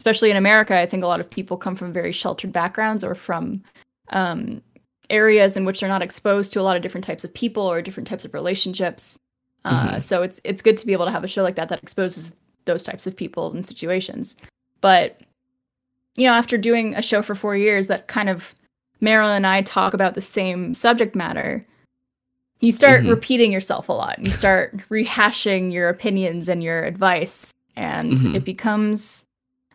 especially 0.00 0.30
in 0.30 0.36
America, 0.36 0.78
I 0.78 0.86
think 0.86 1.02
a 1.04 1.06
lot 1.08 1.20
of 1.20 1.28
people 1.30 1.56
come 1.56 1.76
from 1.76 1.92
very 1.92 2.12
sheltered 2.12 2.52
backgrounds 2.52 3.04
or 3.04 3.14
from 3.14 3.62
um, 4.10 4.62
areas 5.10 5.56
in 5.56 5.64
which 5.64 5.80
they're 5.80 5.88
not 5.88 6.02
exposed 6.02 6.52
to 6.52 6.60
a 6.60 6.62
lot 6.62 6.76
of 6.76 6.82
different 6.82 7.04
types 7.04 7.24
of 7.24 7.32
people 7.34 7.62
or 7.62 7.82
different 7.82 8.06
types 8.06 8.24
of 8.24 8.34
relationships. 8.34 9.18
Uh, 9.64 9.92
Mhm. 9.92 10.02
So 10.02 10.22
it's 10.22 10.40
it's 10.44 10.62
good 10.62 10.76
to 10.76 10.86
be 10.86 10.92
able 10.92 11.04
to 11.06 11.10
have 11.10 11.24
a 11.24 11.28
show 11.28 11.42
like 11.42 11.56
that 11.56 11.68
that 11.68 11.82
exposes 11.82 12.34
those 12.64 12.82
types 12.82 13.06
of 13.06 13.16
people 13.16 13.50
and 13.52 13.66
situations. 13.66 14.36
But 14.80 15.20
you 16.16 16.26
know, 16.26 16.32
after 16.32 16.58
doing 16.58 16.94
a 16.94 17.02
show 17.02 17.22
for 17.22 17.34
four 17.34 17.56
years 17.56 17.86
that 17.88 18.08
kind 18.08 18.28
of 18.28 18.54
Mariel 19.00 19.30
and 19.30 19.46
I 19.46 19.62
talk 19.62 19.94
about 19.94 20.14
the 20.14 20.20
same 20.20 20.74
subject 20.74 21.14
matter, 21.14 21.64
you 22.60 22.72
start 22.72 23.04
Mhm. 23.04 23.10
repeating 23.10 23.52
yourself 23.52 23.88
a 23.88 23.92
lot. 23.92 24.18
You 24.18 24.30
start 24.30 24.76
rehashing 24.90 25.72
your 25.72 25.88
opinions 25.88 26.48
and 26.48 26.62
your 26.62 26.84
advice, 26.84 27.54
and 27.76 28.12
Mhm. 28.18 28.34
it 28.34 28.44
becomes 28.44 29.24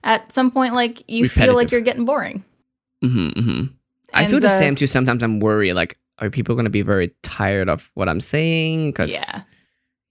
at 0.03 0.31
some 0.34 0.51
point 0.51 0.73
like 0.73 1.03
you 1.09 1.27
feel 1.29 1.55
like 1.55 1.71
you're 1.71 1.81
getting 1.81 2.05
boring. 2.05 2.43
hmm 3.01 3.29
hmm 3.29 3.61
I 4.13 4.25
feel 4.27 4.39
the 4.39 4.47
uh, 4.47 4.57
same 4.59 4.75
too. 4.75 4.86
Sometimes 4.88 5.23
I'm 5.23 5.39
worried. 5.39 5.73
Like, 5.73 5.97
are 6.19 6.29
people 6.29 6.55
gonna 6.55 6.69
be 6.69 6.81
very 6.84 7.11
tired 7.23 7.67
of 7.69 7.89
what 7.95 8.07
I'm 8.09 8.19
saying? 8.21 8.89
Because 8.91 9.11
Yeah. 9.11 9.41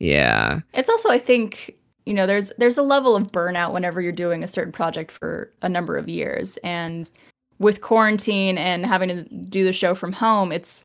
yeah, 0.00 0.60
It's 0.74 0.88
also, 0.88 1.08
I 1.10 1.18
think, 1.18 1.76
you 2.06 2.12
know, 2.14 2.26
there's 2.26 2.52
there's 2.58 2.76
a 2.78 2.82
level 2.82 3.14
of 3.14 3.30
burnout 3.30 3.72
whenever 3.72 4.00
you're 4.00 4.10
doing 4.12 4.42
a 4.42 4.48
certain 4.48 4.72
project 4.72 5.12
for 5.12 5.52
a 5.62 5.68
number 5.68 5.96
of 5.96 6.08
years, 6.08 6.56
and 6.64 7.08
with 7.60 7.80
quarantine 7.80 8.58
and 8.58 8.84
having 8.84 9.08
to 9.10 9.22
do 9.48 9.64
the 9.64 9.72
show 9.72 9.94
from 9.94 10.12
home, 10.12 10.50
it's 10.50 10.84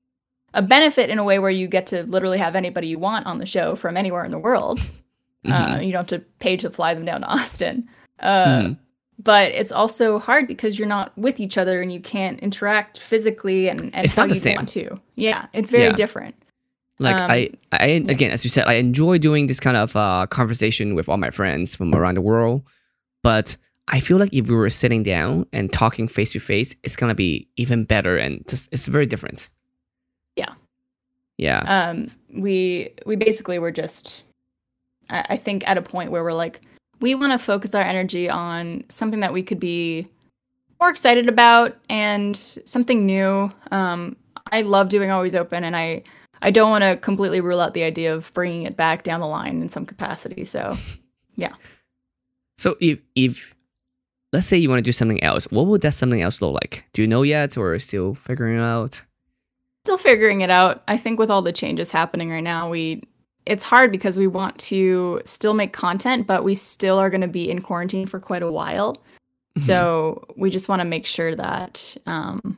a 0.53 0.61
benefit 0.61 1.09
in 1.09 1.19
a 1.19 1.23
way 1.23 1.39
where 1.39 1.51
you 1.51 1.67
get 1.67 1.87
to 1.87 2.03
literally 2.03 2.37
have 2.37 2.55
anybody 2.55 2.87
you 2.87 2.99
want 2.99 3.25
on 3.25 3.37
the 3.37 3.45
show 3.45 3.75
from 3.75 3.97
anywhere 3.97 4.23
in 4.25 4.31
the 4.31 4.39
world. 4.39 4.79
Uh, 5.45 5.67
Mhm. 5.77 5.85
you 5.85 5.91
don't 5.91 6.09
have 6.09 6.19
to 6.19 6.25
pay 6.39 6.57
to 6.57 6.69
fly 6.69 6.93
them 6.93 7.05
down 7.05 7.21
to 7.21 7.27
Austin. 7.35 7.87
Uh, 8.19 8.45
Mhm. 8.47 8.77
But 9.23 9.51
it's 9.53 9.71
also 9.71 10.19
hard 10.19 10.47
because 10.47 10.77
you're 10.77 10.87
not 10.87 11.11
with 11.17 11.39
each 11.39 11.57
other 11.57 11.81
and 11.81 11.91
you 11.91 11.99
can't 11.99 12.39
interact 12.39 12.99
physically 12.99 13.67
and, 13.67 13.81
and 13.95 14.05
It's 14.05 14.15
how 14.15 14.23
not 14.23 14.29
the 14.29 14.35
you 14.35 14.41
same. 14.41 14.55
want 14.57 14.69
to. 14.69 14.95
Yeah, 15.15 15.47
it's 15.53 15.71
very 15.71 15.85
Yeah. 15.85 15.93
different. 15.93 16.35
like 16.99 17.15
um, 17.21 17.29
I, 17.31 17.49
I 17.71 17.85
again, 18.09 18.31
as 18.31 18.43
you 18.43 18.49
said, 18.49 18.65
I 18.67 18.73
enjoy 18.73 19.17
doing 19.19 19.47
this 19.47 19.59
kind 19.59 19.77
of 19.77 19.95
uh, 19.95 20.25
conversation 20.29 20.95
with 20.95 21.07
all 21.09 21.17
my 21.17 21.29
friends 21.31 21.75
from 21.75 21.93
around 21.95 22.15
the 22.15 22.21
world. 22.21 22.63
But 23.23 23.55
I 23.87 23.99
feel 23.99 24.17
like 24.17 24.33
if 24.33 24.47
we 24.49 24.55
were 24.55 24.69
sitting 24.69 25.03
down 25.03 25.45
and 25.53 25.71
talking 25.71 26.07
face 26.07 26.31
to 26.33 26.39
face, 26.39 26.75
it's 26.83 26.95
gonna 26.95 27.15
be 27.15 27.47
even 27.55 27.85
better, 27.85 28.17
and 28.17 28.43
just 28.47 28.67
it's 28.71 28.87
very 28.87 29.05
different. 29.05 29.49
Yeah. 30.37 30.53
Yeah. 31.37 31.89
um 31.89 32.07
we 32.33 32.93
we 33.05 33.15
basically 33.15 33.59
were 33.59 33.71
just 33.71 34.23
I, 35.09 35.25
I 35.31 35.37
think 35.37 35.67
at 35.67 35.77
a 35.77 35.81
point 35.81 36.11
where 36.11 36.23
we're 36.23 36.33
like 36.33 36.61
we 36.99 37.13
want 37.13 37.31
to 37.31 37.37
focus 37.37 37.75
our 37.75 37.81
energy 37.81 38.29
on 38.29 38.83
something 38.89 39.19
that 39.19 39.33
we 39.33 39.43
could 39.43 39.59
be 39.59 40.07
more 40.79 40.89
excited 40.89 41.27
about 41.27 41.77
and 41.89 42.35
something 42.65 43.05
new 43.05 43.51
um 43.71 44.15
i 44.51 44.61
love 44.61 44.89
doing 44.89 45.11
always 45.11 45.35
open 45.35 45.63
and 45.63 45.75
i 45.75 46.01
i 46.41 46.49
don't 46.49 46.71
want 46.71 46.83
to 46.83 46.97
completely 46.97 47.39
rule 47.41 47.59
out 47.59 47.73
the 47.73 47.83
idea 47.83 48.15
of 48.15 48.33
bringing 48.33 48.63
it 48.63 48.75
back 48.75 49.03
down 49.03 49.19
the 49.19 49.27
line 49.27 49.61
in 49.61 49.69
some 49.69 49.85
capacity 49.85 50.43
so 50.43 50.75
yeah. 51.37 51.53
So 52.57 52.75
if 52.81 52.99
if 53.15 53.55
let's 54.33 54.45
say 54.45 54.57
you 54.57 54.67
want 54.67 54.79
to 54.79 54.83
do 54.83 54.91
something 54.91 55.23
else, 55.23 55.45
what 55.45 55.67
would 55.67 55.81
that 55.81 55.93
something 55.93 56.21
else 56.21 56.41
look 56.41 56.53
like? 56.53 56.83
Do 56.91 57.01
you 57.01 57.07
know 57.07 57.21
yet, 57.21 57.57
or 57.57 57.77
still 57.79 58.13
figuring 58.13 58.57
it 58.57 58.61
out? 58.61 59.01
Still 59.87 59.97
figuring 59.97 60.41
it 60.41 60.49
out. 60.49 60.83
I 60.89 60.97
think 60.97 61.17
with 61.17 61.29
all 61.31 61.41
the 61.41 61.53
changes 61.53 61.91
happening 61.91 62.29
right 62.29 62.43
now, 62.43 62.69
we 62.69 63.01
it's 63.45 63.63
hard 63.63 63.89
because 63.89 64.19
we 64.19 64.27
want 64.27 64.59
to 64.59 65.21
still 65.23 65.53
make 65.53 65.71
content, 65.71 66.27
but 66.27 66.43
we 66.43 66.55
still 66.55 66.97
are 66.99 67.09
going 67.09 67.21
to 67.21 67.27
be 67.29 67.49
in 67.49 67.61
quarantine 67.61 68.05
for 68.05 68.19
quite 68.19 68.43
a 68.43 68.51
while. 68.51 68.97
Mhm. 69.57 69.63
So 69.63 70.25
we 70.35 70.49
just 70.49 70.67
want 70.67 70.81
to 70.81 70.85
make 70.85 71.05
sure 71.05 71.33
that 71.33 71.95
um, 72.05 72.57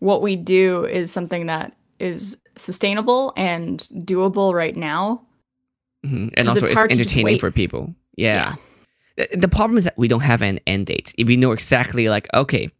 what 0.00 0.20
we 0.20 0.36
do 0.36 0.84
is 0.84 1.10
something 1.10 1.46
that 1.46 1.74
is 1.98 2.36
sustainable 2.54 3.32
and 3.34 3.80
doable 4.04 4.52
right 4.52 4.76
now. 4.76 5.22
Mhm. 6.04 6.30
and 6.34 6.48
also 6.48 6.60
it's 6.62 6.70
it's, 6.70 6.78
hard 6.78 6.90
to 6.90 6.96
just 6.96 7.10
entertaining 7.10 7.38
for 7.38 7.50
people. 7.50 7.94
Yeah. 8.16 8.56
The, 9.16 9.28
the 9.36 9.48
problem 9.48 9.78
is 9.78 9.84
that 9.84 9.96
we 9.96 10.08
don't 10.08 10.20
have 10.20 10.42
an 10.42 10.60
end 10.66 10.86
date. 10.86 11.14
If 11.16 11.28
we 11.28 11.36
know 11.36 11.52
exactly, 11.52 12.08
like, 12.08 12.28
okay, 12.34 12.70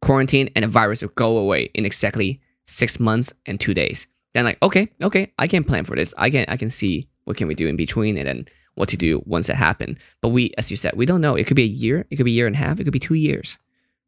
quarantine 0.00 0.48
and 0.54 0.64
the 0.64 0.68
virus 0.68 1.02
will 1.02 1.12
go 1.14 1.36
away 1.38 1.70
in 1.74 1.84
exactly 1.84 2.40
six 2.68 3.00
months 3.00 3.32
and 3.46 3.58
two 3.58 3.72
days, 3.74 4.06
then 4.34 4.44
like, 4.44 4.58
okay, 4.62 4.88
okay, 5.02 5.32
I 5.38 5.46
can 5.48 5.64
plan 5.64 5.84
for 5.84 5.96
this. 5.96 6.12
I 6.18 6.28
can 6.30 6.44
I 6.48 6.56
can 6.56 6.68
see 6.70 7.08
what 7.24 7.36
can 7.36 7.48
we 7.48 7.54
do 7.54 7.66
in 7.66 7.76
between, 7.76 8.16
and 8.18 8.26
then 8.28 8.46
what 8.74 8.88
to 8.90 8.96
do 8.96 9.22
once 9.26 9.46
that 9.48 9.56
happen. 9.56 9.98
But 10.20 10.28
we, 10.28 10.52
as 10.58 10.70
you 10.70 10.76
said, 10.76 10.92
we 10.96 11.06
don't 11.06 11.20
know. 11.20 11.34
It 11.34 11.46
could 11.46 11.56
be 11.56 11.64
a 11.64 11.66
year. 11.66 12.06
It 12.10 12.16
could 12.16 12.24
be 12.26 12.32
a 12.32 12.34
year 12.34 12.46
and 12.46 12.54
a 12.54 12.58
half. 12.58 12.78
It 12.78 12.84
could 12.84 12.92
be 12.92 12.98
two 13.00 13.14
years. 13.14 13.58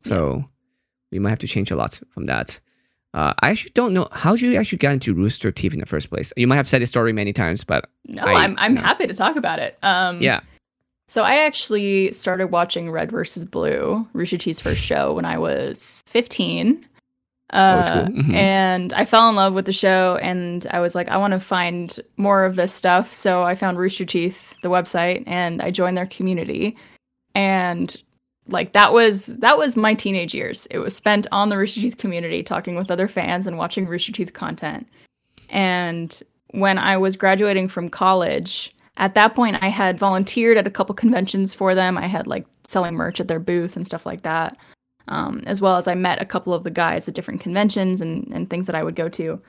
So 0.05 0.45
we 1.11 1.19
might 1.19 1.31
have 1.31 1.39
to 1.41 1.49
change 1.49 1.71
a 1.71 1.77
lot 1.77 2.01
from 2.15 2.27
that. 2.27 2.61
Uh, 3.13 3.35
I 3.43 3.51
actually 3.51 3.73
don't 3.75 3.93
know 3.93 4.07
how 4.13 4.35
you 4.35 4.55
actually 4.57 4.79
got 4.79 4.93
into 4.93 5.13
Rooster 5.13 5.51
Teeth 5.51 5.75
in 5.75 5.81
the 5.81 5.87
first 5.87 6.09
place. 6.11 6.33
You 6.37 6.47
might 6.47 6.55
have 6.57 6.69
said 6.69 6.81
this 6.81 6.91
story 6.91 7.13
many 7.13 7.33
times, 7.33 7.65
but 7.65 7.89
No, 8.07 8.23
I- 8.23 8.45
I'm 8.45 8.55
I'm 8.59 8.75
no. 8.75 8.81
happy 8.83 9.07
to 9.09 9.15
talk 9.15 9.35
about 9.37 9.59
it. 9.59 9.77
Um, 9.83 10.23
yeah, 10.23 10.41
So 11.09 11.25
I 11.25 11.39
actually 11.45 12.13
started 12.13 12.47
watching 12.53 12.89
Red 12.93 13.11
versus 13.11 13.45
Blue, 13.45 14.07
Rooster 14.13 14.37
Teeth's 14.37 14.61
first 14.61 14.81
show, 14.81 15.13
when 15.13 15.25
I 15.25 15.37
was 15.39 16.01
15. 16.07 16.87
Uh, 17.53 17.83
school. 17.83 18.07
Mhm. 18.07 18.35
And 18.35 18.93
I 18.93 19.05
fell 19.05 19.29
in 19.29 19.35
love 19.35 19.55
with 19.55 19.67
the 19.67 19.73
show, 19.73 20.19
and 20.23 20.67
I 20.71 20.79
was 20.81 20.95
like, 20.95 21.09
I 21.09 21.17
want 21.17 21.33
to 21.33 21.41
find 21.41 21.99
more 22.17 22.45
of 22.45 22.55
this 22.55 22.73
stuff. 22.73 23.13
So 23.13 23.43
I 23.43 23.57
found 23.57 23.77
Rooster 23.77 24.05
Teeth, 24.05 24.55
the 24.63 24.71
website, 24.71 25.25
and 25.27 25.61
I 25.61 25.71
joined 25.73 25.97
their 25.97 26.07
community. 26.07 26.77
And 27.35 27.97
like 28.47 28.73
that 28.73 28.93
was 28.93 29.39
that 29.39 29.57
was 29.59 29.77
my 29.77 29.95
teenage 29.95 30.35
years. 30.35 30.67
It 30.71 30.79
was 30.79 30.95
spent 30.95 31.27
on 31.33 31.49
the 31.49 31.59
Rooster 31.59 31.81
Teeth 31.81 31.99
community, 31.99 32.43
talking 32.43 32.77
with 32.77 32.91
other 32.91 33.09
fans 33.09 33.47
and 33.47 33.59
watching 33.59 33.87
Rooster 33.87 34.13
Teeth 34.13 34.33
content. 34.33 34.89
And 35.49 36.23
when 36.53 36.79
I 36.79 36.97
was 36.97 37.17
graduating 37.17 37.69
from 37.69 37.89
college, 37.89 38.75
at 38.97 39.15
that 39.15 39.35
point 39.35 39.63
I 39.63 39.69
had 39.69 39.99
volunteered 39.99 40.57
at 40.57 40.67
a 40.67 40.71
couple 40.71 40.95
conventions 40.95 41.55
for 41.55 41.75
them. 41.75 41.99
I 41.99 42.07
had 42.07 42.27
like 42.27 42.47
selling 42.67 42.95
merch 42.95 43.21
at 43.21 43.29
their 43.29 43.41
booth 43.41 43.77
and 43.77 43.87
stuff 43.87 44.07
like 44.07 44.23
that. 44.23 44.57
Um, 45.11 45.43
as 45.47 45.61
well 45.61 45.77
as 45.77 45.89
I 45.89 45.95
met 45.95 46.23
a 46.23 46.25
couple 46.25 46.55
of 46.55 46.63
the 46.63 46.71
guys 46.71 47.09
at 47.09 47.15
different 47.15 47.41
conventions 47.41 48.01
and, 48.01 48.27
and 48.33 48.49
things 48.49 48.67
that 48.67 48.77
I 48.77 48.83
would 48.83 48.95
go 48.95 49.09
to. 49.09 49.43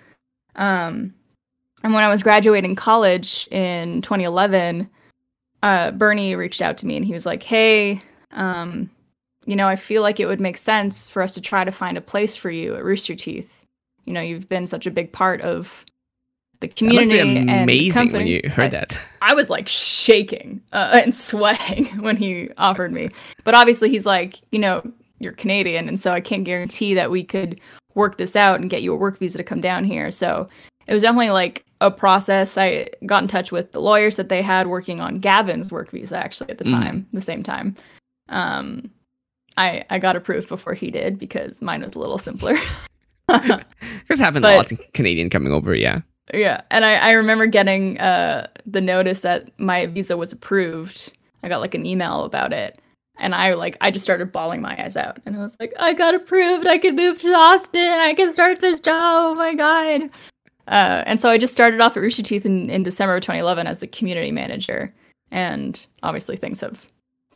Um, 0.56 1.14
and 1.84 1.94
when 1.94 2.04
I 2.04 2.10
was 2.10 2.24
graduating 2.24 2.76
college 2.76 3.48
in 3.52 4.02
2011, 4.02 4.90
uh, 5.64 5.92
Burnie 5.92 6.36
reached 6.36 6.62
out 6.62 6.78
to 6.80 6.88
me 6.88 6.98
and 6.98 7.06
he 7.06 7.14
was 7.14 7.26
like, 7.26 7.44
"Hey, 7.44 8.02
um, 8.32 8.90
you 9.46 9.56
know, 9.56 9.68
I 9.68 9.76
feel 9.76 10.02
like 10.02 10.20
it 10.20 10.26
would 10.28 10.42
make 10.42 10.58
sense 10.58 11.10
for 11.10 11.22
us 11.22 11.34
to 11.36 11.42
try 11.42 11.64
to 11.64 11.72
find 11.72 11.98
a 11.98 12.02
place 12.02 12.36
for 12.36 12.50
you 12.50 12.76
at 12.76 12.84
Rooster 12.84 13.16
Teeth. 13.16 13.66
You 14.06 14.14
know, 14.14 14.22
you've 14.22 14.50
been 14.50 14.68
such 14.68 14.86
a 14.86 14.92
big 14.92 15.12
part 15.12 15.42
of 15.42 15.86
the 16.60 16.68
that 16.68 16.82
must 16.82 17.00
community 17.10 17.46
be 17.46 17.52
amazing 17.52 18.00
when 18.00 18.10
company." 18.10 18.32
you 18.32 18.50
heard 18.50 18.66
I- 18.66 18.70
that. 18.70 19.00
I 19.22 19.34
was 19.34 19.50
like 19.50 19.68
shaking 19.68 20.62
uh, 20.74 20.92
and 21.04 21.16
sweating 21.16 21.86
when 22.02 22.18
he 22.18 22.50
offered 22.58 22.92
me. 22.92 23.10
But 23.44 23.56
obviously, 23.56 23.90
he's 23.90 24.06
like, 24.06 24.40
you 24.52 24.60
know, 24.60 24.82
you're 25.24 25.34
Canadian, 25.34 25.88
and 25.88 26.00
so 26.00 26.12
I 26.14 26.22
can't 26.22 26.44
guarantee 26.44 26.94
that 26.96 27.12
we 27.12 27.24
could 27.24 27.60
work 27.96 28.18
this 28.18 28.36
out 28.36 28.60
and 28.60 28.70
get 28.70 28.82
you 28.82 28.94
a 28.94 28.98
work 28.98 29.18
visa 29.20 29.38
to 29.38 29.44
come 29.44 29.62
down 29.62 29.84
here. 29.84 30.12
So 30.12 30.48
it 30.88 30.94
was 30.94 31.02
definitely 31.04 31.32
like 31.32 31.66
a 31.82 31.92
process. 31.92 32.58
I 32.58 32.88
got 33.06 33.24
in 33.24 33.28
touch 33.28 33.52
with 33.52 33.72
the 33.72 33.82
lawyers 33.82 34.16
that 34.18 34.30
they 34.30 34.42
had 34.42 34.68
working 34.68 35.00
on 35.02 35.20
Gavin's 35.20 35.72
work 35.72 35.92
visa 35.92 36.18
actually 36.18 36.50
at 36.52 36.58
the 36.58 36.64
Mm. 36.66 36.72
time, 36.72 37.08
the 37.14 37.22
same 37.22 37.44
time. 37.44 37.76
Um, 38.30 38.90
I 39.58 39.84
I 39.90 40.00
got 40.00 40.16
approved 40.16 40.48
before 40.48 40.74
he 40.74 40.90
did 40.92 41.18
because 41.20 41.62
mine 41.62 41.82
was 41.82 41.96
a 41.96 42.00
little 42.00 42.18
simpler. 42.18 42.58
This 44.08 44.20
happens 44.20 44.42
But- 44.42 44.54
a 44.54 44.58
lot 44.58 44.72
in 44.72 44.80
Canadian 44.94 45.30
coming 45.30 45.54
over, 45.54 45.74
yeah. 45.74 46.02
Yeah, 46.34 46.62
and 46.70 46.86
I, 46.86 46.96
I 46.96 47.12
remember 47.12 47.46
getting 47.46 47.98
uh, 48.00 48.48
the 48.66 48.80
notice 48.82 49.22
that 49.22 49.50
my 49.60 49.86
visa 49.88 50.16
was 50.18 50.32
approved. 50.32 51.12
I 51.44 51.50
got 51.50 51.60
like 51.62 51.74
an 51.74 51.86
email 51.86 52.24
about 52.24 52.54
it, 52.54 52.80
and 53.22 53.34
I 53.34 53.54
like 53.54 53.78
I 53.80 53.92
just 53.92 54.04
started 54.04 54.32
bawling 54.32 54.62
my 54.62 54.76
eyes 54.84 54.98
out, 54.98 55.20
and 55.26 55.38
I 55.38 55.40
was 55.40 55.56
like, 55.60 55.72
I 55.80 55.94
got 55.94 56.14
approved. 56.14 56.68
I 56.68 56.78
can 56.78 56.96
move 56.96 57.22
to 57.22 57.30
Austin. 57.30 57.80
I 57.80 58.14
can 58.14 58.34
start 58.34 58.60
this 58.60 58.82
job. 58.82 59.00
Oh 59.02 59.36
my 59.36 59.54
god! 59.54 60.10
Uh, 60.68 61.04
and 61.06 61.22
so 61.22 61.30
I 61.30 61.38
just 61.38 61.54
started 61.54 61.80
off 61.80 61.96
at 61.96 62.02
Rooster 62.02 62.24
Teeth 62.24 62.46
in, 62.46 62.70
in 62.70 62.84
December 62.84 63.16
of 63.16 63.22
2011 63.22 63.68
as 63.68 63.80
the 63.80 63.88
community 63.88 64.32
manager, 64.32 64.94
and 65.30 65.86
obviously 66.04 66.36
things 66.36 66.60
have 66.60 66.88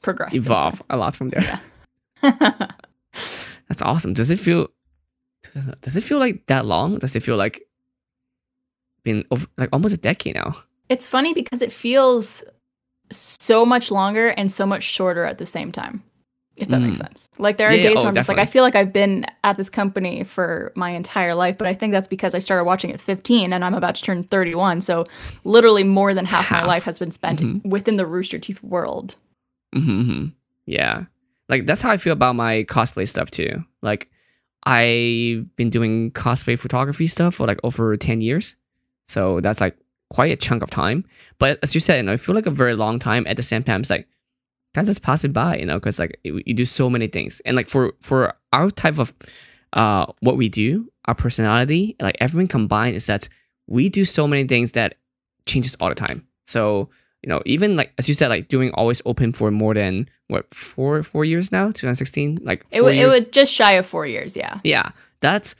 progressed. 0.02 0.36
Evolve 0.36 0.82
a 0.90 0.98
lot 0.98 1.16
from 1.16 1.30
there. 1.30 1.62
then. 2.22 2.34
That's 3.70 3.82
awesome. 3.82 4.14
Does 4.14 4.32
it 4.32 4.40
feel 4.40 4.68
does 5.82 5.96
it 5.96 6.02
feel 6.02 6.20
like 6.20 6.48
that 6.48 6.66
long? 6.66 6.98
Does 6.98 7.16
it 7.16 7.24
feel 7.24 7.38
like 7.38 7.62
been 9.04 9.24
over, 9.30 9.46
like 9.58 9.70
almost 9.72 9.94
a 9.94 10.00
decade 10.00 10.36
now? 10.36 10.56
It's 10.90 11.08
funny 11.08 11.34
because 11.34 11.62
it 11.62 11.72
feels 11.72 12.44
so 13.12 13.66
much 13.66 13.92
longer 13.92 14.30
and 14.30 14.52
so 14.52 14.66
much 14.66 14.84
shorter 14.84 15.24
at 15.26 15.38
the 15.38 15.46
same 15.46 15.72
time. 15.72 16.04
If 16.58 16.70
that 16.70 16.80
makes 16.80 16.98
Mm. 17.00 17.08
sense. 17.08 17.30
Like 17.38 17.58
there 17.58 17.68
are 17.68 17.72
Yeah, 17.74 17.78
yeah, 17.82 17.90
days 17.90 17.98
oh, 17.98 18.04
where 18.04 18.08
I'm 18.10 18.16
just 18.16 18.30
like, 18.30 18.38
I 18.38 18.46
feel 18.46 18.64
like 18.64 18.76
I've 18.76 18.94
been 18.94 19.26
at 19.44 19.58
this 19.58 19.70
company 19.70 20.24
for 20.24 20.72
my 20.78 20.92
entire 20.92 21.36
life, 21.36 21.58
but 21.58 21.68
I 21.68 21.74
think 21.74 21.92
that's 21.92 22.08
because 22.08 22.34
I 22.34 22.40
started 22.40 22.64
watching 22.64 22.94
at 22.94 23.02
15 23.02 23.52
and 23.52 23.66
I'm 23.66 23.74
about 23.74 23.96
to 23.96 24.02
turn 24.02 24.24
31. 24.24 24.80
So 24.80 25.06
literally 25.44 25.84
more 25.84 26.14
than 26.14 26.24
half, 26.24 26.46
Half. 26.46 26.62
my 26.62 26.68
life 26.68 26.84
has 26.86 26.98
been 26.98 27.12
spent 27.12 27.42
Mhm. 27.42 27.66
within 27.66 27.98
the 27.98 28.06
Rooster 28.06 28.40
Teeth 28.40 28.64
world. 28.64 29.16
hmm 29.74 30.28
Yeah. 30.66 31.04
Like 31.50 31.66
that's 31.66 31.82
how 31.82 31.92
I 31.92 31.98
feel 31.98 32.14
about 32.14 32.38
my 32.38 32.64
cosplay 32.64 33.06
stuff 33.08 33.30
too. 33.32 33.66
Like 33.82 34.10
I've 34.64 35.54
been 35.58 35.70
doing 35.70 36.12
cosplay 36.12 36.58
photography 36.58 37.08
stuff 37.08 37.36
for 37.36 37.46
like 37.48 37.60
over 37.64 37.96
10 37.98 38.22
years. 38.22 38.56
So 39.10 39.42
that's 39.42 39.60
like 39.62 39.76
quite 40.10 40.32
a 40.32 40.36
chunk 40.36 40.64
of 40.64 40.70
time. 40.70 41.06
But 41.40 41.60
as 41.64 41.74
you 41.74 41.80
said, 41.80 41.98
you 41.98 42.04
know, 42.04 42.14
I 42.14 42.18
feel 42.18 42.36
like 42.36 42.46
a 42.46 42.52
very 42.52 42.76
long 42.76 43.00
time 43.00 43.26
at 43.28 43.38
the 43.38 43.44
same 43.44 43.64
time. 43.64 43.82
It's 43.82 43.90
like 43.90 44.08
that's 44.74 44.88
just 44.88 45.02
passing 45.02 45.32
by, 45.32 45.58
you 45.58 45.66
know, 45.66 45.76
because 45.76 46.00
like 46.00 46.20
you 46.24 46.42
you 46.46 46.54
do 46.54 46.66
so 46.66 46.90
many 46.90 47.08
things. 47.08 47.42
And 47.46 47.56
like 47.56 47.68
for 47.68 47.94
for 48.02 48.34
our 48.54 48.70
type 48.70 49.00
of 49.00 49.14
uh 49.74 50.06
what 50.20 50.38
we 50.38 50.50
do, 50.50 50.92
our 51.06 51.16
personality, 51.16 51.96
like 52.00 52.18
everything 52.20 52.48
combined 52.48 52.96
is 52.96 53.06
that 53.08 53.28
we 53.68 53.90
do 53.90 54.06
so 54.06 54.28
many 54.28 54.44
things 54.46 54.74
that 54.74 54.96
changes 55.46 55.76
all 55.80 55.90
the 55.90 55.96
time. 55.96 56.28
So 56.46 56.90
you 57.24 57.30
know, 57.30 57.42
even 57.46 57.76
like 57.76 57.92
as 57.98 58.08
you 58.08 58.14
said, 58.14 58.28
like 58.28 58.50
doing 58.50 58.72
always 58.74 59.02
open 59.06 59.32
for 59.32 59.50
more 59.50 59.74
than 59.74 60.08
what 60.28 60.54
four 60.54 61.02
four 61.02 61.26
years 61.26 61.52
now, 61.52 61.68
2016, 61.68 62.40
like 62.44 62.66
It, 62.70 62.82
four 62.82 62.90
w- 62.90 63.02
it 63.04 63.08
was 63.08 63.26
just 63.26 63.52
shy 63.52 63.74
of 63.74 63.86
four 63.86 64.06
years. 64.06 64.38
Yeah. 64.38 64.60
yeah, 64.64 64.90
that's 65.22 65.56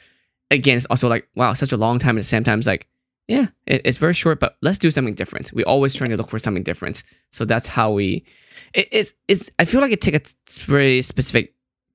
again 0.52 0.78
it's 0.78 0.86
also 0.88 1.08
like 1.08 1.28
wow, 1.36 1.54
such 1.54 1.72
a 1.72 1.78
long 1.78 1.98
time. 2.00 2.18
At 2.18 2.22
the 2.22 2.28
same 2.28 2.44
time, 2.44 2.60
it's 2.60 2.68
like 2.68 2.88
yeah, 3.28 3.48
it, 3.66 3.82
it's 3.86 3.98
very 3.98 4.14
short, 4.14 4.40
but 4.40 4.58
let's 4.62 4.78
do 4.78 4.92
something 4.92 5.16
different. 5.16 5.52
We 5.54 5.64
always 5.64 5.94
trying 5.94 6.12
to 6.12 6.18
look 6.18 6.30
for 6.30 6.40
something 6.40 6.64
different. 6.64 7.04
So 7.32 7.46
that's 7.46 7.68
how 7.68 7.92
we. 7.92 8.26
It, 8.74 8.88
it's 8.92 9.14
it's. 9.28 9.50
I 9.60 9.66
feel 9.66 9.82
like 9.82 9.92
it 9.92 10.02
takes 10.02 10.36
a 10.58 10.60
very 10.62 11.02
specific 11.02 11.54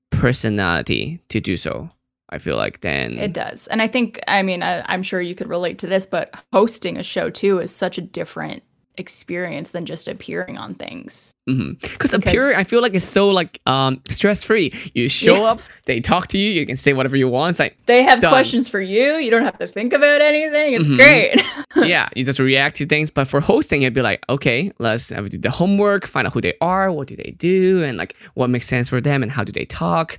personality 0.09 1.21
to 1.29 1.39
do 1.39 1.57
so. 1.57 1.89
I 2.31 2.37
feel 2.37 2.55
like 2.55 2.79
then 2.81 3.17
It 3.17 3.33
does. 3.33 3.67
And 3.67 3.81
I 3.81 3.87
think, 3.87 4.19
I 4.27 4.41
mean, 4.41 4.63
I, 4.63 4.83
I'm 4.85 5.03
sure 5.03 5.19
you 5.19 5.35
could 5.35 5.49
relate 5.49 5.79
to 5.79 5.87
this, 5.87 6.05
but 6.05 6.33
hosting 6.53 6.95
a 6.97 7.03
show 7.03 7.29
too 7.29 7.59
is 7.59 7.75
such 7.75 7.97
a 7.97 8.01
different 8.01 8.63
experience 9.01 9.71
than 9.71 9.85
just 9.85 10.07
appearing 10.07 10.57
on 10.57 10.75
things. 10.75 11.33
Because 11.45 11.75
Because- 11.81 12.13
appearing, 12.13 12.55
I 12.55 12.63
feel 12.63 12.81
like 12.81 12.93
it's 12.95 13.03
so 13.19 13.29
like 13.39 13.59
um 13.65 13.99
stress 14.07 14.43
free. 14.43 14.71
You 14.93 15.09
show 15.09 15.35
Yeah. 15.41 15.51
up, 15.51 15.59
they 15.87 15.99
talk 15.99 16.27
to 16.29 16.37
you, 16.37 16.49
you 16.57 16.65
can 16.65 16.77
say 16.77 16.93
whatever 16.93 17.17
you 17.17 17.27
want. 17.27 17.49
It's 17.51 17.59
like 17.59 17.75
They 17.87 18.03
have 18.03 18.21
Done. 18.21 18.31
questions 18.31 18.69
for 18.69 18.79
you. 18.79 19.07
You 19.23 19.29
don't 19.33 19.43
have 19.43 19.57
to 19.59 19.67
think 19.67 19.91
about 19.91 20.21
anything. 20.21 20.69
It's 20.77 20.87
Mhm. 20.89 20.97
great. 20.97 21.43
yeah, 21.93 22.07
you 22.15 22.23
just 22.23 22.39
react 22.39 22.77
to 22.77 22.85
things. 22.85 23.11
But 23.11 23.27
for 23.27 23.41
hosting, 23.41 23.81
it'd 23.81 23.93
be 23.93 24.01
like, 24.01 24.21
okay, 24.29 24.71
let's 24.79 25.09
have 25.09 25.29
do 25.29 25.37
the 25.37 25.51
homework, 25.51 26.07
find 26.07 26.25
out 26.27 26.33
who 26.33 26.41
they 26.41 26.53
are, 26.61 26.89
what 26.91 27.07
do 27.07 27.15
they 27.17 27.31
do, 27.37 27.83
and 27.83 27.97
like 27.97 28.15
what 28.35 28.49
makes 28.49 28.67
sense 28.67 28.87
for 28.89 29.01
them, 29.01 29.21
and 29.23 29.31
how 29.31 29.43
do 29.43 29.51
they 29.51 29.65
talk. 29.65 30.17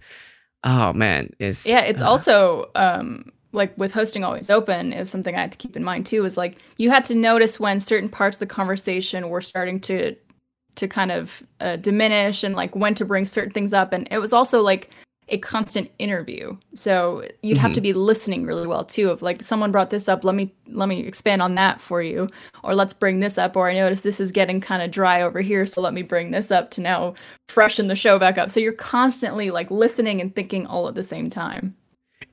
Oh 0.65 0.93
man, 0.93 1.31
it's 1.39 1.67
yeah, 1.67 1.81
it's 1.91 2.03
uh, 2.03 2.09
also 2.11 2.67
um 2.75 3.25
like 3.53 3.77
with 3.79 3.93
hosting 3.93 4.25
always 4.25 4.51
open, 4.51 4.93
it 4.93 5.01
was 5.01 5.11
something 5.11 5.35
I 5.35 5.41
had 5.41 5.53
to 5.53 5.59
keep 5.59 5.77
in 5.77 5.85
mind 5.85 6.07
too, 6.07 6.25
is 6.25 6.37
like 6.37 6.59
you 6.79 6.91
had 6.91 7.05
to 7.05 7.15
notice 7.15 7.61
when 7.61 7.79
certain 7.81 8.09
parts 8.09 8.37
of 8.37 8.41
the 8.41 8.47
conversation 8.47 9.29
were 9.29 9.41
starting 9.41 9.81
to 9.81 10.17
to 10.75 10.89
kind 10.89 11.13
of 11.13 11.43
uh, 11.61 11.77
diminish 11.77 12.43
and 12.43 12.55
like 12.55 12.75
when 12.75 12.95
to 12.95 13.05
bring 13.05 13.27
certain 13.27 13.53
things 13.53 13.75
up. 13.75 13.93
And 13.93 14.09
it 14.11 14.19
was 14.19 14.33
also 14.33 14.63
like 14.63 14.91
a 15.29 15.39
constant 15.39 15.91
interview. 15.99 16.57
So 16.75 17.27
you'd 17.43 17.59
have 17.59 17.73
to 17.75 17.81
be 17.81 17.93
listening 17.93 18.45
really 18.45 18.67
well 18.67 18.85
too 18.85 19.11
of 19.11 19.23
like 19.23 19.43
someone 19.43 19.71
brought 19.71 19.91
this 19.91 20.09
up 20.09 20.25
let 20.25 20.35
me 20.35 20.53
let 20.67 20.89
me 20.89 21.07
expand 21.07 21.43
on 21.43 21.55
that 21.55 21.81
for 21.81 22.03
you. 22.03 22.29
Or 22.65 22.75
let's 22.75 22.93
bring 22.93 23.21
this 23.21 23.39
up 23.39 23.57
or 23.57 23.69
i 23.69 23.75
notice 23.75 24.01
this 24.01 24.21
is 24.21 24.33
getting 24.33 24.61
kind 24.61 24.83
of 24.83 24.91
dry 24.91 25.23
over 25.23 25.41
here 25.41 25.67
so 25.67 25.81
let 25.81 25.95
me 25.95 26.03
bring 26.03 26.31
this 26.31 26.51
up 26.51 26.71
to 26.73 26.81
now 26.81 27.15
freshen 27.49 27.87
the 27.87 27.97
show 27.97 28.19
back 28.19 28.39
up. 28.39 28.51
So 28.51 28.61
you're 28.61 28.73
constantly 28.73 29.51
like 29.51 29.71
listening 29.71 30.21
and 30.21 30.35
thinking 30.35 30.67
all 30.67 30.89
at 30.89 30.95
the 30.95 31.03
same 31.03 31.31
time 31.31 31.75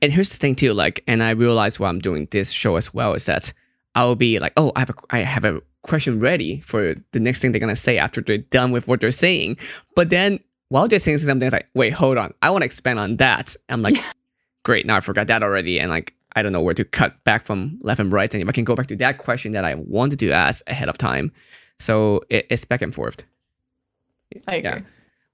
And 0.02 0.12
here's 0.12 0.30
the 0.30 0.36
thing 0.36 0.54
too, 0.54 0.72
like, 0.72 1.02
and 1.06 1.22
I 1.22 1.30
realize 1.30 1.78
while 1.78 1.90
I'm 1.90 1.98
doing 1.98 2.26
this 2.30 2.50
show 2.50 2.76
as 2.76 2.92
well 2.94 3.14
is 3.14 3.26
that 3.26 3.52
I'll 3.94 4.14
be 4.14 4.38
like, 4.38 4.52
oh, 4.56 4.72
I 4.76 4.80
have 4.80 4.90
a, 4.90 4.94
I 5.10 5.18
have 5.18 5.44
a 5.44 5.60
question 5.82 6.20
ready 6.20 6.60
for 6.60 6.94
the 7.12 7.20
next 7.20 7.40
thing 7.40 7.52
they're 7.52 7.60
gonna 7.60 7.76
say 7.76 7.98
after 7.98 8.20
they're 8.20 8.38
done 8.38 8.70
with 8.70 8.88
what 8.88 9.00
they're 9.00 9.10
saying. 9.10 9.58
But 9.94 10.10
then 10.10 10.40
while 10.68 10.88
they're 10.88 10.98
saying 10.98 11.18
something, 11.18 11.46
it's 11.46 11.52
like, 11.52 11.68
wait, 11.74 11.92
hold 11.92 12.16
on, 12.16 12.32
I 12.42 12.50
want 12.50 12.62
to 12.62 12.66
expand 12.66 12.98
on 12.98 13.16
that. 13.16 13.56
I'm 13.68 13.82
like, 13.82 13.96
great, 14.62 14.86
now 14.86 14.96
I 14.96 15.00
forgot 15.00 15.26
that 15.26 15.42
already, 15.42 15.80
and 15.80 15.90
like, 15.90 16.14
I 16.36 16.42
don't 16.42 16.52
know 16.52 16.60
where 16.60 16.74
to 16.74 16.84
cut 16.84 17.22
back 17.24 17.44
from 17.44 17.78
left 17.82 18.00
and 18.00 18.12
right, 18.12 18.32
and 18.32 18.42
if 18.42 18.48
I 18.48 18.52
can 18.52 18.64
go 18.64 18.74
back 18.74 18.86
to 18.88 18.96
that 18.96 19.18
question 19.18 19.52
that 19.52 19.64
I 19.64 19.74
wanted 19.74 20.18
to 20.20 20.30
ask 20.30 20.62
ahead 20.68 20.88
of 20.88 20.96
time. 20.96 21.32
So 21.78 22.22
it, 22.28 22.46
it's 22.50 22.64
back 22.64 22.82
and 22.82 22.94
forth. 22.94 23.24
i 24.46 24.56
agree 24.56 24.70
Yeah. 24.70 24.80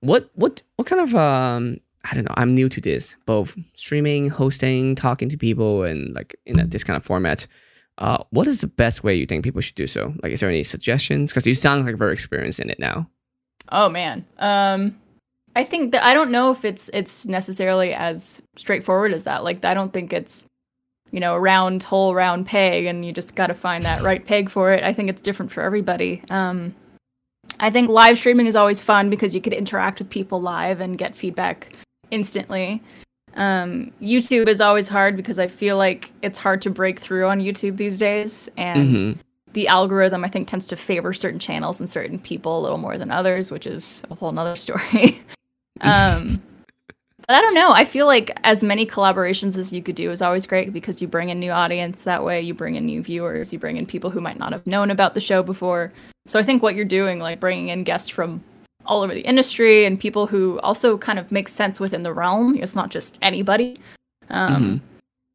What 0.00 0.30
what 0.34 0.62
what 0.76 0.86
kind 0.86 1.02
of 1.02 1.14
um 1.14 1.78
I 2.11 2.14
don't 2.14 2.24
know. 2.24 2.34
I'm 2.36 2.54
new 2.54 2.68
to 2.68 2.80
this, 2.80 3.16
both 3.26 3.57
streaming, 3.74 4.28
hosting, 4.28 4.94
talking 4.94 5.28
to 5.28 5.36
people, 5.36 5.82
and 5.82 6.14
like 6.14 6.36
in 6.46 6.59
a, 6.59 6.66
this 6.66 6.84
kind 6.84 6.96
of 6.96 7.04
format. 7.04 7.46
Uh, 7.98 8.22
what 8.30 8.46
is 8.46 8.61
the 8.61 8.66
best 8.66 9.02
way 9.02 9.14
you 9.14 9.26
think 9.26 9.42
people 9.42 9.61
should 9.61 9.74
do 9.74 9.86
so? 9.86 10.12
Like, 10.22 10.32
is 10.32 10.40
there 10.40 10.50
any 10.50 10.62
suggestions? 10.62 11.30
Because 11.30 11.46
you 11.46 11.54
sound 11.54 11.86
like 11.86 11.96
very 11.96 12.12
experienced 12.12 12.61
in 12.61 12.68
it 12.70 12.78
now. 12.78 13.09
Oh 13.72 13.88
man. 13.88 14.24
Um 14.38 14.98
I 15.54 15.64
think 15.64 15.92
that 15.92 16.04
I 16.04 16.12
don't 16.12 16.30
know 16.30 16.50
if 16.50 16.64
it's 16.64 16.90
it's 16.92 17.26
necessarily 17.26 17.94
as 17.94 18.42
straightforward 18.57 19.12
as 19.12 19.24
that. 19.24 19.44
Like 19.44 19.64
I 19.64 19.74
don't 19.74 19.92
think 19.92 20.12
it's 20.12 20.46
you 21.12 21.20
know, 21.20 21.34
a 21.34 21.40
round 21.40 21.82
hole 21.82 22.14
round 22.14 22.46
peg 22.46 22.84
and 22.84 23.04
you 23.04 23.12
just 23.12 23.36
got 23.36 23.46
to 23.46 23.54
find 23.54 23.84
that 23.84 24.02
right 24.02 24.24
peg 24.26 24.50
for 24.50 24.72
it. 24.72 24.82
I 24.84 24.92
think 24.92 25.09
it's 25.09 25.22
different 25.22 25.50
for 25.50 25.62
everybody. 25.62 26.22
Um 26.30 26.74
I 27.61 27.70
think 27.70 27.88
live 27.88 28.18
streaming 28.18 28.46
is 28.46 28.57
always 28.57 28.82
fun 28.82 29.09
because 29.09 29.34
you 29.34 29.40
could 29.40 29.52
interact 29.52 29.98
with 30.00 30.11
people 30.11 30.40
live 30.40 30.80
and 30.80 30.98
get 30.98 31.16
feedback 31.16 31.72
instantly. 32.11 32.82
Um, 33.34 33.92
YouTube 34.00 34.48
is 34.48 34.61
always 34.61 34.88
hard 34.88 35.16
because 35.16 35.38
I 35.38 35.46
feel 35.46 35.76
like 35.76 36.11
it's 36.22 36.38
hard 36.38 36.62
to 36.62 36.70
break 36.70 36.98
through 36.98 37.26
on 37.28 37.40
YouTube 37.40 37.76
these 37.76 37.98
days, 37.98 38.48
and 38.57 38.96
Mhm. 38.96 39.18
the 39.52 39.68
algorithm 39.68 40.24
I 40.24 40.28
think 40.28 40.48
tends 40.48 40.66
to 40.68 40.76
favor 40.76 41.12
certain 41.12 41.38
channels 41.38 41.78
and 41.80 41.88
certain 41.88 42.18
people 42.18 42.59
a 42.59 42.62
little 42.62 42.78
more 42.78 42.96
than 42.96 43.11
others, 43.11 43.50
which 43.50 43.66
is 43.66 44.02
a 44.11 44.14
whole 44.14 44.30
nother 44.30 44.57
story. 44.66 45.20
um, 45.82 46.40
but 47.26 47.36
I 47.36 47.40
don't 47.40 47.54
know. 47.54 47.72
I 47.72 47.84
feel 47.84 48.07
like 48.07 48.30
as 48.44 48.62
many 48.62 48.86
collaborations 48.86 49.59
as 49.59 49.72
you 49.72 49.82
could 49.82 49.96
do 49.96 50.11
is 50.11 50.22
always 50.22 50.46
great 50.46 50.72
because 50.72 51.02
you 51.02 51.09
bring 51.09 51.28
in 51.28 51.40
new 51.40 51.50
audience 51.50 52.04
that 52.04 52.24
way, 52.24 52.40
you 52.40 52.54
bring 52.54 52.76
in 52.76 52.86
new 52.86 53.02
viewers, 53.02 53.52
you 53.52 53.59
bring 53.59 53.76
in 53.76 53.84
people 53.84 54.11
who 54.11 54.20
might 54.20 54.38
not 54.38 54.52
have 54.52 54.66
known 54.66 54.90
about 54.90 55.14
the 55.14 55.20
show 55.20 55.42
before. 55.42 55.92
So 56.26 56.38
I 56.38 56.42
think 56.42 56.62
what 56.62 56.74
you're 56.74 56.84
doing, 56.84 57.18
like 57.18 57.40
bringing 57.40 57.68
in 57.68 57.82
guests 57.84 58.09
from 58.09 58.42
all 58.87 59.03
over 59.03 59.14
the 59.14 59.20
industry 59.20 59.84
and 59.84 59.99
people 59.99 60.26
who 60.26 60.59
also 60.61 60.97
kind 60.99 61.18
of 61.18 61.30
make 61.30 61.49
sense 61.49 61.78
within 61.80 62.03
the 62.03 62.12
realm. 62.12 62.57
It's 62.57 62.74
not 62.76 62.91
just 62.91 63.18
anybody. 63.22 63.80
Um, 64.30 64.80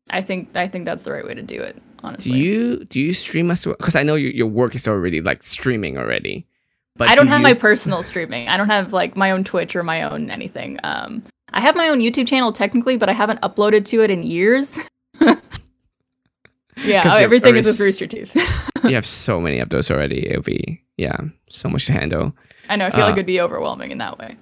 I 0.10 0.22
think 0.22 0.56
I 0.56 0.68
think 0.68 0.86
that's 0.86 1.04
the 1.04 1.12
right 1.12 1.26
way 1.26 1.34
to 1.34 1.42
do 1.42 1.62
it. 1.62 1.82
Honestly, 2.04 2.32
Do 2.32 2.38
you 2.38 2.86
do 2.86 3.00
you 3.00 3.14
stream 3.14 3.52
as 3.52 3.66
well? 3.66 3.76
Because 3.78 3.96
I 3.96 4.04
know 4.04 4.16
your 4.16 4.32
your 4.32 4.48
work 4.48 4.76
is 4.76 4.88
already 4.88 5.22
like 5.22 5.44
streaming 5.44 5.98
already. 5.98 6.46
But 6.98 7.10
I 7.10 7.16
don't 7.16 7.28
do 7.28 7.32
have 7.32 7.42
you- 7.42 7.48
my 7.48 7.54
personal 7.54 8.04
streaming. 8.04 8.50
I 8.50 8.58
don't 8.58 8.70
have 8.70 8.92
like 8.92 9.16
my 9.16 9.32
own 9.32 9.44
Twitch 9.44 9.76
or 9.76 9.84
my 9.84 10.04
own 10.04 10.30
anything. 10.30 10.80
Um, 10.84 11.24
I 11.54 11.60
have 11.62 11.76
my 11.76 11.90
own 11.90 12.00
YouTube 12.00 12.28
channel 12.28 12.52
technically, 12.52 12.98
but 12.98 13.10
I 13.10 13.14
haven't 13.14 13.42
uploaded 13.42 13.86
to 13.86 14.04
it 14.04 14.10
in 14.10 14.24
years. 14.24 14.80
yeah, 16.84 17.04
you're 17.04 17.22
everything 17.22 17.56
is 17.56 17.66
with 17.66 17.80
Rooster 17.80 18.08
Teeth. 18.08 18.36
you 18.84 18.96
have 18.96 19.06
so 19.06 19.40
many 19.40 19.60
of 19.60 19.70
those 19.70 19.92
already. 19.92 20.28
It'll 20.30 20.42
be 20.44 20.82
yeah, 20.98 21.18
so 21.50 21.70
much 21.70 21.86
to 21.88 21.94
handle. 21.94 22.34
I 22.72 22.76
know. 22.78 22.88
I 22.88 22.92
feel 22.92 23.02
Uh, 23.04 23.08
like 23.08 23.14
it'd 23.14 23.26
be 23.26 23.40
overwhelming 23.42 23.92
in 23.92 23.98
that 24.00 24.18
way. 24.18 24.36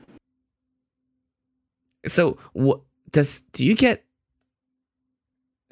so 2.08 2.38
what 2.54 2.80
does 3.12 3.42
do 3.54 3.66
you 3.66 3.76
get 3.76 4.06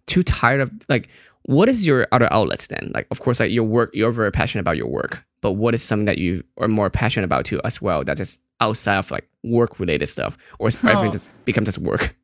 too 0.08 0.24
tired 0.24 0.60
of 0.62 0.72
like 0.90 1.08
what 1.44 1.70
is 1.70 1.86
your 1.86 2.06
other 2.12 2.28
outlets 2.34 2.68
then 2.68 2.92
like 2.94 3.08
of 3.12 3.22
course 3.22 3.40
like 3.40 3.52
your 3.52 3.64
work 3.64 3.90
you're 3.94 4.12
very 4.12 4.32
passionate 4.32 4.62
about 4.62 4.76
your 4.76 4.88
work 4.88 5.26
but 5.42 5.54
what 5.54 5.74
is 5.74 5.82
something 5.82 6.06
that 6.06 6.18
you 6.18 6.44
are 6.58 6.68
more 6.68 6.90
passionate 6.90 7.24
about 7.24 7.46
too 7.46 7.62
as 7.64 7.82
well 7.82 8.04
that 8.04 8.20
is 8.20 8.38
outside 8.60 8.98
of 8.98 9.10
like 9.12 9.28
work 9.44 9.80
related 9.80 10.08
stuff 10.08 10.38
or 10.60 10.68
is 10.68 10.76
everything 10.84 11.08
Oh. 11.08 11.12
just 11.12 11.30
becomes 11.46 11.68
just 11.68 11.78
work 11.80 12.16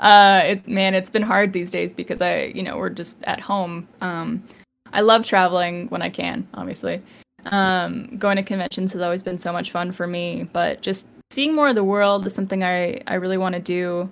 Uh, 0.00 0.42
it 0.46 0.68
man, 0.68 0.94
it's 0.94 1.10
been 1.10 1.22
hard 1.24 1.52
these 1.52 1.72
days 1.72 1.92
because 1.92 2.22
I, 2.22 2.52
you 2.54 2.62
know, 2.62 2.76
we're 2.78 2.88
just 2.88 3.20
at 3.24 3.40
home. 3.40 3.88
Um, 4.00 4.44
I 4.92 5.00
love 5.00 5.26
traveling 5.26 5.88
when 5.88 6.02
I 6.02 6.08
can, 6.08 6.46
obviously. 6.54 7.02
Um, 7.46 8.16
going 8.18 8.36
to 8.36 8.42
conventions 8.42 8.92
has 8.92 9.00
always 9.02 9.22
been 9.22 9.38
so 9.38 9.52
much 9.52 9.70
fun 9.70 9.92
for 9.92 10.06
me, 10.06 10.48
but 10.52 10.82
just 10.82 11.08
seeing 11.30 11.54
more 11.54 11.68
of 11.68 11.74
the 11.74 11.84
world 11.84 12.26
is 12.26 12.34
something 12.34 12.62
I 12.64 13.00
I 13.06 13.14
really 13.14 13.38
want 13.38 13.54
to 13.54 13.60
do. 13.60 14.10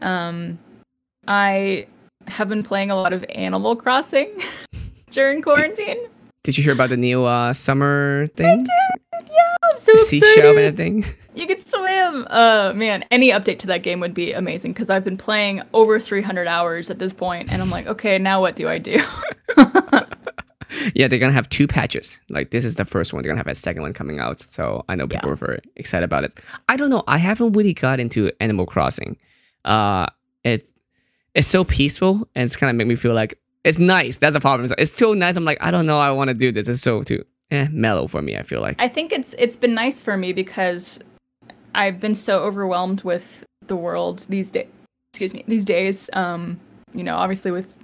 Um, 0.00 0.58
I 1.28 1.86
have 2.26 2.48
been 2.48 2.62
playing 2.62 2.90
a 2.90 2.96
lot 2.96 3.12
of 3.12 3.24
Animal 3.30 3.76
Crossing 3.76 4.30
during 5.10 5.42
quarantine. 5.42 5.98
did 6.42 6.56
you 6.58 6.64
hear 6.64 6.72
about 6.72 6.88
the 6.90 6.96
new 6.96 7.24
uh 7.24 7.52
summer 7.52 8.26
thing 8.36 8.66
Yeah, 9.12 9.56
I'm 9.62 9.78
so 9.78 9.94
seashell 9.94 10.28
and 10.28 10.58
excited. 10.58 10.80
everything 10.80 11.04
You 11.34 11.46
can 11.48 11.58
swim. 11.66 12.26
Uh, 12.30 12.72
man, 12.76 13.04
any 13.10 13.30
update 13.32 13.58
to 13.60 13.66
that 13.66 13.82
game 13.82 13.98
would 14.00 14.14
be 14.14 14.32
amazing 14.32 14.72
because 14.72 14.88
I've 14.88 15.02
been 15.04 15.16
playing 15.16 15.62
over 15.72 15.98
300 15.98 16.46
hours 16.46 16.90
at 16.90 17.00
this 17.00 17.12
point, 17.12 17.52
and 17.52 17.60
I'm 17.60 17.70
like, 17.70 17.88
okay, 17.88 18.18
now 18.18 18.40
what 18.40 18.54
do 18.54 18.68
I 18.68 18.78
do? 18.78 19.02
yeah, 20.94 21.08
they're 21.08 21.18
gonna 21.18 21.32
have 21.32 21.48
two 21.48 21.66
patches. 21.66 22.18
Like 22.30 22.50
this 22.50 22.64
is 22.64 22.76
the 22.76 22.84
first 22.84 23.12
one. 23.12 23.22
They're 23.22 23.30
gonna 23.30 23.40
have 23.40 23.46
a 23.46 23.54
second 23.54 23.82
one 23.82 23.92
coming 23.92 24.18
out. 24.20 24.40
So 24.40 24.84
I 24.88 24.94
know 24.94 25.06
people 25.06 25.28
Yeah. 25.28 25.32
are 25.34 25.36
very 25.36 25.60
excited 25.76 26.04
about 26.04 26.24
it. 26.24 26.38
I 26.68 26.76
don't 26.76 26.90
know. 26.90 27.02
I 27.06 27.18
haven't 27.18 27.52
really 27.52 27.74
got 27.74 28.00
into 28.00 28.30
Animal 28.40 28.66
Crossing. 28.66 29.16
Uh, 29.64 30.06
it 30.44 30.66
it's 31.34 31.48
so 31.48 31.64
peaceful 31.64 32.28
and 32.34 32.44
it's 32.46 32.56
kind 32.56 32.70
of 32.70 32.76
make 32.76 32.86
me 32.86 32.96
feel 32.96 33.14
like 33.14 33.38
it's 33.64 33.78
nice. 33.78 34.16
That's 34.18 34.34
the 34.34 34.40
problem. 34.40 34.64
It's, 34.64 34.74
it's 34.78 34.96
so 34.96 35.14
nice. 35.14 35.36
I'm 35.36 35.44
like, 35.44 35.58
I 35.60 35.70
don't 35.70 35.86
know. 35.86 35.98
I 35.98 36.10
want 36.12 36.28
to 36.28 36.34
do 36.34 36.52
this. 36.52 36.68
It's 36.68 36.82
so 36.82 37.02
too 37.02 37.24
eh, 37.50 37.66
mellow 37.72 38.06
for 38.06 38.22
me. 38.22 38.36
I 38.36 38.42
feel 38.42 38.60
like. 38.60 38.76
I 38.78 38.88
think 38.88 39.12
it's 39.12 39.34
it's 39.38 39.56
been 39.56 39.74
nice 39.74 40.00
for 40.00 40.16
me 40.16 40.32
because 40.32 41.00
I've 41.74 41.98
been 41.98 42.14
so 42.14 42.42
overwhelmed 42.42 43.02
with 43.02 43.44
the 43.66 43.74
world 43.76 44.26
these 44.28 44.50
days. 44.50 44.68
Excuse 45.12 45.34
me, 45.34 45.44
these 45.48 45.64
days. 45.64 46.10
Um, 46.12 46.60
you 46.92 47.02
know, 47.02 47.16
obviously 47.16 47.50
with 47.50 47.78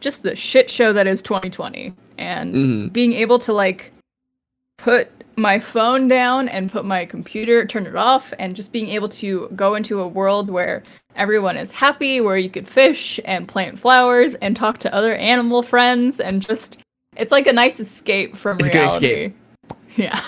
just 0.00 0.22
the 0.22 0.34
shit 0.34 0.70
show 0.70 0.92
that 0.94 1.06
is 1.06 1.20
2020, 1.22 1.92
and 2.20 2.54
Mhm. 2.54 2.92
being 2.92 3.12
able 3.14 3.38
to 3.40 3.52
like 3.52 3.92
put 4.78 5.10
my 5.36 5.58
phone 5.58 6.06
down 6.08 6.48
and 6.48 6.70
put 6.70 6.84
my 6.84 7.04
computer, 7.06 7.64
turn 7.66 7.86
it 7.86 7.96
off, 7.96 8.32
and 8.38 8.54
just 8.54 8.72
being 8.72 8.88
able 8.88 9.08
to 9.08 9.48
go 9.56 9.74
into 9.74 10.00
a 10.00 10.08
world 10.08 10.50
where 10.50 10.82
everyone 11.16 11.56
is 11.56 11.70
happy, 11.70 12.20
where 12.20 12.36
you 12.36 12.50
could 12.50 12.68
fish 12.68 13.18
and 13.24 13.48
plant 13.48 13.78
flowers 13.78 14.34
and 14.36 14.54
talk 14.56 14.78
to 14.78 14.94
other 14.94 15.14
animal 15.14 15.62
friends, 15.62 16.20
and 16.20 16.42
just 16.42 16.78
it's 17.16 17.32
like 17.32 17.46
a 17.46 17.52
nice 17.52 17.80
escape 17.80 18.36
from 18.36 18.58
It's 18.58 18.68
a 18.68 18.70
good 18.70 18.78
reality. 18.78 19.06
escape. 19.06 19.36
Yeah. 19.96 20.20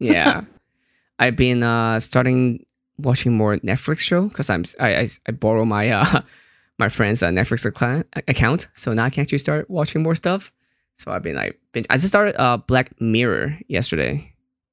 yeah 0.00 0.40
i've 1.20 1.36
been 1.36 1.62
uh 1.62 2.00
starting 2.00 2.64
watching 2.98 3.32
more 3.36 3.56
netflix 3.58 4.00
show 4.00 4.22
because 4.28 4.50
i'm 4.50 4.64
I, 4.80 4.96
I 5.02 5.08
i 5.28 5.30
borrow 5.32 5.64
my 5.64 5.88
uh 5.90 6.20
my 6.78 6.88
friend's 6.88 7.22
uh, 7.22 7.28
netflix 7.28 7.64
account 7.64 8.06
account 8.28 8.68
so 8.74 8.92
now 8.92 9.04
i 9.04 9.10
can 9.10 9.22
actually 9.22 9.38
start 9.38 9.70
watching 9.70 10.02
more 10.02 10.16
stuff 10.16 10.52
so 10.98 11.10
i've 11.12 11.22
been 11.22 11.36
like 11.36 11.58
been, 11.72 11.84
i 11.90 11.94
just 11.96 12.08
started 12.08 12.40
uh 12.40 12.56
black 12.56 12.98
mirror 13.00 13.58
yesterday 13.68 14.30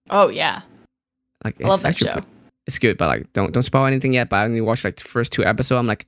Oh 0.09 0.27
yeah, 0.27 0.63
like 1.45 1.63
I 1.63 1.67
love 1.69 1.83
that 1.83 1.97
show. 1.97 2.11
pre- 2.11 2.21
it's 2.67 2.79
good 2.79 2.97
but 2.97 3.07
like 3.07 3.31
don't 3.33 3.53
don't 3.53 3.63
spoil 3.63 3.85
anything 3.85 4.13
yet 4.13 4.29
but 4.29 4.37
i 4.37 4.43
only 4.45 4.59
watched 4.61 4.83
like 4.83 4.97
the 4.97 5.03
first 5.05 5.31
two 5.31 5.45
episodes 5.45 5.79
i'm 5.79 5.87
like 5.87 6.05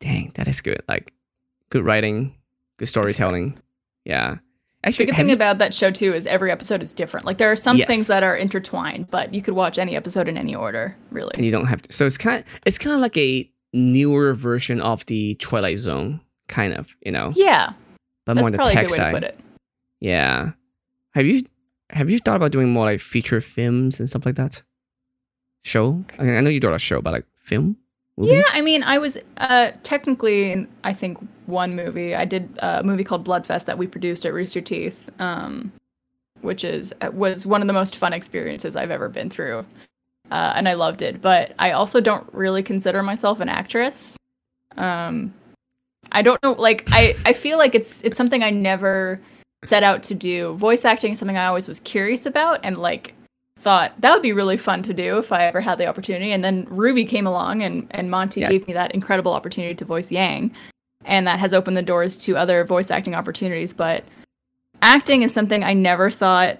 dang 0.00 0.30
that 0.34 0.48
is 0.48 0.60
good 0.60 0.82
like 0.88 1.12
good 1.70 1.84
writing 1.84 2.34
good 2.78 2.86
storytelling 2.88 3.58
yeah 4.04 4.36
The 4.82 4.88
actually 4.88 5.06
good 5.06 5.16
thing 5.16 5.28
you- 5.28 5.34
about 5.34 5.58
that 5.58 5.74
show 5.74 5.90
too 5.90 6.14
is 6.14 6.26
every 6.26 6.50
episode 6.50 6.82
is 6.82 6.92
different. 6.94 7.26
Like 7.26 7.36
there 7.38 7.50
are 7.52 7.56
some 7.56 7.76
Yes. 7.76 7.86
things 7.88 8.06
that 8.06 8.22
are 8.22 8.36
intertwined, 8.36 9.10
but 9.10 9.34
you 9.34 9.42
could 9.42 9.54
watch 9.54 9.76
any 9.78 9.96
episode 9.96 10.28
in 10.28 10.38
any 10.38 10.54
order, 10.54 10.96
really. 11.10 11.32
and 11.34 11.44
you 11.44 11.50
don't 11.50 11.66
have 11.66 11.82
to. 11.82 11.92
So 11.92 12.06
it's 12.06 12.16
kind 12.16 12.38
of, 12.44 12.60
it's 12.64 12.78
kind 12.78 12.94
of 12.94 13.00
like 13.00 13.16
a 13.16 13.50
newer 13.72 14.32
version 14.34 14.80
of 14.80 15.04
the 15.06 15.34
Twilight 15.34 15.78
Zone, 15.78 16.20
kind 16.46 16.72
of, 16.74 16.94
you 17.04 17.10
know, 17.10 17.32
Yeah, 17.34 17.72
but 18.28 18.34
that's 18.34 18.42
more 18.42 18.46
on 18.48 18.52
the 18.52 18.74
tech 18.74 18.86
good 18.86 18.90
way 18.90 18.96
to 18.98 19.02
side. 19.02 19.12
put 19.12 19.24
it. 19.24 19.40
Yeah. 20.00 20.50
Have 21.14 21.24
you 21.24 21.44
have 21.90 22.10
you 22.10 22.18
thought 22.18 22.36
about 22.36 22.52
doing 22.52 22.70
more 22.70 22.84
like 22.84 23.00
feature 23.00 23.40
films 23.40 23.98
and 23.98 24.08
stuff 24.08 24.26
like 24.26 24.34
that? 24.34 24.60
Show? 25.64 26.04
I, 26.18 26.22
mean, 26.22 26.34
I 26.36 26.40
know 26.42 26.50
you 26.50 26.60
do 26.60 26.72
a 26.72 26.78
show, 26.78 27.00
but 27.00 27.14
like 27.14 27.24
film? 27.40 27.78
Movie? 28.18 28.34
Yeah, 28.34 28.42
I 28.52 28.60
mean, 28.60 28.82
I 28.82 28.98
was 28.98 29.16
uh, 29.38 29.70
technically 29.82 30.52
in, 30.52 30.68
I 30.84 30.92
think, 30.92 31.18
one 31.46 31.74
movie. 31.74 32.14
I 32.14 32.26
did 32.26 32.50
a 32.58 32.82
movie 32.82 33.04
called 33.04 33.24
Bloodfest 33.24 33.64
that 33.64 33.78
we 33.78 33.86
produced 33.86 34.26
at 34.26 34.34
Rooster 34.34 34.60
Teeth, 34.60 35.08
um, 35.20 35.72
which 36.42 36.64
is 36.64 36.92
was 37.12 37.46
one 37.46 37.62
of 37.62 37.66
the 37.66 37.72
most 37.72 37.96
fun 37.96 38.12
experiences 38.12 38.76
I've 38.76 38.90
ever 38.90 39.08
been 39.08 39.30
through, 39.30 39.64
uh, 40.30 40.52
and 40.56 40.68
I 40.68 40.74
loved 40.74 41.00
it. 41.00 41.22
But 41.22 41.54
I 41.58 41.70
also 41.70 42.00
don't 42.00 42.28
really 42.34 42.62
consider 42.62 43.02
myself 43.02 43.40
an 43.40 43.48
actress. 43.48 44.16
Um, 44.76 45.32
I 46.12 46.22
don't 46.22 46.42
know, 46.42 46.52
like 46.52 46.88
I 46.92 47.14
I 47.24 47.32
feel 47.32 47.58
like 47.58 47.74
it's 47.74 48.02
it's 48.02 48.16
something 48.16 48.42
I 48.42 48.50
never 48.50 49.20
set 49.64 49.82
out 49.82 50.02
to 50.04 50.14
do. 50.14 50.54
Voice 50.54 50.84
acting 50.84 51.12
is 51.12 51.18
something 51.18 51.36
I 51.36 51.46
always 51.46 51.68
was 51.68 51.80
curious 51.80 52.26
about, 52.26 52.60
and 52.62 52.76
like 52.78 53.14
thought 53.60 53.92
that 54.00 54.12
would 54.12 54.22
be 54.22 54.32
really 54.32 54.56
fun 54.56 54.82
to 54.84 54.94
do 54.94 55.18
if 55.18 55.32
I 55.32 55.46
ever 55.46 55.60
had 55.60 55.78
the 55.78 55.86
opportunity. 55.86 56.30
And 56.32 56.44
then 56.44 56.64
RWBY 56.66 57.08
came 57.08 57.26
along 57.26 57.62
and, 57.62 57.88
and 57.90 58.08
Monty 58.08 58.40
Yeah. 58.40 58.50
gave 58.50 58.68
me 58.68 58.72
that 58.74 58.92
incredible 58.94 59.32
opportunity 59.32 59.74
to 59.74 59.84
voice 59.84 60.12
Yang. 60.12 60.52
And 61.04 61.26
that 61.26 61.40
has 61.40 61.52
opened 61.52 61.76
the 61.76 61.82
doors 61.82 62.16
to 62.18 62.36
other 62.36 62.64
voice 62.64 62.90
acting 62.92 63.16
opportunities. 63.16 63.72
But 63.72 64.04
acting 64.82 65.22
is 65.22 65.34
something 65.34 65.64
I 65.64 65.72
never 65.72 66.08
thought 66.08 66.58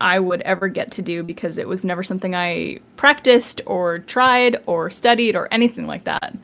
I 0.00 0.18
would 0.18 0.40
ever 0.42 0.68
get 0.68 0.90
to 0.92 1.02
do 1.02 1.22
because 1.22 1.58
it 1.58 1.68
was 1.68 1.84
never 1.84 2.02
something 2.02 2.34
I 2.34 2.78
practiced 2.96 3.60
or 3.66 3.98
tried 3.98 4.56
or 4.64 4.88
studied 4.88 5.36
or 5.36 5.48
anything 5.52 5.86
like 5.86 6.04
that. 6.04 6.34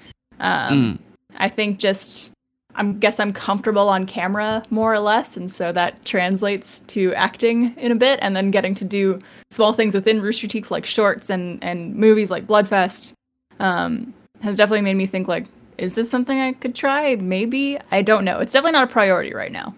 Um, 0.40 0.98
Mm. 1.00 1.11
I 1.36 1.48
think 1.48 1.78
just 1.78 2.30
I 2.74 2.84
guess 2.84 3.20
I'm 3.20 3.32
comfortable 3.32 3.88
on 3.88 4.06
camera 4.06 4.64
more 4.70 4.92
or 4.92 5.00
less, 5.00 5.36
and 5.36 5.50
so 5.50 5.72
that 5.72 6.04
translates 6.04 6.80
to 6.82 7.12
acting 7.14 7.74
in 7.76 7.92
a 7.92 7.94
bit, 7.94 8.18
and 8.22 8.34
then 8.34 8.50
getting 8.50 8.74
to 8.76 8.84
do 8.84 9.18
small 9.50 9.72
things 9.72 9.94
within 9.94 10.22
Rooster 10.22 10.46
Teeth 10.48 10.70
like 10.70 10.86
shorts 10.86 11.30
and 11.30 11.62
and 11.62 11.94
movies 11.94 12.30
like 12.30 12.46
Bloodfest 12.46 13.12
um, 13.60 14.14
has 14.40 14.56
definitely 14.56 14.80
made 14.82 14.96
me 14.96 15.06
think 15.06 15.28
like, 15.28 15.46
is 15.78 15.94
this 15.94 16.10
something 16.10 16.40
I 16.40 16.52
could 16.52 16.74
try? 16.74 17.16
Maybe 17.16 17.78
I 17.90 18.02
don't 18.02 18.24
know. 18.24 18.38
It's 18.38 18.52
definitely 18.52 18.72
not 18.72 18.88
a 18.88 18.92
priority 18.92 19.34
right 19.34 19.52
now. 19.52 19.74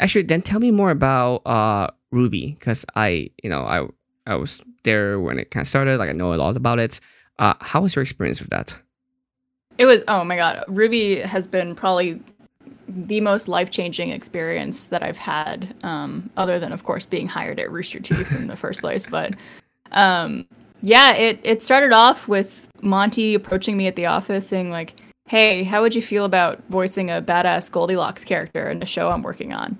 Actually, 0.00 0.22
then 0.24 0.42
tell 0.42 0.58
me 0.58 0.70
more 0.70 0.90
about 0.90 1.42
uh 1.46 1.88
RWBY, 2.12 2.58
because 2.58 2.84
I, 2.96 3.30
you 3.42 3.48
know, 3.50 3.62
I 3.62 3.86
I 4.26 4.34
was 4.34 4.60
there 4.82 5.20
when 5.20 5.38
it 5.38 5.50
kind 5.50 5.62
of 5.62 5.68
started. 5.68 5.98
Like 5.98 6.10
I 6.10 6.12
know 6.12 6.34
a 6.34 6.36
lot 6.36 6.56
about 6.56 6.78
it. 6.78 7.00
Uh, 7.38 7.54
how 7.60 7.80
was 7.82 7.94
your 7.94 8.02
experience 8.02 8.40
with 8.40 8.50
that? 8.50 8.76
It 9.78 9.86
was 9.86 10.02
oh 10.08 10.24
my 10.24 10.36
god, 10.36 10.64
RWBY 10.68 11.24
has 11.24 11.46
been 11.46 11.74
probably 11.74 12.20
the 12.88 13.20
most 13.20 13.48
life 13.48 13.70
changing 13.70 14.10
experience 14.10 14.86
that 14.88 15.02
I've 15.02 15.16
had, 15.16 15.74
um, 15.82 16.28
other 16.36 16.58
than 16.58 16.72
of 16.72 16.84
course 16.84 17.06
being 17.06 17.26
hired 17.26 17.58
at 17.58 17.70
Rooster 17.70 18.00
Teeth 18.00 18.32
in 18.38 18.48
the 18.48 18.56
first 18.56 18.80
place. 18.80 19.06
But 19.06 19.34
um, 19.92 20.46
yeah, 20.82 21.14
it 21.14 21.40
it 21.42 21.62
started 21.62 21.92
off 21.92 22.28
with 22.28 22.68
Monty 22.82 23.34
approaching 23.34 23.76
me 23.76 23.86
at 23.86 23.96
the 23.96 24.06
office 24.06 24.46
saying 24.46 24.70
like, 24.70 25.00
"Hey, 25.26 25.62
how 25.62 25.80
would 25.82 25.94
you 25.94 26.02
feel 26.02 26.24
about 26.24 26.62
voicing 26.68 27.10
a 27.10 27.22
badass 27.22 27.70
Goldilocks 27.70 28.24
character 28.24 28.68
in 28.70 28.82
a 28.82 28.86
show 28.86 29.10
I'm 29.10 29.22
working 29.22 29.52
on?" 29.54 29.78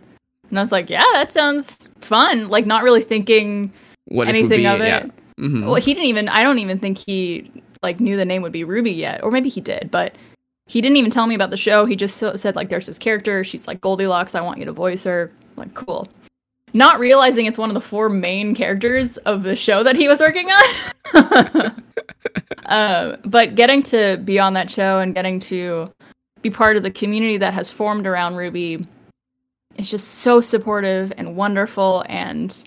And 0.48 0.58
I 0.58 0.62
was 0.62 0.72
like, 0.72 0.88
"Yeah, 0.88 1.04
that 1.12 1.32
sounds 1.32 1.88
fun." 2.00 2.48
Like 2.48 2.66
not 2.66 2.82
really 2.82 3.02
thinking 3.02 3.72
What 4.06 4.28
anything 4.28 4.60
RWBY? 4.60 4.74
of 4.74 4.80
it. 4.80 4.86
Yeah. 4.86 5.06
Mhm. 5.38 5.64
Well, 5.66 5.74
he 5.76 5.92
didn't 5.94 6.06
even. 6.08 6.28
I 6.28 6.42
don't 6.42 6.58
even 6.60 6.78
think 6.78 6.98
he 6.98 7.50
like 7.82 8.00
knew 8.00 8.16
the 8.16 8.24
name 8.24 8.42
would 8.42 8.52
be 8.52 8.64
RWBY 8.64 8.96
yet, 8.96 9.22
or 9.22 9.30
maybe 9.30 9.48
he 9.48 9.60
did, 9.60 9.90
but 9.90 10.14
he 10.66 10.80
didn't 10.80 10.96
even 10.96 11.10
tell 11.10 11.26
me 11.26 11.34
about 11.34 11.50
the 11.50 11.56
show. 11.56 11.84
He 11.84 11.96
just 11.96 12.16
said 12.16 12.56
like, 12.56 12.68
"There's 12.68 12.86
this 12.86 12.98
character. 12.98 13.44
She's 13.44 13.66
like 13.66 13.80
Goldilocks. 13.80 14.34
I 14.34 14.40
want 14.40 14.58
you 14.58 14.64
to 14.64 14.72
voice 14.72 15.04
her." 15.04 15.30
Like, 15.56 15.74
cool. 15.74 16.08
Not 16.74 16.98
realizing 16.98 17.46
it's 17.46 17.58
one 17.58 17.68
of 17.68 17.74
the 17.74 17.80
four 17.80 18.08
main 18.08 18.54
characters 18.54 19.18
of 19.18 19.42
the 19.42 19.54
show 19.54 19.82
that 19.82 19.96
he 19.96 20.08
was 20.08 20.20
working 20.20 20.50
on. 20.50 21.82
um, 22.66 23.16
but 23.26 23.54
getting 23.54 23.82
to 23.84 24.16
be 24.24 24.38
on 24.38 24.54
that 24.54 24.70
show 24.70 25.00
and 25.00 25.14
getting 25.14 25.38
to 25.40 25.92
be 26.40 26.50
part 26.50 26.76
of 26.76 26.82
the 26.82 26.90
community 26.90 27.36
that 27.36 27.52
has 27.52 27.70
formed 27.70 28.06
around 28.06 28.34
RWBY 28.34 28.86
is 29.78 29.90
just 29.90 30.08
so 30.08 30.40
supportive 30.40 31.12
and 31.16 31.36
wonderful 31.36 32.04
and 32.08 32.64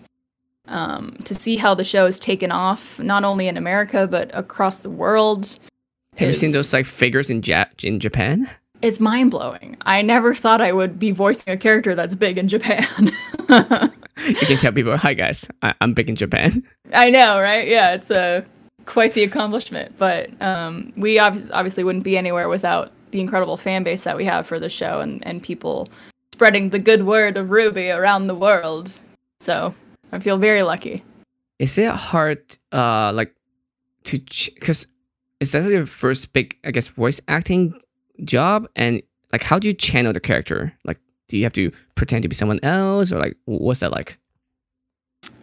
um, 0.68 1.16
to 1.26 1.36
see 1.36 1.55
how 1.57 1.74
the 1.76 1.84
show 1.84 2.05
is 2.05 2.20
taken 2.20 2.51
off, 2.51 2.99
not 2.99 3.24
only 3.24 3.47
in 3.47 3.57
America 3.57 4.07
but 4.07 4.32
across 4.34 4.82
the 4.82 4.89
world. 4.89 5.57
Have 6.16 6.28
you 6.28 6.34
seen 6.34 6.51
those 6.51 6.72
like 6.74 6.86
figures 6.86 7.30
in 7.30 7.41
ja- 7.43 7.66
in 7.84 7.99
Japan? 7.99 8.49
It's 8.82 8.99
mind 8.99 9.32
blowing. 9.32 9.78
I 9.82 10.01
never 10.01 10.36
thought 10.36 10.61
I 10.61 10.72
would 10.72 10.99
be 10.99 11.11
voicing 11.11 11.53
a 11.53 11.57
character 11.57 11.95
that's 11.95 12.13
big 12.16 12.38
in 12.38 12.47
Japan. 12.47 12.86
you 13.49 14.36
can 14.36 14.57
tell 14.57 14.72
people, 14.72 14.95
"Hi 14.97 15.13
guys, 15.13 15.45
I- 15.61 15.74
I'm 15.82 15.93
big 15.93 16.09
in 16.09 16.16
Japan." 16.16 16.63
I 16.93 17.09
know, 17.09 17.39
right? 17.39 17.68
Yeah, 17.68 17.93
it's 17.93 18.11
a 18.11 18.45
quite 18.86 19.13
the 19.13 19.24
accomplishment. 19.24 19.97
But 19.97 20.30
um, 20.41 20.93
we 20.95 21.20
obviously 21.20 21.51
obviously 21.53 21.84
wouldn't 21.84 22.03
be 22.03 22.18
anywhere 22.18 22.47
without 22.49 22.91
the 23.11 23.22
incredible 23.22 23.57
fan 23.57 23.84
base 23.84 24.03
that 24.03 24.18
we 24.18 24.26
have 24.26 24.45
for 24.45 24.59
the 24.59 24.70
show 24.70 24.99
and 24.99 25.26
and 25.26 25.41
people 25.41 25.89
spreading 26.34 26.70
the 26.70 26.80
good 26.80 27.05
word 27.05 27.38
of 27.38 27.47
RWBY 27.47 27.97
around 27.97 28.28
the 28.28 28.36
world. 28.36 28.93
So 29.39 29.74
I 30.16 30.20
feel 30.20 30.38
very 30.38 30.63
lucky. 30.63 31.03
Is 31.59 31.78
it 31.78 31.91
hard, 31.91 32.39
uh, 32.72 33.11
like, 33.13 33.36
to 34.05 34.18
because 34.55 34.88
is 35.41 35.51
that 35.51 35.70
your 35.70 35.86
first 35.86 36.32
big, 36.32 36.55
I 36.63 36.72
guess, 36.72 36.88
voice 36.88 37.20
acting 37.28 37.74
job? 38.24 38.68
And 38.76 39.01
like, 39.34 39.43
how 39.43 39.59
do 39.59 39.68
you 39.68 39.74
channel 39.74 40.13
the 40.13 40.20
character? 40.22 40.72
Like, 40.86 40.99
do 41.28 41.38
you 41.38 41.43
have 41.43 41.53
to 41.53 41.72
pretend 41.95 42.24
to 42.24 42.30
be 42.30 42.36
someone 42.36 42.59
else, 42.63 43.11
or 43.11 43.20
like, 43.20 43.36
what's 43.45 43.82
that 43.82 43.91
like? 43.91 44.18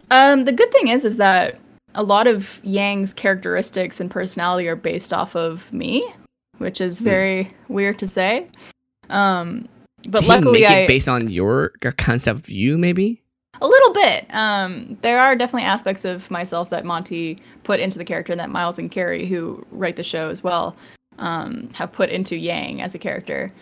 Um, 0.09 0.45
the 0.45 0.51
good 0.51 0.71
thing 0.71 0.87
is, 0.87 1.05
is 1.05 1.17
that 1.17 1.59
a 1.95 2.03
lot 2.03 2.25
of 2.25 2.59
Yang's 2.63 3.13
characteristics 3.13 3.99
and 3.99 4.09
personality 4.09 4.67
are 4.67 4.75
based 4.75 5.13
off 5.13 5.35
of 5.35 5.71
me, 5.71 6.03
which 6.57 6.81
is 6.81 6.99
Hmm. 6.99 7.05
very 7.05 7.53
weird 7.67 7.99
to 7.99 8.07
say. 8.07 8.47
Um, 9.09 9.67
but 10.07 10.19
Did 10.19 10.23
he 10.23 10.29
luckily, 10.29 10.61
make 10.61 10.69
I 10.69 10.79
it 10.81 10.87
based 10.87 11.07
on 11.07 11.29
your 11.29 11.69
concept 11.97 12.39
of 12.39 12.49
you, 12.49 12.77
maybe. 12.77 13.22
A 13.63 13.67
little 13.67 13.93
bit. 13.93 14.25
Um, 14.35 14.97
there 15.01 15.21
are 15.21 15.37
definitely 15.37 15.65
aspects 15.65 16.03
of 16.03 16.29
myself 16.29 16.69
that 16.69 16.83
Monty 16.83 17.39
put 17.63 17.79
into 17.79 17.97
the 17.97 18.03
character, 18.03 18.33
and 18.33 18.39
that 18.41 18.49
Miles 18.49 18.77
and 18.77 18.91
Kerry, 18.91 19.25
who 19.25 19.65
write 19.71 19.95
the 19.95 20.03
show 20.03 20.29
as 20.29 20.43
well, 20.43 20.75
um, 21.17 21.69
have 21.73 21.93
put 21.93 22.09
into 22.09 22.35
Yang 22.35 22.81
as 22.81 22.93
a 22.93 22.99
character. 22.99 23.53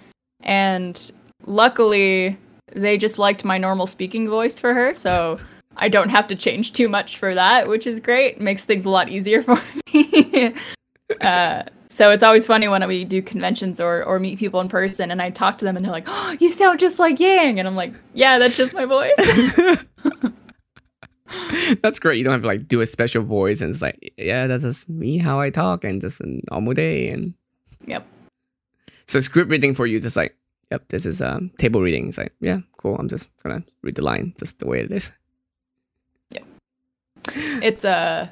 And 0.42 1.12
luckily, 1.46 2.36
they 2.74 2.98
just 2.98 3.20
liked 3.20 3.46
my 3.46 3.60
normal 3.60 3.86
speaking 3.86 4.28
voice 4.28 4.58
for 4.58 4.74
her, 4.74 4.96
so 4.96 5.40
I 5.78 5.88
don't 5.88 6.10
have 6.10 6.28
to 6.30 6.36
change 6.36 6.74
too 6.74 6.90
much 6.90 7.18
for 7.18 7.36
that, 7.36 7.68
which 7.68 7.86
is 7.86 8.00
great. 8.00 8.42
Makes 8.42 8.66
things 8.66 8.86
a 8.86 8.90
lot 8.90 9.10
easier 9.10 9.44
for 9.44 9.62
me. 9.94 10.56
Uh, 11.22 11.64
so 11.88 12.10
it's 12.10 12.24
always 12.24 12.48
funny 12.48 12.70
when 12.70 12.88
we 12.88 13.04
do 13.04 13.22
conventions 13.22 13.82
or 13.82 14.04
or 14.04 14.20
meet 14.20 14.40
people 14.40 14.62
in 14.62 14.70
person, 14.70 15.12
and 15.12 15.22
I 15.22 15.30
talk 15.30 15.58
to 15.58 15.66
them, 15.66 15.76
and 15.76 15.84
they're 15.84 15.92
like, 15.92 16.08
"Oh, 16.08 16.38
you 16.40 16.50
sound 16.50 16.80
just 16.80 17.00
like 17.00 17.20
Yang," 17.20 17.60
and 17.60 17.68
I'm 17.68 17.76
like, 17.76 17.94
"Yeah, 18.14 18.40
that's 18.40 18.56
just 18.56 18.74
my 18.74 18.86
voice." 18.86 19.12
that's 21.82 22.00
great. 22.00 22.18
You 22.18 22.24
don't 22.24 22.34
have 22.34 22.42
to 22.42 22.48
like 22.48 22.68
do 22.68 22.82
a 22.82 22.86
special 22.86 23.24
voice, 23.24 23.62
and 23.62 23.70
it's 23.70 23.82
like, 23.82 24.14
yeah, 24.18 24.48
that's 24.48 24.64
just 24.64 24.88
me 24.90 25.18
how 25.18 25.40
I 25.40 25.50
talk, 25.50 25.84
and 25.84 26.00
just 26.00 26.22
a 26.22 26.40
normal 26.50 26.74
day, 26.74 27.10
and 27.10 27.34
yep. 27.86 28.06
So 29.08 29.20
script 29.20 29.50
reading 29.50 29.74
for 29.74 29.86
you, 29.86 30.00
just 30.00 30.16
like, 30.16 30.36
yep, 30.72 30.88
this 30.90 31.06
is 31.06 31.22
um 31.22 31.52
table 31.58 31.82
reading. 31.82 32.08
It's 32.08 32.18
like, 32.18 32.34
yeah, 32.40 32.60
cool. 32.78 32.96
I'm 32.96 33.10
just 33.10 33.28
gonna 33.44 33.64
read 33.82 33.96
the 33.96 34.04
line 34.04 34.34
just 34.40 34.60
the 34.60 34.68
way 34.68 34.80
it 34.80 34.92
is. 34.92 35.12
Yep. 36.32 36.46
It's 37.36 37.84
uh 37.84 38.30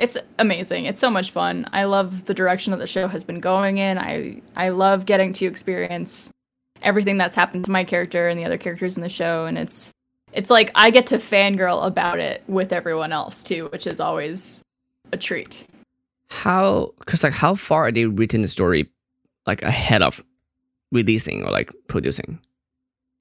it's 0.00 0.16
amazing. 0.38 0.86
It's 0.86 0.98
so 0.98 1.10
much 1.10 1.30
fun. 1.30 1.66
I 1.74 1.84
love 1.84 2.24
the 2.24 2.32
direction 2.32 2.70
that 2.70 2.78
the 2.78 2.86
show 2.86 3.06
has 3.06 3.22
been 3.22 3.38
going 3.38 3.76
in. 3.76 3.98
I 3.98 4.40
I 4.56 4.70
love 4.70 5.04
getting 5.04 5.34
to 5.34 5.46
experience 5.46 6.32
everything 6.80 7.18
that's 7.18 7.34
happened 7.34 7.66
to 7.66 7.70
my 7.70 7.84
character 7.84 8.26
and 8.26 8.40
the 8.40 8.46
other 8.46 8.56
characters 8.56 8.96
in 8.96 9.02
the 9.02 9.10
show 9.10 9.44
and 9.44 9.58
it's 9.58 9.92
it's 10.32 10.48
like 10.48 10.70
I 10.74 10.88
get 10.88 11.06
to 11.08 11.18
fangirl 11.18 11.84
about 11.84 12.18
it 12.18 12.42
with 12.46 12.72
everyone 12.72 13.12
else 13.12 13.42
too, 13.42 13.68
which 13.72 13.86
is 13.86 14.00
always 14.00 14.62
a 15.12 15.18
treat. 15.18 15.66
How 16.30 16.94
cuz 17.04 17.22
like 17.22 17.34
how 17.34 17.54
far 17.54 17.88
are 17.88 17.92
they 17.92 18.06
written 18.06 18.40
the 18.40 18.48
story 18.48 18.88
like 19.46 19.62
ahead 19.62 20.00
of 20.00 20.24
releasing 20.92 21.44
or 21.44 21.50
like 21.50 21.70
producing? 21.88 22.38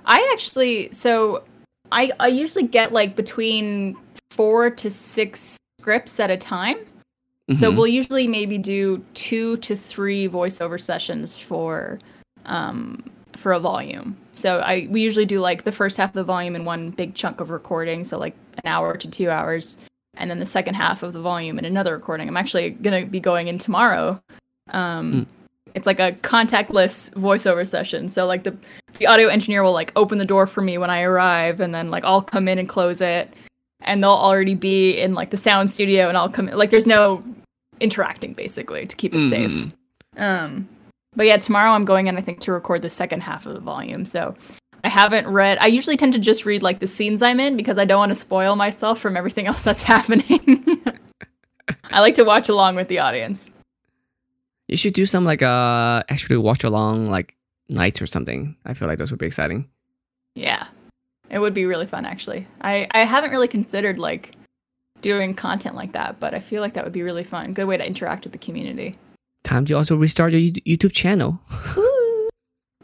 I 0.05 0.29
actually 0.31 0.93
so 0.93 1.43
I 1.91 2.11
I 2.21 2.29
usually 2.29 2.67
get 2.67 2.93
like 2.93 3.17
between 3.17 3.97
4 4.31 4.69
to 4.69 4.89
6 4.89 5.59
scripts 5.89 6.19
at 6.19 6.29
a 6.29 6.37
time. 6.37 6.77
Mm-hmm. 6.77 7.55
So 7.55 7.71
we'll 7.71 7.87
usually 7.87 8.27
maybe 8.27 8.59
do 8.59 9.03
2 9.15 9.57
to 9.57 9.75
3 9.75 10.29
voiceover 10.29 10.79
sessions 10.79 11.35
for 11.35 11.97
um 12.45 13.03
for 13.35 13.53
a 13.53 13.59
volume. 13.59 14.15
So 14.33 14.59
I 14.59 14.87
we 14.91 15.01
usually 15.01 15.25
do 15.25 15.39
like 15.39 15.63
the 15.63 15.71
first 15.71 15.97
half 15.97 16.11
of 16.11 16.13
the 16.13 16.23
volume 16.23 16.55
in 16.55 16.63
one 16.63 16.91
big 16.91 17.15
chunk 17.15 17.39
of 17.39 17.49
recording, 17.49 18.03
so 18.03 18.19
like 18.19 18.35
an 18.63 18.67
hour 18.69 18.97
to 18.97 19.09
2 19.09 19.31
hours, 19.31 19.77
and 20.15 20.29
then 20.29 20.37
the 20.39 20.45
second 20.45 20.75
half 20.75 21.01
of 21.01 21.13
the 21.13 21.21
volume 21.21 21.57
in 21.57 21.65
another 21.65 21.93
recording. 21.93 22.27
I'm 22.27 22.37
actually 22.37 22.69
going 22.69 23.03
to 23.03 23.09
be 23.09 23.19
going 23.19 23.47
in 23.47 23.57
tomorrow. 23.57 24.21
Um 24.71 25.13
mm 25.13 25.25
it's 25.75 25.85
like 25.85 25.99
a 25.99 26.13
contactless 26.23 27.13
voiceover 27.13 27.65
session. 27.67 28.09
So 28.09 28.25
like 28.25 28.43
the 28.43 28.57
the 28.97 29.05
audio 29.05 29.27
engineer 29.27 29.61
will 29.61 29.71
like 29.71 29.91
open 29.95 30.17
the 30.17 30.25
door 30.25 30.47
for 30.47 30.61
me 30.63 30.79
when 30.79 30.89
I 30.89 31.01
arrive, 31.01 31.59
and 31.59 31.73
then 31.75 31.89
like 31.89 32.03
I'll 32.03 32.23
come 32.23 32.47
in 32.47 32.57
and 32.57 32.67
close 32.67 33.01
it, 33.01 33.31
and 33.81 34.03
they'll 34.03 34.11
already 34.11 34.55
be 34.55 34.97
in 34.97 35.13
like 35.13 35.29
the 35.31 35.37
sound 35.37 35.69
studio, 35.69 36.07
and 36.09 36.17
I'll 36.17 36.29
come 36.29 36.47
like 36.47 36.69
there's 36.69 36.87
no 36.87 37.23
interacting 37.79 38.33
basically 38.33 38.85
to 38.85 38.95
keep 38.95 39.15
it 39.15 39.19
mm. 39.19 39.29
safe. 39.29 39.73
Um, 40.17 40.67
but 41.15 41.25
yeah, 41.25 41.37
tomorrow 41.37 41.71
I'm 41.71 41.85
going 41.85 42.07
in 42.07 42.17
I 42.17 42.21
think 42.21 42.39
to 42.41 42.51
record 42.51 42.81
the 42.81 42.89
second 42.89 43.21
half 43.21 43.45
of 43.45 43.53
the 43.53 43.59
volume. 43.59 44.05
So 44.05 44.35
I 44.83 44.89
haven't 44.89 45.27
read. 45.27 45.57
I 45.59 45.67
usually 45.67 45.97
tend 45.97 46.13
to 46.13 46.19
just 46.19 46.45
read 46.45 46.63
like 46.63 46.79
the 46.79 46.87
scenes 46.87 47.21
I'm 47.21 47.39
in 47.39 47.57
because 47.57 47.77
I 47.77 47.85
don't 47.85 47.99
want 47.99 48.11
to 48.11 48.15
spoil 48.15 48.55
myself 48.55 48.99
from 48.99 49.17
everything 49.17 49.47
else 49.47 49.63
that's 49.63 49.83
happening. 49.83 50.65
I 51.91 52.01
like 52.01 52.15
to 52.15 52.23
watch 52.23 52.49
along 52.49 52.75
with 52.75 52.87
the 52.87 52.99
audience. 52.99 53.49
You 54.67 54.77
should 54.77 54.93
do 54.93 55.05
some 55.05 55.23
like 55.23 55.41
uh 55.41 56.03
actually 56.09 56.37
watch 56.37 56.63
along 56.63 57.09
like 57.09 57.35
nights 57.69 58.01
or 58.01 58.07
something. 58.07 58.55
I 58.65 58.73
feel 58.73 58.87
like 58.87 58.97
those 58.97 59.11
would 59.11 59.19
be 59.19 59.25
exciting. 59.25 59.67
Yeah. 60.35 60.67
It 61.29 61.39
would 61.39 61.53
be 61.53 61.65
really 61.65 61.85
fun 61.85 62.05
actually. 62.05 62.47
I 62.61 62.87
I 62.91 63.03
haven't 63.05 63.31
really 63.31 63.47
considered 63.47 63.97
like 63.97 64.35
doing 65.01 65.33
content 65.33 65.75
like 65.75 65.93
that, 65.93 66.19
but 66.19 66.33
I 66.33 66.39
feel 66.39 66.61
like 66.61 66.73
that 66.73 66.83
would 66.83 66.93
be 66.93 67.03
really 67.03 67.23
fun. 67.23 67.53
Good 67.53 67.65
way 67.65 67.77
to 67.77 67.85
interact 67.85 68.25
with 68.25 68.33
the 68.33 68.39
community. 68.39 68.97
Time 69.43 69.65
to 69.65 69.73
also 69.75 69.95
restart 69.95 70.33
your 70.33 70.41
YouTube 70.41 70.91
channel. 70.91 71.39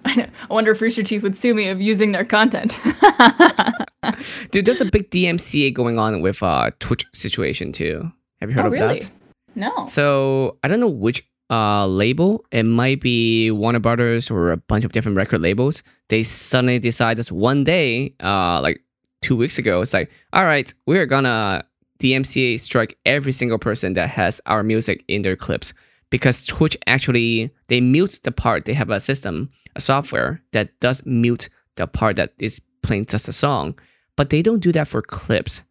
I 0.05 0.29
wonder 0.49 0.71
if 0.71 0.81
Rooster 0.81 1.03
Teeth 1.03 1.23
would 1.23 1.35
sue 1.35 1.53
me 1.53 1.67
of 1.67 1.81
using 1.81 2.11
their 2.11 2.23
content. 2.23 2.79
Dude, 4.51 4.65
there's 4.65 4.79
a 4.79 4.85
big 4.85 5.09
DMCA 5.09 5.73
going 5.73 5.97
on 5.99 6.21
with 6.21 6.41
uh 6.43 6.71
Twitch 6.79 7.05
situation 7.13 7.71
too. 7.71 8.11
Have 8.39 8.49
you 8.49 8.55
heard 8.55 8.65
oh, 8.65 8.67
of 8.67 8.73
really? 8.73 8.99
that? 8.99 9.11
No. 9.55 9.85
So 9.87 10.57
I 10.63 10.67
don't 10.67 10.79
know 10.79 10.89
which 10.89 11.27
uh, 11.49 11.85
label. 11.85 12.43
It 12.51 12.63
might 12.63 13.01
be 13.01 13.51
Warner 13.51 13.79
Brothers 13.79 14.31
or 14.31 14.51
a 14.51 14.57
bunch 14.57 14.85
of 14.85 14.91
different 14.91 15.17
record 15.17 15.41
labels. 15.41 15.83
They 16.09 16.23
suddenly 16.23 16.79
decide 16.79 17.17
this 17.17 17.31
one 17.31 17.63
day, 17.63 18.13
uh, 18.23 18.61
like 18.61 18.81
two 19.21 19.35
weeks 19.35 19.57
ago, 19.57 19.81
it's 19.81 19.93
like, 19.93 20.11
all 20.33 20.45
right, 20.45 20.71
we're 20.85 21.05
gonna 21.05 21.63
DMCA 21.99 22.59
strike 22.59 22.97
every 23.05 23.31
single 23.31 23.57
person 23.57 23.93
that 23.93 24.09
has 24.09 24.41
our 24.45 24.63
music 24.63 25.03
in 25.07 25.21
their 25.21 25.35
clips 25.35 25.73
because 26.09 26.45
Twitch 26.45 26.77
actually 26.87 27.51
they 27.67 27.81
mute 27.81 28.19
the 28.23 28.31
part. 28.31 28.65
They 28.65 28.73
have 28.73 28.89
a 28.89 28.99
system, 28.99 29.49
a 29.75 29.81
software 29.81 30.41
that 30.51 30.79
does 30.79 31.05
mute 31.05 31.49
the 31.75 31.87
part 31.87 32.15
that 32.17 32.33
is 32.39 32.61
playing 32.83 33.07
just 33.07 33.27
a 33.27 33.33
song, 33.33 33.77
but 34.15 34.29
they 34.29 34.41
don't 34.41 34.61
do 34.61 34.71
that 34.73 34.87
for 34.87 35.01
clips. 35.01 35.63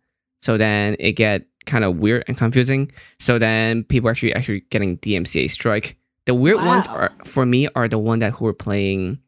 So 0.42 0.58
then 0.58 0.96
it 0.98 1.12
get 1.12 1.46
kind 1.66 1.84
of 1.84 1.96
weird 1.96 2.24
and 2.28 2.36
confusing. 2.36 2.90
So 3.18 3.38
then 3.38 3.84
people 3.84 4.10
actually 4.10 4.34
actually 4.34 4.60
getting 4.70 4.98
DMCA 4.98 5.50
strike. 5.50 5.96
The 6.26 6.34
weird 6.34 6.58
wow. 6.58 6.66
ones 6.66 6.86
are 6.86 7.12
for 7.24 7.44
me 7.44 7.68
are 7.74 7.88
the 7.88 7.98
one 7.98 8.18
that 8.20 8.32
who 8.32 8.46
are 8.46 8.54
playing 8.54 9.18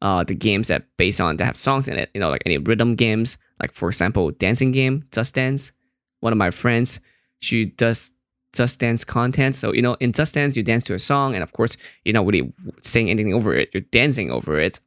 uh 0.00 0.22
the 0.22 0.34
games 0.34 0.68
that 0.68 0.84
based 0.96 1.20
on 1.20 1.36
that 1.38 1.44
have 1.44 1.56
songs 1.56 1.88
in 1.88 1.98
it. 1.98 2.10
You 2.14 2.20
know, 2.20 2.30
like 2.30 2.42
any 2.46 2.58
rhythm 2.58 2.94
games, 2.94 3.38
like 3.60 3.72
for 3.72 3.88
example, 3.88 4.30
dancing 4.30 4.72
game, 4.72 5.04
Just 5.12 5.34
Dance. 5.34 5.72
One 6.20 6.32
of 6.32 6.36
my 6.36 6.50
friends, 6.50 7.00
she 7.40 7.66
does 7.66 8.12
Just 8.52 8.78
Dance 8.78 9.04
content. 9.04 9.54
So 9.54 9.72
you 9.72 9.82
know, 9.82 9.94
in 10.00 10.12
Just 10.12 10.34
Dance, 10.34 10.56
you 10.56 10.62
dance 10.62 10.84
to 10.84 10.94
a 10.94 10.98
song, 10.98 11.34
and 11.34 11.42
of 11.42 11.52
course, 11.52 11.76
you're 12.04 12.14
not 12.14 12.26
really 12.26 12.52
saying 12.82 13.10
anything 13.10 13.34
over 13.34 13.54
it. 13.54 13.70
You're 13.72 13.82
dancing 13.92 14.30
over 14.30 14.58
it. 14.58 14.80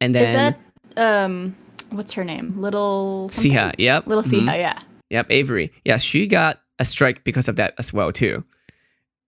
And 0.00 0.14
then 0.14 0.24
is 0.24 0.34
that 0.34 0.58
um, 0.98 1.56
what's 1.90 2.12
her 2.12 2.24
name? 2.24 2.54
Little 2.60 3.28
Siha. 3.30 3.74
Yep. 3.78 4.06
Little 4.06 4.22
Siha. 4.22 4.40
Mm-hmm. 4.40 4.48
Yeah. 4.48 4.78
Yep, 5.10 5.26
Avery. 5.30 5.72
Yeah, 5.84 5.96
she 5.96 6.26
got 6.26 6.60
a 6.78 6.84
strike 6.84 7.24
because 7.24 7.48
of 7.48 7.56
that 7.56 7.74
as 7.78 7.92
well 7.92 8.12
too. 8.12 8.44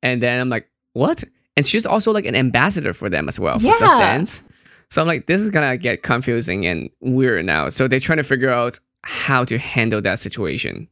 And 0.02 0.22
then 0.22 0.40
I'm 0.40 0.48
like, 0.48 0.68
what? 0.92 1.24
And 1.56 1.66
she's 1.66 1.86
also 1.86 2.12
like 2.12 2.26
an 2.26 2.34
ambassador 2.34 2.92
for 2.92 3.08
them 3.08 3.28
as 3.28 3.38
well 3.38 3.58
for 3.58 3.66
yeah. 3.66 3.76
Just 3.78 3.96
Dance. 3.96 4.42
So 4.90 5.00
I'm 5.00 5.08
like, 5.08 5.26
this 5.26 5.40
is 5.40 5.50
gonna 5.50 5.76
get 5.76 6.02
confusing 6.02 6.66
and 6.66 6.90
weird 7.00 7.44
now. 7.46 7.68
So 7.68 7.86
they're 7.86 8.00
trying 8.00 8.18
to 8.18 8.24
figure 8.24 8.50
out 8.50 8.78
how 9.04 9.44
to 9.44 9.58
handle 9.58 10.00
that 10.02 10.18
situation. 10.18 10.88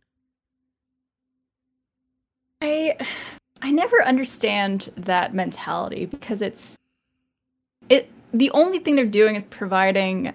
I 2.63 2.97
I 3.63 3.71
never 3.71 4.03
understand 4.05 4.91
that 4.97 5.35
mentality 5.35 6.07
because 6.07 6.43
it's 6.43 6.79
it 7.89 8.11
the 8.33 8.51
only 8.53 8.79
thing 8.79 8.95
they're 8.95 9.07
doing 9.07 9.35
is 9.37 9.47
providing 9.47 10.33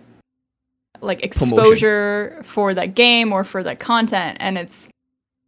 like 1.03 1.25
exposure 1.25 2.29
Promotion. 2.29 2.43
for 2.43 2.73
that 2.73 2.95
game 2.95 3.33
or 3.33 3.43
for 3.43 3.63
that 3.63 3.79
content 3.79 4.37
and 4.39 4.57
it's 4.57 4.89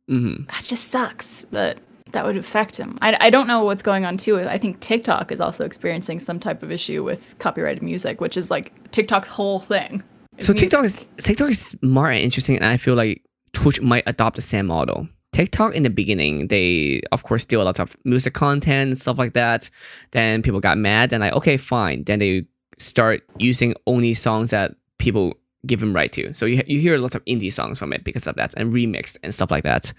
mm-hmm. 0.10 0.44
that 0.46 0.64
just 0.64 0.90
sucks 0.90 1.44
that 1.46 1.80
that 2.12 2.26
would 2.26 2.38
affect 2.38 2.78
him 2.78 2.98
I, 3.02 3.18
I 3.20 3.30
don't 3.30 3.48
know 3.48 3.64
what's 3.64 3.84
going 3.84 4.06
on 4.06 4.18
too 4.18 4.40
i 4.40 4.58
think 4.58 4.80
tiktok 4.80 5.32
is 5.32 5.42
also 5.42 5.66
experiencing 5.66 6.20
some 6.20 6.40
type 6.40 6.64
of 6.64 6.72
issue 6.72 7.04
with 7.04 7.36
copyrighted 7.40 7.84
music 7.84 8.22
which 8.22 8.38
is 8.38 8.52
like 8.52 8.92
tiktok's 8.92 9.28
whole 9.28 9.60
thing 9.60 10.04
so 10.40 10.54
music. 10.54 10.58
tiktok 10.58 10.86
is 10.86 11.06
tiktok 11.18 11.50
is 11.50 11.60
smart 11.60 12.14
and 12.14 12.24
interesting 12.24 12.56
and 12.56 12.66
i 12.66 12.78
feel 12.78 12.96
like 12.96 13.22
twitch 13.54 13.82
might 13.82 14.04
adopt 14.08 14.36
the 14.36 14.42
same 14.42 14.68
model 14.68 15.08
TikTok 15.36 15.76
in 15.76 15.84
the 15.84 15.90
beginning, 15.90 16.48
they 16.48 17.02
of 17.12 17.24
course 17.24 17.44
steal 17.44 17.62
a 17.62 17.66
lot 17.66 17.78
of 17.82 17.98
music 18.06 18.34
content 18.34 18.92
and 18.92 18.98
stuff 18.98 19.18
like 19.18 19.34
that. 19.34 19.70
Then 20.12 20.42
people 20.42 20.62
got 20.62 20.78
mad 20.78 21.12
and 21.12 21.20
like, 21.20 21.34
okay, 21.34 21.58
fine. 21.58 22.06
Then 22.06 22.20
they 22.20 22.46
start 22.78 23.22
using 23.38 23.74
only 23.86 24.14
songs 24.14 24.52
that 24.52 24.76
people 24.98 25.34
give 25.66 25.82
him 25.82 25.94
right 25.94 26.12
to. 26.14 26.34
So 26.34 26.46
you, 26.46 26.62
you 26.68 26.80
hear 26.80 26.98
lots 26.98 27.16
of 27.16 27.24
indie 27.26 27.52
songs 27.52 27.80
from 27.80 27.94
it 27.94 28.04
because 28.04 28.28
of 28.28 28.36
that 28.36 28.54
and 28.58 28.74
remixed 28.74 29.18
and 29.24 29.34
stuff 29.34 29.52
like 29.52 29.64
that. 29.64 29.94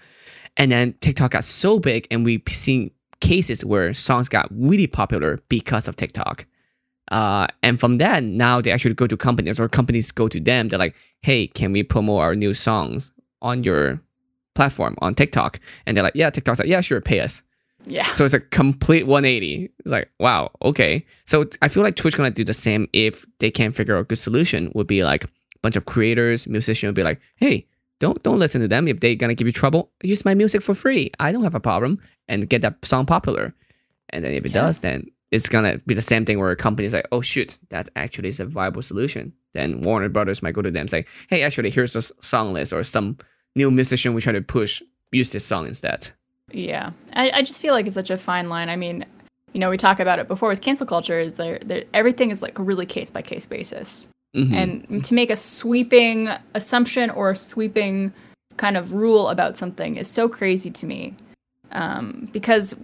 And 0.57 0.71
then 0.71 0.93
TikTok 1.01 1.31
got 1.31 1.43
so 1.43 1.79
big 1.79 2.07
and 2.09 2.25
we've 2.25 2.41
seen 2.47 2.91
cases 3.19 3.63
where 3.63 3.93
songs 3.93 4.29
got 4.29 4.47
really 4.51 4.87
popular 4.87 5.39
because 5.49 5.87
of 5.87 5.95
TikTok. 5.95 6.45
Uh, 7.11 7.47
and 7.63 7.79
from 7.79 7.99
that, 7.99 8.23
now 8.23 8.59
they 8.59 8.71
actually 8.71 8.93
go 8.93 9.07
to 9.07 9.15
companies 9.15 9.59
or 9.59 9.69
companies 9.69 10.11
go 10.11 10.27
to 10.27 10.39
them. 10.39 10.67
They're 10.67 10.79
like, 10.79 10.95
hey, 11.21 11.47
can 11.47 11.71
we 11.71 11.83
promote 11.83 12.21
our 12.21 12.35
new 12.35 12.53
songs 12.53 13.11
on 13.41 13.63
your 13.63 14.01
platform 14.55 14.95
on 14.99 15.13
TikTok? 15.13 15.59
And 15.85 15.95
they're 15.95 16.03
like, 16.03 16.15
yeah, 16.15 16.29
TikTok's 16.29 16.59
like, 16.59 16.67
yeah, 16.67 16.81
sure, 16.81 16.99
pay 16.99 17.21
us. 17.21 17.41
Yeah. 17.85 18.11
So 18.13 18.25
it's 18.25 18.33
a 18.33 18.41
complete 18.41 19.07
180. 19.07 19.71
It's 19.79 19.91
like, 19.91 20.09
wow, 20.19 20.51
okay. 20.61 21.05
So 21.25 21.45
I 21.61 21.69
feel 21.69 21.83
like 21.83 21.95
Twitch 21.95 22.17
gonna 22.17 22.31
do 22.31 22.43
the 22.43 22.53
same 22.53 22.87
if 22.91 23.25
they 23.39 23.49
can't 23.49 23.73
figure 23.73 23.95
out 23.95 24.01
a 24.01 24.03
good 24.03 24.19
solution. 24.19 24.71
Would 24.75 24.87
be 24.87 25.03
like, 25.03 25.25
bunch 25.61 25.75
of 25.75 25.85
creators, 25.85 26.47
musicians 26.47 26.89
will 26.89 26.93
be 26.93 27.03
like, 27.03 27.19
hey, 27.35 27.65
don't 27.99 28.21
don't 28.23 28.39
listen 28.39 28.61
to 28.61 28.67
them 28.67 28.87
if 28.87 28.99
they're 28.99 29.15
gonna 29.15 29.33
give 29.33 29.47
you 29.47 29.53
trouble. 29.53 29.91
Use 30.03 30.25
my 30.25 30.33
music 30.33 30.61
for 30.61 30.75
free. 30.75 31.11
I 31.19 31.31
don't 31.31 31.43
have 31.43 31.55
a 31.55 31.59
problem, 31.59 31.99
and 32.27 32.49
get 32.49 32.61
that 32.61 32.83
song 32.85 33.05
popular. 33.05 33.53
And 34.09 34.23
then 34.23 34.33
if 34.33 34.45
it 34.45 34.49
yeah. 34.49 34.61
does, 34.61 34.79
then 34.79 35.09
it's 35.31 35.49
gonna 35.49 35.79
be 35.85 35.93
the 35.93 36.01
same 36.01 36.25
thing 36.25 36.39
where 36.39 36.51
a 36.51 36.55
company's 36.55 36.93
like, 36.93 37.07
oh 37.11 37.21
shoot, 37.21 37.57
that 37.69 37.89
actually 37.95 38.29
is 38.29 38.39
a 38.39 38.45
viable 38.45 38.81
solution. 38.81 39.33
then 39.53 39.81
Warner 39.81 40.09
Brothers 40.09 40.43
might 40.43 40.53
go 40.53 40.61
to 40.61 40.69
them 40.69 40.81
and 40.81 40.89
say, 40.89 41.05
"Hey, 41.29 41.41
actually, 41.41 41.71
here's 41.71 41.95
a 41.95 42.01
song 42.01 42.53
list 42.53 42.71
or 42.71 42.83
some 42.83 43.17
new 43.55 43.71
musician 43.71 44.13
we 44.13 44.21
try 44.21 44.33
to 44.33 44.41
push. 44.41 44.81
Use 45.11 45.31
this 45.31 45.45
song 45.45 45.67
instead." 45.67 46.11
Yeah, 46.51 46.91
I, 47.13 47.31
I 47.31 47.41
just 47.41 47.61
feel 47.61 47.73
like 47.73 47.87
it's 47.87 47.95
such 47.95 48.11
a 48.11 48.17
fine 48.17 48.47
line. 48.49 48.69
I 48.69 48.75
mean, 48.75 49.03
you 49.53 49.59
know, 49.59 49.69
we 49.69 49.77
talk 49.77 49.99
about 49.99 50.19
it 50.19 50.27
before 50.27 50.49
with 50.49 50.61
cancel 50.61 50.85
culture. 50.85 51.19
Is 51.19 51.33
there, 51.33 51.59
there 51.65 51.83
everything 51.93 52.29
is 52.29 52.41
like 52.41 52.59
a 52.59 52.63
really 52.63 52.85
case 52.85 53.09
by 53.09 53.21
case 53.21 53.45
basis, 53.45 54.07
mm-hmm. 54.35 54.53
and 54.53 55.03
to 55.03 55.13
make 55.13 55.29
a 55.29 55.37
sweeping 55.37 56.29
assumption 56.53 57.09
or 57.09 57.31
a 57.31 57.37
sweeping 57.37 58.13
kind 58.57 58.77
of 58.77 58.93
rule 58.93 59.29
about 59.29 59.57
something 59.57 59.97
is 59.97 60.09
so 60.09 60.27
crazy 60.27 60.71
to 60.71 60.85
me, 60.85 61.15
um, 61.71 62.29
because 62.31 62.75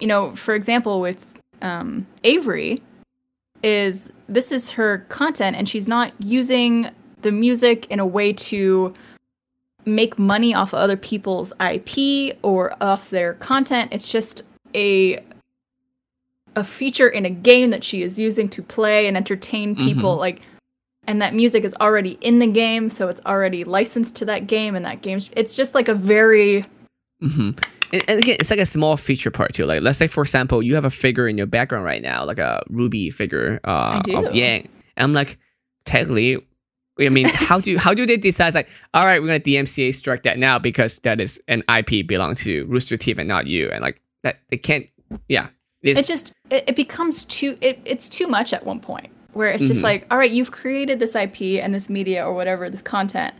you 0.00 0.06
know, 0.06 0.34
for 0.34 0.54
example, 0.54 1.00
with 1.00 1.38
um, 1.62 2.06
Avery, 2.24 2.82
is 3.62 4.10
this 4.28 4.52
is 4.52 4.70
her 4.70 4.98
content, 5.08 5.56
and 5.56 5.68
she's 5.68 5.88
not 5.88 6.12
using 6.18 6.90
the 7.22 7.32
music 7.32 7.86
in 7.90 8.00
a 8.00 8.06
way 8.06 8.32
to 8.32 8.92
make 9.84 10.18
money 10.18 10.54
off 10.54 10.72
of 10.72 10.78
other 10.80 10.96
people's 10.96 11.52
IP 11.60 12.36
or 12.42 12.74
off 12.80 13.10
their 13.10 13.34
content. 13.34 13.92
It's 13.92 14.10
just 14.10 14.42
a 14.74 15.22
a 16.54 16.62
feature 16.62 17.08
in 17.08 17.24
a 17.24 17.30
game 17.30 17.70
that 17.70 17.82
she 17.82 18.02
is 18.02 18.18
using 18.18 18.48
to 18.50 18.62
play 18.62 19.06
and 19.06 19.16
entertain 19.16 19.74
mm-hmm. 19.74 19.84
people 19.84 20.12
mm-hmm. 20.12 20.20
like 20.20 20.42
and 21.06 21.20
that 21.20 21.34
music 21.34 21.64
is 21.64 21.74
already 21.80 22.18
in 22.20 22.38
the 22.38 22.46
game 22.46 22.90
so 22.90 23.08
it's 23.08 23.20
already 23.26 23.64
licensed 23.64 24.16
to 24.16 24.24
that 24.24 24.46
game 24.46 24.74
and 24.74 24.84
that 24.84 25.02
game 25.02 25.20
it's 25.36 25.54
just 25.54 25.74
like 25.74 25.88
a 25.88 25.94
very 25.94 26.64
mm-hmm. 27.22 27.50
and, 27.92 28.04
and, 28.08 28.20
again 28.20 28.36
it's 28.38 28.50
like 28.50 28.60
a 28.60 28.66
small 28.66 28.96
feature 28.96 29.30
part 29.30 29.54
too. 29.54 29.66
Like 29.66 29.82
let's 29.82 29.98
say 29.98 30.06
for 30.06 30.22
example 30.22 30.62
you 30.62 30.74
have 30.74 30.84
a 30.84 30.90
figure 30.90 31.28
in 31.28 31.36
your 31.36 31.46
background 31.46 31.84
right 31.84 32.02
now 32.02 32.24
like 32.24 32.38
a 32.38 32.62
RWBY 32.70 33.12
figure 33.12 33.60
uh, 33.64 34.00
of 34.14 34.34
yang. 34.34 34.68
And 34.96 35.04
i'm 35.04 35.12
like 35.12 35.38
technically 35.84 36.44
I 37.00 37.08
mean, 37.08 37.28
how 37.28 37.58
do 37.58 37.78
how 37.78 37.94
do 37.94 38.04
they 38.04 38.16
decide 38.16 38.54
like, 38.54 38.68
all 38.92 39.06
right, 39.06 39.20
we're 39.20 39.28
gonna 39.28 39.40
DMCA 39.40 39.94
strike 39.94 40.24
that 40.24 40.38
now 40.38 40.58
because 40.58 40.98
that 41.00 41.20
is 41.20 41.40
an 41.48 41.62
IP 41.74 42.06
belong 42.06 42.34
to 42.36 42.66
Rooster 42.66 42.96
Teeth 42.96 43.18
and 43.18 43.28
not 43.28 43.46
you, 43.46 43.70
and 43.70 43.82
like 43.82 44.00
that 44.22 44.40
they 44.50 44.58
can't. 44.58 44.86
Yeah, 45.28 45.48
it's, 45.82 46.00
it 46.00 46.06
just 46.06 46.32
it, 46.50 46.64
it, 46.68 46.76
becomes 46.76 47.24
too 47.24 47.58
it, 47.60 47.80
it's 47.84 48.08
too 48.08 48.26
much 48.26 48.52
at 48.52 48.64
one 48.64 48.80
point 48.80 49.11
where 49.32 49.50
it's 49.50 49.66
just 49.66 49.78
mm-hmm. 49.78 49.84
like, 49.84 50.06
all 50.10 50.18
right, 50.18 50.30
you've 50.30 50.50
created 50.50 50.98
this 50.98 51.14
IP 51.14 51.62
and 51.62 51.74
this 51.74 51.88
media 51.88 52.26
or 52.26 52.34
whatever 52.34 52.68
this 52.68 52.82
content, 52.82 53.34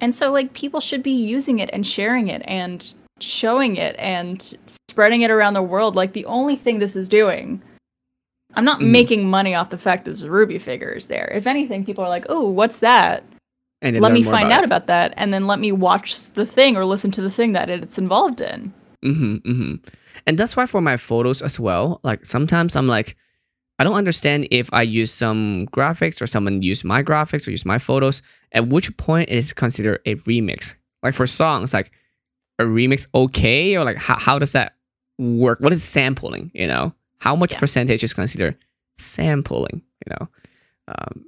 and 0.00 0.14
so 0.14 0.32
like 0.32 0.52
people 0.52 0.80
should 0.80 1.02
be 1.02 1.12
using 1.12 1.58
it 1.58 1.70
and 1.72 1.86
sharing 1.86 2.28
it 2.28 2.42
and 2.46 2.92
showing 3.20 3.76
it 3.76 3.94
and 3.98 4.54
spreading 4.66 5.22
it 5.22 5.30
around 5.30 5.54
the 5.54 5.62
world. 5.62 5.96
Like 5.96 6.12
the 6.12 6.26
only 6.26 6.56
thing 6.56 6.78
this 6.78 6.96
is 6.96 7.08
doing 7.08 7.62
I'm 8.56 8.64
not 8.64 8.80
mm. 8.80 8.90
making 8.90 9.28
money 9.28 9.54
off 9.54 9.70
the 9.70 9.78
fact 9.78 10.04
that 10.04 10.22
a 10.22 10.26
RWBY 10.26 10.60
figure 10.60 10.90
is 10.90 11.08
there. 11.08 11.30
If 11.34 11.46
anything, 11.46 11.84
people 11.84 12.04
are 12.04 12.08
like, 12.08 12.26
"Oh, 12.28 12.48
what's 12.48 12.78
that?" 12.78 13.24
And 13.82 14.00
let 14.00 14.12
me 14.12 14.22
find 14.22 14.46
about 14.46 14.58
out 14.58 14.62
it. 14.62 14.66
about 14.66 14.86
that, 14.86 15.14
and 15.16 15.34
then 15.34 15.46
let 15.46 15.58
me 15.58 15.72
watch 15.72 16.30
the 16.30 16.46
thing 16.46 16.76
or 16.76 16.84
listen 16.84 17.10
to 17.12 17.22
the 17.22 17.30
thing 17.30 17.52
that 17.52 17.68
it's 17.68 17.98
involved 17.98 18.40
in. 18.40 18.72
Mm-hmm, 19.04 19.34
mm-hmm. 19.36 19.74
And 20.26 20.38
that's 20.38 20.56
why 20.56 20.66
for 20.66 20.80
my 20.80 20.96
photos 20.96 21.42
as 21.42 21.60
well, 21.60 22.00
like 22.02 22.24
sometimes 22.24 22.76
I'm 22.76 22.86
like, 22.86 23.16
I 23.78 23.84
don't 23.84 23.96
understand 23.96 24.46
if 24.50 24.68
I 24.72 24.82
use 24.82 25.12
some 25.12 25.66
graphics 25.72 26.22
or 26.22 26.26
someone 26.26 26.62
use 26.62 26.84
my 26.84 27.02
graphics 27.02 27.48
or 27.48 27.50
use 27.50 27.64
my 27.64 27.78
photos. 27.78 28.22
At 28.52 28.68
which 28.68 28.96
point 28.96 29.30
it 29.30 29.36
is 29.36 29.52
considered 29.52 30.00
a 30.06 30.14
remix? 30.16 30.74
Like 31.02 31.14
for 31.14 31.26
songs, 31.26 31.74
like 31.74 31.90
a 32.58 32.64
remix 32.64 33.06
okay, 33.14 33.76
or 33.76 33.84
like 33.84 33.96
how 33.96 34.18
how 34.18 34.38
does 34.38 34.52
that 34.52 34.76
work? 35.18 35.60
What 35.60 35.72
is 35.72 35.82
sampling? 35.82 36.50
You 36.54 36.66
know? 36.66 36.94
How 37.18 37.34
much 37.34 37.52
yeah. 37.52 37.58
percentage 37.58 38.04
is 38.04 38.14
considered 38.14 38.56
sampling? 38.98 39.82
You 40.06 40.16
know, 40.20 40.28
um, 40.88 41.24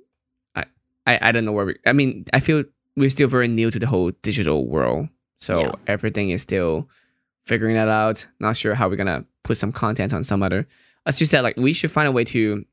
I, 0.54 0.64
I 1.06 1.18
I 1.28 1.32
don't 1.32 1.44
know 1.44 1.52
where 1.52 1.66
we. 1.66 1.76
I 1.86 1.92
mean, 1.92 2.26
I 2.32 2.40
feel 2.40 2.64
we're 2.96 3.10
still 3.10 3.28
very 3.28 3.48
new 3.48 3.70
to 3.70 3.78
the 3.78 3.86
whole 3.86 4.12
digital 4.22 4.66
world, 4.66 5.08
so 5.38 5.60
yeah. 5.60 5.72
everything 5.86 6.30
is 6.30 6.42
still 6.42 6.88
figuring 7.44 7.74
that 7.74 7.88
out. 7.88 8.26
Not 8.40 8.56
sure 8.56 8.74
how 8.74 8.88
we're 8.88 8.96
gonna 8.96 9.24
put 9.42 9.56
some 9.56 9.72
content 9.72 10.12
on 10.12 10.22
some 10.22 10.42
other. 10.42 10.68
As 11.06 11.20
you 11.20 11.26
said, 11.26 11.42
like 11.42 11.56
we 11.56 11.72
should 11.72 11.90
find 11.90 12.08
a 12.08 12.12
way 12.12 12.24
to 12.24 12.64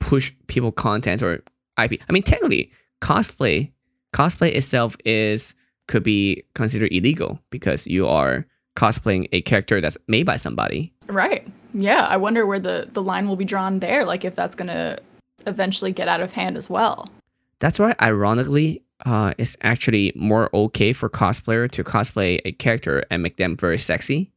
push 0.00 0.32
people 0.46 0.70
content 0.70 1.22
or 1.22 1.42
IP. 1.82 2.00
I 2.08 2.12
mean, 2.12 2.22
technically, 2.22 2.70
cosplay 3.00 3.70
cosplay 4.14 4.54
itself 4.54 4.96
is 5.04 5.54
could 5.88 6.02
be 6.02 6.42
considered 6.54 6.90
illegal 6.92 7.38
because 7.50 7.86
you 7.86 8.06
are 8.08 8.46
cosplaying 8.76 9.28
a 9.32 9.42
character 9.42 9.80
that's 9.80 9.98
made 10.08 10.24
by 10.24 10.36
somebody. 10.36 10.92
Right. 11.06 11.46
Yeah. 11.74 12.06
I 12.06 12.16
wonder 12.16 12.46
where 12.46 12.58
the, 12.58 12.88
the 12.92 13.02
line 13.02 13.28
will 13.28 13.36
be 13.36 13.44
drawn 13.44 13.80
there, 13.80 14.04
like 14.04 14.24
if 14.24 14.34
that's 14.34 14.54
going 14.54 14.68
to 14.68 14.98
eventually 15.46 15.92
get 15.92 16.08
out 16.08 16.20
of 16.20 16.32
hand 16.32 16.56
as 16.56 16.70
well. 16.70 17.08
That's 17.58 17.78
why, 17.78 17.94
ironically, 18.00 18.82
uh, 19.04 19.34
it's 19.38 19.56
actually 19.62 20.12
more 20.14 20.48
okay 20.54 20.92
for 20.92 21.08
cosplayer 21.08 21.70
to 21.70 21.84
cosplay 21.84 22.40
a 22.44 22.52
character 22.52 23.04
and 23.10 23.22
make 23.22 23.36
them 23.36 23.56
very 23.56 23.78
sexy. 23.78 24.30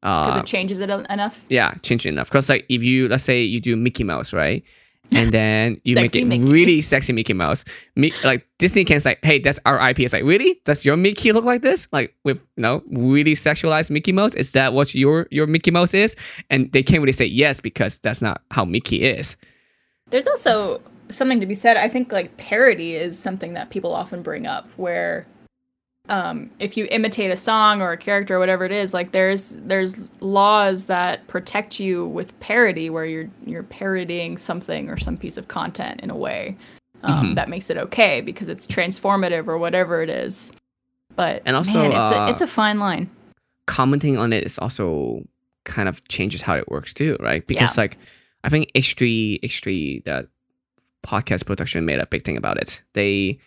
Because 0.00 0.36
uh, 0.36 0.40
it 0.40 0.46
changes 0.46 0.80
it 0.80 0.90
enough? 0.90 1.44
Yeah, 1.48 1.74
change 1.82 2.06
it 2.06 2.10
enough. 2.10 2.28
Because, 2.28 2.48
like, 2.48 2.64
if 2.68 2.82
you, 2.82 3.08
let's 3.08 3.24
say 3.24 3.42
you 3.42 3.60
do 3.60 3.76
Mickey 3.76 4.04
Mouse, 4.04 4.32
right? 4.32 4.64
and 5.12 5.32
then 5.32 5.80
you 5.84 5.94
make 5.94 6.14
it 6.14 6.24
Mickey. 6.26 6.44
really 6.44 6.80
sexy 6.80 7.12
Mickey 7.12 7.32
Mouse. 7.32 7.64
Me, 7.96 8.12
like 8.24 8.46
Disney 8.58 8.84
can 8.84 9.00
say, 9.00 9.16
"Hey, 9.22 9.38
that's 9.38 9.58
our 9.64 9.78
IP." 9.90 10.00
It's 10.00 10.12
like, 10.12 10.24
really? 10.24 10.60
Does 10.64 10.84
your 10.84 10.96
Mickey 10.96 11.32
look 11.32 11.44
like 11.44 11.62
this? 11.62 11.88
Like 11.92 12.14
with 12.24 12.38
you 12.56 12.62
know 12.62 12.82
really 12.90 13.34
sexualized 13.34 13.90
Mickey 13.90 14.12
Mouse? 14.12 14.34
Is 14.34 14.52
that 14.52 14.72
what 14.72 14.94
your 14.94 15.26
your 15.30 15.46
Mickey 15.46 15.70
Mouse 15.70 15.94
is? 15.94 16.14
And 16.50 16.70
they 16.72 16.82
can't 16.82 17.00
really 17.00 17.12
say 17.12 17.24
yes 17.24 17.60
because 17.60 17.98
that's 17.98 18.20
not 18.20 18.42
how 18.50 18.64
Mickey 18.64 19.02
is. 19.02 19.36
There's 20.10 20.26
also 20.26 20.80
something 21.08 21.40
to 21.40 21.46
be 21.46 21.54
said. 21.54 21.76
I 21.76 21.88
think 21.88 22.12
like 22.12 22.36
parody 22.36 22.94
is 22.94 23.18
something 23.18 23.54
that 23.54 23.70
people 23.70 23.94
often 23.94 24.22
bring 24.22 24.46
up, 24.46 24.68
where 24.76 25.26
um, 26.08 26.50
if 26.58 26.76
you 26.76 26.86
imitate 26.90 27.30
a 27.30 27.36
song 27.36 27.82
or 27.82 27.92
a 27.92 27.96
character 27.96 28.36
or 28.36 28.38
whatever 28.38 28.64
it 28.64 28.72
is, 28.72 28.94
like 28.94 29.12
there's 29.12 29.56
there's 29.56 30.10
laws 30.20 30.86
that 30.86 31.26
protect 31.26 31.78
you 31.78 32.06
with 32.06 32.38
parody, 32.40 32.90
where 32.90 33.04
you're 33.04 33.30
you're 33.46 33.62
parodying 33.62 34.38
something 34.38 34.88
or 34.88 34.96
some 34.96 35.16
piece 35.16 35.36
of 35.36 35.48
content 35.48 36.00
in 36.00 36.10
a 36.10 36.16
way 36.16 36.56
um, 37.02 37.12
mm-hmm. 37.12 37.34
that 37.34 37.48
makes 37.48 37.70
it 37.70 37.76
okay 37.76 38.20
because 38.20 38.48
it's 38.48 38.66
transformative 38.66 39.48
or 39.48 39.58
whatever 39.58 40.02
it 40.02 40.10
is. 40.10 40.52
But 41.14 41.42
and 41.44 41.56
also, 41.56 41.72
man, 41.72 41.92
it's, 41.92 42.12
uh, 42.12 42.14
a, 42.14 42.30
it's 42.30 42.40
a 42.40 42.46
fine 42.46 42.78
line. 42.78 43.10
Commenting 43.66 44.16
on 44.16 44.32
it 44.32 44.44
is 44.44 44.58
also 44.58 45.22
kind 45.64 45.88
of 45.88 46.06
changes 46.08 46.40
how 46.40 46.54
it 46.54 46.68
works 46.68 46.94
too, 46.94 47.16
right? 47.20 47.46
Because 47.46 47.76
yeah. 47.76 47.82
like 47.82 47.98
I 48.44 48.48
think 48.48 48.70
H3 48.74 49.40
H3 49.42 50.04
that 50.04 50.28
podcast 51.04 51.46
production 51.46 51.84
made 51.84 51.98
a 51.98 52.06
big 52.06 52.22
thing 52.22 52.36
about 52.36 52.58
it. 52.58 52.82
They 52.94 53.38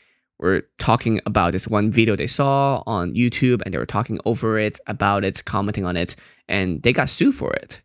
were 0.41 0.67
talking 0.79 1.21
about 1.25 1.53
this 1.53 1.67
one 1.67 1.91
video 1.91 2.15
they 2.15 2.27
saw 2.27 2.83
on 2.85 3.13
YouTube 3.13 3.61
and 3.63 3.73
they 3.73 3.77
were 3.77 3.85
talking 3.85 4.19
over 4.25 4.57
it, 4.57 4.79
about 4.87 5.23
it, 5.23 5.45
commenting 5.45 5.85
on 5.85 5.95
it, 5.95 6.15
and 6.49 6.81
they 6.83 6.91
got 6.91 7.09
sued 7.09 7.35
for 7.35 7.53
it. 7.53 7.81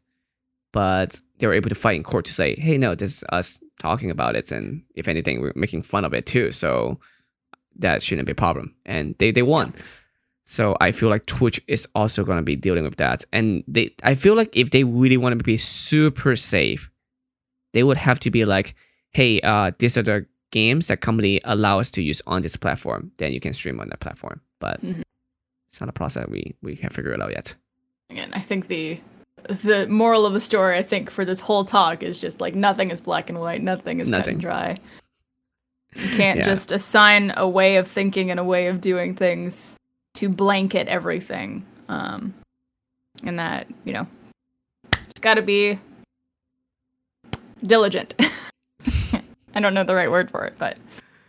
But 0.72 1.20
they 1.38 1.46
were 1.46 1.54
able 1.54 1.68
to 1.68 1.74
fight 1.74 1.96
in 1.96 2.02
court 2.02 2.24
to 2.26 2.32
say, 2.32 2.56
hey, 2.56 2.78
no, 2.78 2.94
this 2.94 3.18
is 3.18 3.24
us 3.30 3.60
talking 3.80 4.10
about 4.10 4.36
it. 4.36 4.50
And 4.50 4.82
if 4.94 5.08
anything, 5.08 5.40
we're 5.40 5.52
making 5.54 5.82
fun 5.82 6.04
of 6.04 6.14
it 6.14 6.26
too. 6.26 6.50
So 6.50 6.98
that 7.76 8.02
shouldn't 8.02 8.26
be 8.26 8.32
a 8.32 8.34
problem. 8.36 8.74
And 8.84 9.14
they, 9.18 9.30
they 9.30 9.42
won. 9.42 9.74
So 10.44 10.76
I 10.80 10.92
feel 10.92 11.08
like 11.08 11.26
Twitch 11.26 11.60
is 11.66 11.86
also 11.94 12.24
going 12.24 12.38
to 12.38 12.42
be 12.42 12.56
dealing 12.56 12.84
with 12.84 12.96
that. 12.96 13.24
And 13.32 13.64
they, 13.66 13.94
I 14.02 14.14
feel 14.14 14.34
like 14.34 14.56
if 14.56 14.70
they 14.70 14.84
really 14.84 15.16
want 15.16 15.36
to 15.38 15.44
be 15.44 15.56
super 15.56 16.36
safe, 16.36 16.90
they 17.74 17.82
would 17.82 17.96
have 17.96 18.20
to 18.20 18.30
be 18.30 18.44
like, 18.44 18.74
hey, 19.10 19.40
uh, 19.40 19.72
these 19.78 19.98
are 19.98 20.02
the 20.02 20.26
games 20.50 20.88
that 20.88 21.00
company 21.00 21.40
allow 21.44 21.78
us 21.78 21.90
to 21.92 22.02
use 22.02 22.22
on 22.26 22.42
this 22.42 22.56
platform, 22.56 23.10
then 23.18 23.32
you 23.32 23.40
can 23.40 23.52
stream 23.52 23.80
on 23.80 23.88
that 23.88 24.00
platform. 24.00 24.40
But 24.58 24.82
mm-hmm. 24.84 25.02
it's 25.68 25.80
not 25.80 25.88
a 25.88 25.92
process 25.92 26.26
we 26.28 26.54
we 26.62 26.76
have 26.76 26.92
figured 26.92 27.14
it 27.14 27.22
out 27.22 27.30
yet. 27.30 27.54
Again, 28.10 28.30
I 28.34 28.40
think 28.40 28.68
the 28.68 29.00
the 29.48 29.86
moral 29.88 30.26
of 30.26 30.32
the 30.32 30.40
story, 30.40 30.78
I 30.78 30.82
think, 30.82 31.10
for 31.10 31.24
this 31.24 31.40
whole 31.40 31.64
talk 31.64 32.02
is 32.02 32.20
just 32.20 32.40
like 32.40 32.54
nothing 32.54 32.90
is 32.90 33.00
black 33.00 33.28
and 33.28 33.40
white, 33.40 33.62
nothing 33.62 34.00
is 34.00 34.08
nothing. 34.08 34.24
cut 34.24 34.32
and 34.32 34.40
dry. 34.40 34.76
You 35.94 36.16
can't 36.16 36.38
yeah. 36.40 36.44
just 36.44 36.72
assign 36.72 37.32
a 37.36 37.48
way 37.48 37.76
of 37.76 37.86
thinking 37.88 38.30
and 38.30 38.40
a 38.40 38.44
way 38.44 38.66
of 38.66 38.80
doing 38.80 39.14
things 39.14 39.76
to 40.14 40.28
blanket 40.28 40.88
everything. 40.88 41.64
Um, 41.88 42.34
and 43.24 43.38
that, 43.38 43.66
you 43.84 43.92
know, 43.92 44.06
it's 44.92 45.20
got 45.20 45.34
to 45.34 45.42
be 45.42 45.78
diligent. 47.64 48.14
I 49.56 49.60
don't 49.60 49.72
know 49.72 49.84
the 49.84 49.94
right 49.94 50.10
word 50.10 50.30
for 50.30 50.44
it, 50.44 50.54
but 50.58 50.76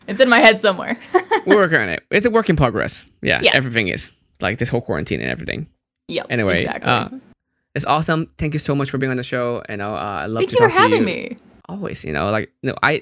it's 0.08 0.20
in 0.20 0.28
my 0.28 0.40
head 0.40 0.60
somewhere. 0.60 1.00
We're 1.46 1.56
working 1.56 1.80
on 1.80 1.88
it. 1.88 2.04
It's 2.12 2.26
a 2.26 2.30
work 2.30 2.50
in 2.50 2.58
progress. 2.58 3.04
Yeah, 3.22 3.40
yeah, 3.42 3.52
everything 3.54 3.88
is 3.88 4.12
like 4.42 4.58
this 4.58 4.68
whole 4.68 4.82
quarantine 4.82 5.22
and 5.22 5.32
everything. 5.32 5.66
Yep. 6.10 6.28
Anyway, 6.30 6.58
exactly. 6.58 6.92
Uh, 6.92 7.10
it's 7.74 7.86
awesome. 7.86 8.30
Thank 8.38 8.54
you 8.54 8.60
so 8.60 8.76
much 8.76 8.90
for 8.90 8.98
being 8.98 9.12
on 9.12 9.18
the 9.18 9.24
show, 9.24 9.64
and 9.70 9.82
uh, 9.82 9.90
I 9.90 10.26
love 10.26 10.42
Thank 10.42 10.50
to 10.50 10.56
you 10.56 10.60
talk 10.60 10.72
for 10.74 10.82
having 10.82 11.06
to 11.06 11.12
you. 11.12 11.30
me. 11.30 11.38
Always, 11.70 12.04
you 12.04 12.12
know, 12.12 12.30
like 12.30 12.52
no, 12.64 12.76
I. 12.84 13.02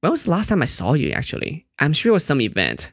When 0.00 0.12
was 0.12 0.24
the 0.24 0.30
last 0.30 0.50
time 0.50 0.60
I 0.60 0.66
saw 0.66 0.92
you? 0.92 1.10
Actually, 1.12 1.66
I'm 1.78 1.94
sure 1.94 2.10
it 2.10 2.12
was 2.12 2.24
some 2.24 2.42
event. 2.42 2.92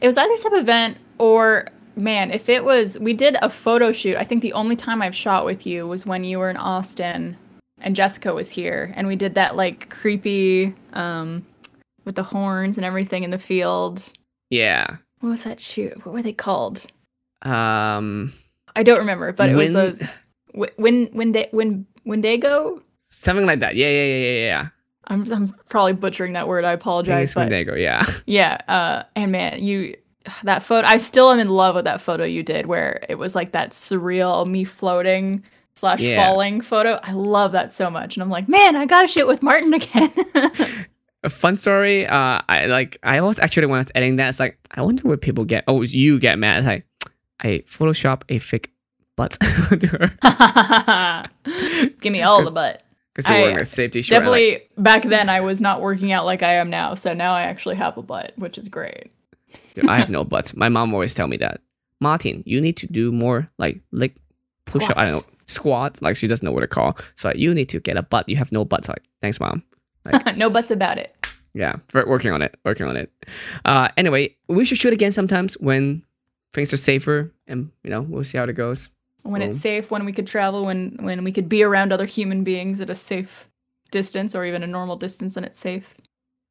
It 0.00 0.06
was 0.06 0.16
either 0.16 0.36
some 0.36 0.54
event 0.54 0.98
or 1.18 1.66
man, 1.96 2.30
if 2.30 2.48
it 2.48 2.64
was, 2.64 2.96
we 3.00 3.12
did 3.14 3.36
a 3.42 3.50
photo 3.50 3.90
shoot. 3.90 4.16
I 4.16 4.22
think 4.22 4.42
the 4.42 4.52
only 4.52 4.76
time 4.76 5.02
I've 5.02 5.16
shot 5.16 5.44
with 5.44 5.66
you 5.66 5.88
was 5.88 6.06
when 6.06 6.22
you 6.22 6.38
were 6.38 6.48
in 6.48 6.56
Austin 6.56 7.36
and 7.80 7.96
Jessica 7.96 8.34
was 8.34 8.50
here, 8.50 8.92
and 8.96 9.06
we 9.06 9.16
did 9.16 9.34
that 9.34 9.56
like 9.56 9.90
creepy. 9.90 10.74
Um, 10.92 11.44
with 12.08 12.16
the 12.16 12.22
horns 12.22 12.78
and 12.78 12.86
everything 12.86 13.22
in 13.22 13.30
the 13.30 13.38
field. 13.38 14.12
Yeah. 14.48 14.96
What 15.20 15.28
was 15.28 15.44
that 15.44 15.60
shoot? 15.60 16.06
What 16.06 16.14
were 16.14 16.22
they 16.22 16.32
called? 16.32 16.86
Um. 17.42 18.32
I 18.76 18.82
don't 18.82 18.98
remember, 18.98 19.32
but 19.32 19.50
it 19.50 19.56
was 19.56 19.72
those 19.72 20.02
Wi- 20.52 20.72
Win 20.78 21.10
Winde 21.12 21.48
Win 21.52 21.86
Wendigo. 22.04 22.82
Something 23.10 23.44
like 23.44 23.60
that. 23.60 23.76
Yeah, 23.76 23.88
yeah, 23.88 24.04
yeah, 24.04 24.16
yeah, 24.16 24.44
yeah. 24.46 24.68
I'm 25.08 25.32
I'm 25.32 25.54
probably 25.68 25.92
butchering 25.92 26.32
that 26.32 26.48
word. 26.48 26.64
I 26.64 26.72
apologize, 26.72 27.34
Wendigo. 27.34 27.74
Yeah. 27.74 28.06
yeah. 28.26 28.58
Uh, 28.68 29.02
and 29.14 29.30
man, 29.30 29.62
you 29.62 29.94
that 30.44 30.62
photo. 30.62 30.88
I 30.88 30.96
still 30.98 31.30
am 31.30 31.40
in 31.40 31.50
love 31.50 31.74
with 31.74 31.84
that 31.84 32.00
photo 32.00 32.24
you 32.24 32.42
did, 32.42 32.66
where 32.66 33.04
it 33.08 33.16
was 33.16 33.34
like 33.34 33.52
that 33.52 33.72
surreal 33.72 34.46
me 34.46 34.64
floating 34.64 35.42
slash 35.78 36.00
Yeah. 36.00 36.24
falling 36.24 36.60
photo. 36.60 36.98
I 37.02 37.12
love 37.12 37.52
that 37.52 37.72
so 37.72 37.90
much, 37.90 38.16
and 38.16 38.22
I'm 38.22 38.30
like, 38.30 38.48
man, 38.48 38.76
I 38.76 38.86
gotta 38.86 39.08
shoot 39.08 39.26
with 39.26 39.42
Martin 39.42 39.74
again. 39.74 40.12
A 41.24 41.28
fun 41.30 41.56
story. 41.56 42.06
Uh, 42.06 42.40
I 42.48 42.66
like. 42.66 42.98
I 43.02 43.18
always 43.18 43.40
actually 43.40 43.66
when 43.66 43.78
I 43.78 43.80
was 43.80 43.90
editing 43.94 44.16
that, 44.16 44.28
it's 44.28 44.38
like 44.40 44.56
I 44.70 44.82
wonder 44.82 45.02
what 45.08 45.20
people 45.20 45.44
get. 45.44 45.64
Oh, 45.66 45.82
you 45.82 46.20
get 46.20 46.38
mad. 46.38 46.58
It's 46.58 46.66
like 46.66 46.86
I 47.40 47.64
Photoshop 47.68 48.22
a 48.28 48.38
fake 48.38 48.70
butt 49.16 49.32
to 49.32 51.28
Give 52.00 52.12
me 52.12 52.22
all 52.22 52.44
the 52.44 52.52
butt. 52.52 52.82
because 53.14 53.28
you're 53.28 53.40
wearing 53.40 53.58
a 53.58 53.64
safety 53.64 54.00
shirt. 54.02 54.22
I'm 54.22 54.28
like, 54.28 54.40
Definitely 54.40 54.68
back 54.82 55.02
then 55.04 55.28
I 55.28 55.40
was 55.40 55.60
not 55.60 55.80
working 55.80 56.12
out 56.12 56.24
like 56.24 56.42
I 56.44 56.54
am 56.54 56.70
now. 56.70 56.94
So 56.94 57.14
now 57.14 57.32
I 57.32 57.42
actually 57.42 57.74
have 57.76 57.98
a 57.98 58.02
butt, 58.02 58.32
which 58.36 58.56
is 58.56 58.68
great. 58.68 59.10
Dude, 59.74 59.88
I 59.88 59.98
have 59.98 60.10
no 60.10 60.22
butt. 60.24 60.56
My 60.56 60.68
mom 60.68 60.94
always 60.94 61.14
tell 61.14 61.26
me 61.26 61.36
that. 61.38 61.60
Martin, 62.00 62.44
you 62.46 62.60
need 62.60 62.76
to 62.76 62.86
do 62.86 63.10
more 63.10 63.50
like 63.58 63.80
like 63.90 64.14
push 64.66 64.88
up. 64.88 64.96
I 64.96 65.06
don't 65.06 65.14
know 65.14 65.22
squat. 65.48 66.00
Like 66.00 66.16
she 66.16 66.28
doesn't 66.28 66.44
know 66.44 66.52
what 66.52 66.60
to 66.60 66.68
call. 66.68 66.96
So 67.16 67.32
you 67.34 67.52
need 67.52 67.68
to 67.70 67.80
get 67.80 67.96
a 67.96 68.02
butt. 68.02 68.28
You 68.28 68.36
have 68.36 68.52
no 68.52 68.64
butt. 68.64 68.88
Like 68.88 69.02
thanks, 69.20 69.40
mom. 69.40 69.64
no 70.36 70.48
butts 70.48 70.70
about 70.70 70.98
it. 70.98 71.14
Yeah, 71.54 71.76
working 71.92 72.30
on 72.30 72.42
it. 72.42 72.56
Working 72.64 72.86
on 72.86 72.96
it. 72.96 73.12
Uh, 73.64 73.88
anyway, 73.96 74.36
we 74.48 74.64
should 74.64 74.78
shoot 74.78 74.92
again 74.92 75.10
sometimes 75.10 75.54
when 75.54 76.04
things 76.52 76.72
are 76.72 76.76
safer, 76.76 77.32
and 77.46 77.70
you 77.82 77.90
know 77.90 78.02
we'll 78.02 78.24
see 78.24 78.38
how 78.38 78.44
it 78.44 78.52
goes. 78.52 78.88
When 79.22 79.42
it's 79.42 79.60
safe, 79.60 79.90
when 79.90 80.04
we 80.04 80.12
could 80.12 80.26
travel, 80.26 80.64
when 80.64 80.96
when 81.00 81.24
we 81.24 81.32
could 81.32 81.48
be 81.48 81.62
around 81.62 81.92
other 81.92 82.06
human 82.06 82.44
beings 82.44 82.80
at 82.80 82.90
a 82.90 82.94
safe 82.94 83.48
distance 83.90 84.34
or 84.34 84.44
even 84.44 84.62
a 84.62 84.66
normal 84.66 84.96
distance 84.96 85.36
and 85.36 85.44
it's 85.44 85.58
safe. 85.58 85.96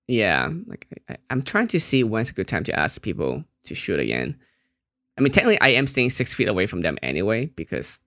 Yeah, 0.07 0.49
like 0.67 0.87
I, 1.09 1.17
I'm 1.29 1.41
trying 1.41 1.67
to 1.67 1.79
see 1.79 2.03
when's 2.03 2.29
a 2.29 2.33
good 2.33 2.47
time 2.47 2.63
to 2.65 2.79
ask 2.79 3.01
people 3.01 3.43
to 3.65 3.75
shoot 3.75 3.99
again. 3.99 4.37
I 5.17 5.21
mean, 5.21 5.31
technically, 5.31 5.59
I 5.61 5.69
am 5.69 5.87
staying 5.87 6.11
six 6.11 6.33
feet 6.33 6.47
away 6.47 6.67
from 6.67 6.81
them 6.81 6.97
anyway 7.01 7.47
because 7.47 7.99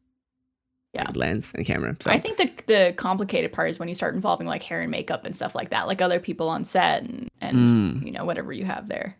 Yeah. 0.92 1.04
like, 1.04 1.16
lens 1.16 1.52
and 1.54 1.64
camera. 1.64 1.96
So 2.00 2.10
I 2.10 2.18
think 2.18 2.36
the 2.38 2.50
the 2.66 2.94
complicated 2.96 3.52
part 3.52 3.70
is 3.70 3.78
when 3.78 3.88
you 3.88 3.94
start 3.94 4.14
involving 4.14 4.46
like 4.48 4.62
hair 4.62 4.80
and 4.80 4.90
makeup 4.90 5.24
and 5.24 5.36
stuff 5.36 5.54
like 5.54 5.70
that, 5.70 5.86
like 5.86 6.02
other 6.02 6.18
people 6.20 6.48
on 6.48 6.64
set 6.64 7.02
and, 7.02 7.28
and 7.40 7.56
Mm. 8.02 8.06
you 8.06 8.12
know 8.12 8.24
whatever 8.24 8.52
you 8.52 8.64
have 8.64 8.88
there. 8.88 9.16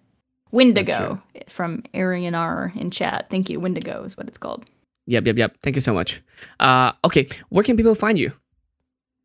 Windigo 0.52 1.22
from 1.48 1.84
Arian 1.94 2.34
R 2.34 2.72
in 2.74 2.90
chat. 2.90 3.26
Thank 3.30 3.48
you. 3.48 3.60
Windigo 3.60 4.02
is 4.02 4.16
what 4.16 4.26
it's 4.26 4.38
called. 4.38 4.66
Yep, 5.06 5.26
yep, 5.26 5.38
yep. 5.38 5.56
Thank 5.62 5.76
you 5.76 5.80
so 5.80 5.94
much. 5.94 6.20
Uh, 6.58 6.90
okay, 7.04 7.28
where 7.50 7.62
can 7.64 7.76
people 7.76 7.94
find 7.94 8.18
you? 8.18 8.32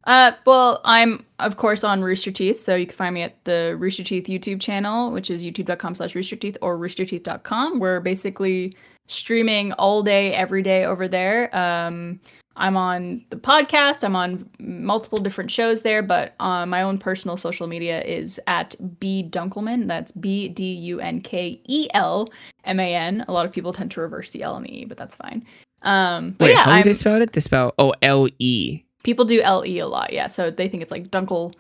Uh, 0.06 0.34
well, 0.46 0.82
I'm 0.86 1.26
of 1.40 1.58
course 1.58 1.84
on 1.84 2.04
Rooster 2.04 2.32
Teeth, 2.32 2.60
so 2.60 2.76
you 2.76 2.86
can 2.86 2.96
find 2.96 3.16
me 3.16 3.24
at 3.24 3.44
the 3.46 3.76
Rooster 3.80 4.04
Teeth 4.04 4.26
YouTube 4.28 4.62
channel, 4.62 5.10
which 5.12 5.32
is 5.32 5.44
youtube.com 5.44 5.96
slash 5.96 6.14
roosterteeth 6.14 6.58
or 6.62 6.78
roosterteeth.com. 6.78 7.80
We're 7.80 8.00
basically 8.02 8.74
streaming 9.08 9.72
all 9.74 10.04
day, 10.04 10.34
every 10.34 10.62
day 10.62 10.86
over 10.86 11.08
there. 11.08 11.56
Um, 11.56 12.20
I'm 12.58 12.78
on 12.78 13.26
the 13.32 13.36
podcast. 13.36 14.04
I'm 14.04 14.16
on 14.16 14.50
multiple 14.60 15.18
different 15.18 15.52
shows 15.52 15.82
there, 15.82 16.02
but 16.02 16.36
uh, 16.40 16.66
my 16.66 16.82
own 16.82 16.98
personal 16.98 17.36
social 17.36 17.68
media 17.68 18.02
is 18.04 18.40
at 18.48 18.76
B 19.00 19.28
Dunkelman. 19.30 19.88
That's 19.88 20.14
B 20.14 20.48
D 20.48 20.64
U 20.64 21.02
N 21.02 21.20
K 21.20 21.60
E 21.68 21.88
L 21.94 22.30
M 22.64 22.80
A 22.80 22.96
N. 22.96 23.26
A 23.28 23.34
lot 23.34 23.46
of 23.46 23.52
people 23.52 23.74
tend 23.74 23.92
to 23.92 24.02
reverse 24.02 24.32
the 24.32 24.42
L 24.44 24.56
and 24.56 24.66
the 24.66 24.82
E, 24.82 24.86
but 24.86 24.98
that's 24.98 25.16
fine. 25.18 25.46
Um, 25.82 26.32
but 26.38 26.46
Wait, 26.46 26.52
yeah, 26.52 26.64
how 26.64 26.72
do 26.72 26.78
I'm, 26.78 26.84
they 26.84 26.94
spell 26.94 27.22
it? 27.22 27.34
They 27.34 27.42
spell 27.42 27.74
oh 27.78 27.94
L 28.02 28.28
E. 28.40 28.82
people 29.04 29.26
do 29.26 29.42
L 29.42 29.64
E 29.66 29.78
a 29.80 29.86
lot 29.88 30.12
yeah 30.12 30.26
so 30.26 30.50
they 30.50 30.68
think 30.68 30.82
it's 30.82 30.92
like 30.92 31.12
dunkel 31.12 31.54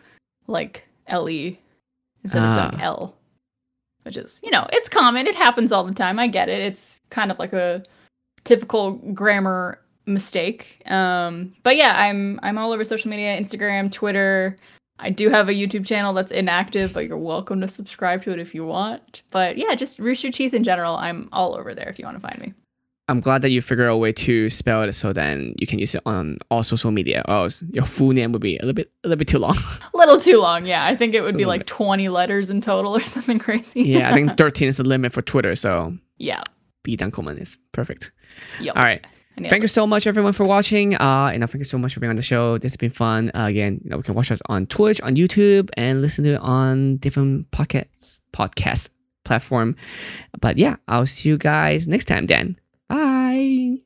like 0.47 0.87
le 1.11 1.29
instead 2.23 2.41
of 2.41 2.55
dunk 2.55 2.73
Ah. 2.79 2.85
l 2.85 3.15
which 4.05 4.17
is 4.17 4.39
you 4.43 4.51
know 4.51 4.67
it's 4.71 4.87
common. 4.89 5.27
It 5.27 5.35
happens 5.35 5.71
all 5.71 5.83
the 5.83 5.93
time. 5.93 6.19
I 6.19 6.27
get 6.27 6.47
it. 6.49 6.61
It's 6.61 6.99
kind 7.09 7.31
of 7.31 7.39
like 7.39 7.53
a 7.53 7.83
typical 8.43 8.93
grammar 9.13 9.81
mistake. 10.05 10.81
Um 10.85 11.53
but 11.63 11.75
yeah 11.75 11.95
i'm 11.97 12.39
i'm 12.43 12.57
all 12.57 12.71
over 12.71 12.85
social 12.85 13.09
media 13.09 13.39
instagram 13.39 13.91
twitter. 13.91 14.55
I 14.99 15.09
do 15.09 15.29
have 15.29 15.49
a 15.49 15.53
youtube 15.53 15.85
channel 15.85 16.13
that's 16.13 16.31
inactive 16.31 16.93
but 16.93 17.07
you're 17.07 17.17
welcome 17.17 17.59
to 17.61 17.67
subscribe 17.67 18.21
to 18.23 18.31
it 18.31 18.39
if 18.39 18.53
you 18.53 18.65
want. 18.65 19.23
But 19.31 19.57
yeah 19.57 19.73
just 19.75 19.99
rooster 19.99 20.31
teeth 20.31 20.53
in 20.53 20.63
general. 20.63 20.95
I'm 20.95 21.27
all 21.31 21.55
over 21.55 21.73
there 21.73 21.89
if 21.89 21.97
you 21.99 22.05
want 22.05 22.17
to 22.17 22.21
find 22.21 22.39
me 22.39 22.53
I'm 23.07 23.19
glad 23.19 23.43
that 23.43 23.51
you 23.51 23.61
figured 23.61 23.87
out 23.87 23.93
a 23.93 23.97
way 23.97 24.11
to 24.11 24.49
spell 24.49 24.81
it 24.81 24.93
so 24.93 25.13
then 25.13 25.53
you 25.59 25.67
can 25.67 25.77
use 25.77 25.93
it 25.93 26.01
on 26.05 26.39
all 26.49 26.63
social 26.63 26.91
media. 26.91 27.23
Or 27.27 27.35
else 27.35 27.63
your 27.71 27.85
full 27.85 28.11
name 28.11 28.31
would 28.31 28.41
be 28.41 28.57
a 28.57 28.61
little 28.61 28.73
bit 28.73 28.91
a 29.03 29.07
little 29.07 29.19
bit 29.19 29.27
too 29.27 29.39
long. 29.39 29.55
a 29.93 29.97
little 29.97 30.17
too 30.17 30.39
long 30.41 30.65
yeah 30.65 30.85
i 30.85 30.95
think 30.95 31.13
it 31.13 31.21
would 31.21 31.37
be 31.37 31.45
like 31.45 31.65
20 31.65 32.09
letters 32.09 32.49
in 32.49 32.61
total 32.61 32.95
or 32.95 33.01
something 33.15 33.39
crazy 33.39 33.83
yeah, 33.83 34.09
I 34.09 34.13
think 34.13 34.37
13 34.37 34.67
is 34.67 34.77
the 34.77 34.83
limit 34.83 35.13
for 35.13 35.21
Twitter, 35.21 35.55
so 35.55 35.97
yeah 36.17 36.43
B 36.85 36.95
Dunkelman 36.95 37.41
is 37.41 37.57
perfect. 37.73 38.11
Yep. 38.61 38.77
All 38.77 38.83
right. 38.83 39.05
Thank 39.49 39.63
you 39.63 39.67
so 39.67 39.85
much, 39.85 40.07
everyone, 40.07 40.31
for 40.31 40.45
watching. 40.45 40.95
Uh, 40.95 41.31
and 41.33 41.43
I 41.43 41.47
thank 41.47 41.59
you 41.59 41.65
so 41.65 41.77
much 41.77 41.93
for 41.93 41.99
being 41.99 42.09
on 42.09 42.15
the 42.15 42.21
show. 42.21 42.57
This 42.57 42.71
has 42.71 42.77
been 42.77 42.91
fun. 42.91 43.31
Uh, 43.35 43.47
again, 43.47 43.81
you 43.83 43.89
know, 43.89 43.97
we 43.97 44.03
can 44.03 44.15
watch 44.15 44.31
us 44.31 44.39
on 44.45 44.65
Twitch, 44.67 45.01
on 45.01 45.17
YouTube, 45.17 45.69
and 45.75 46.01
listen 46.01 46.23
to 46.23 46.35
it 46.35 46.39
on 46.39 46.95
different 46.97 47.51
podcasts, 47.51 48.21
podcast 48.31 48.87
platform. 49.25 49.75
But 50.39 50.57
yeah, 50.57 50.77
I'll 50.87 51.05
see 51.05 51.27
you 51.27 51.37
guys 51.37 51.85
next 51.85 52.05
time. 52.05 52.27
Then, 52.27 52.57
bye. 53.35 53.84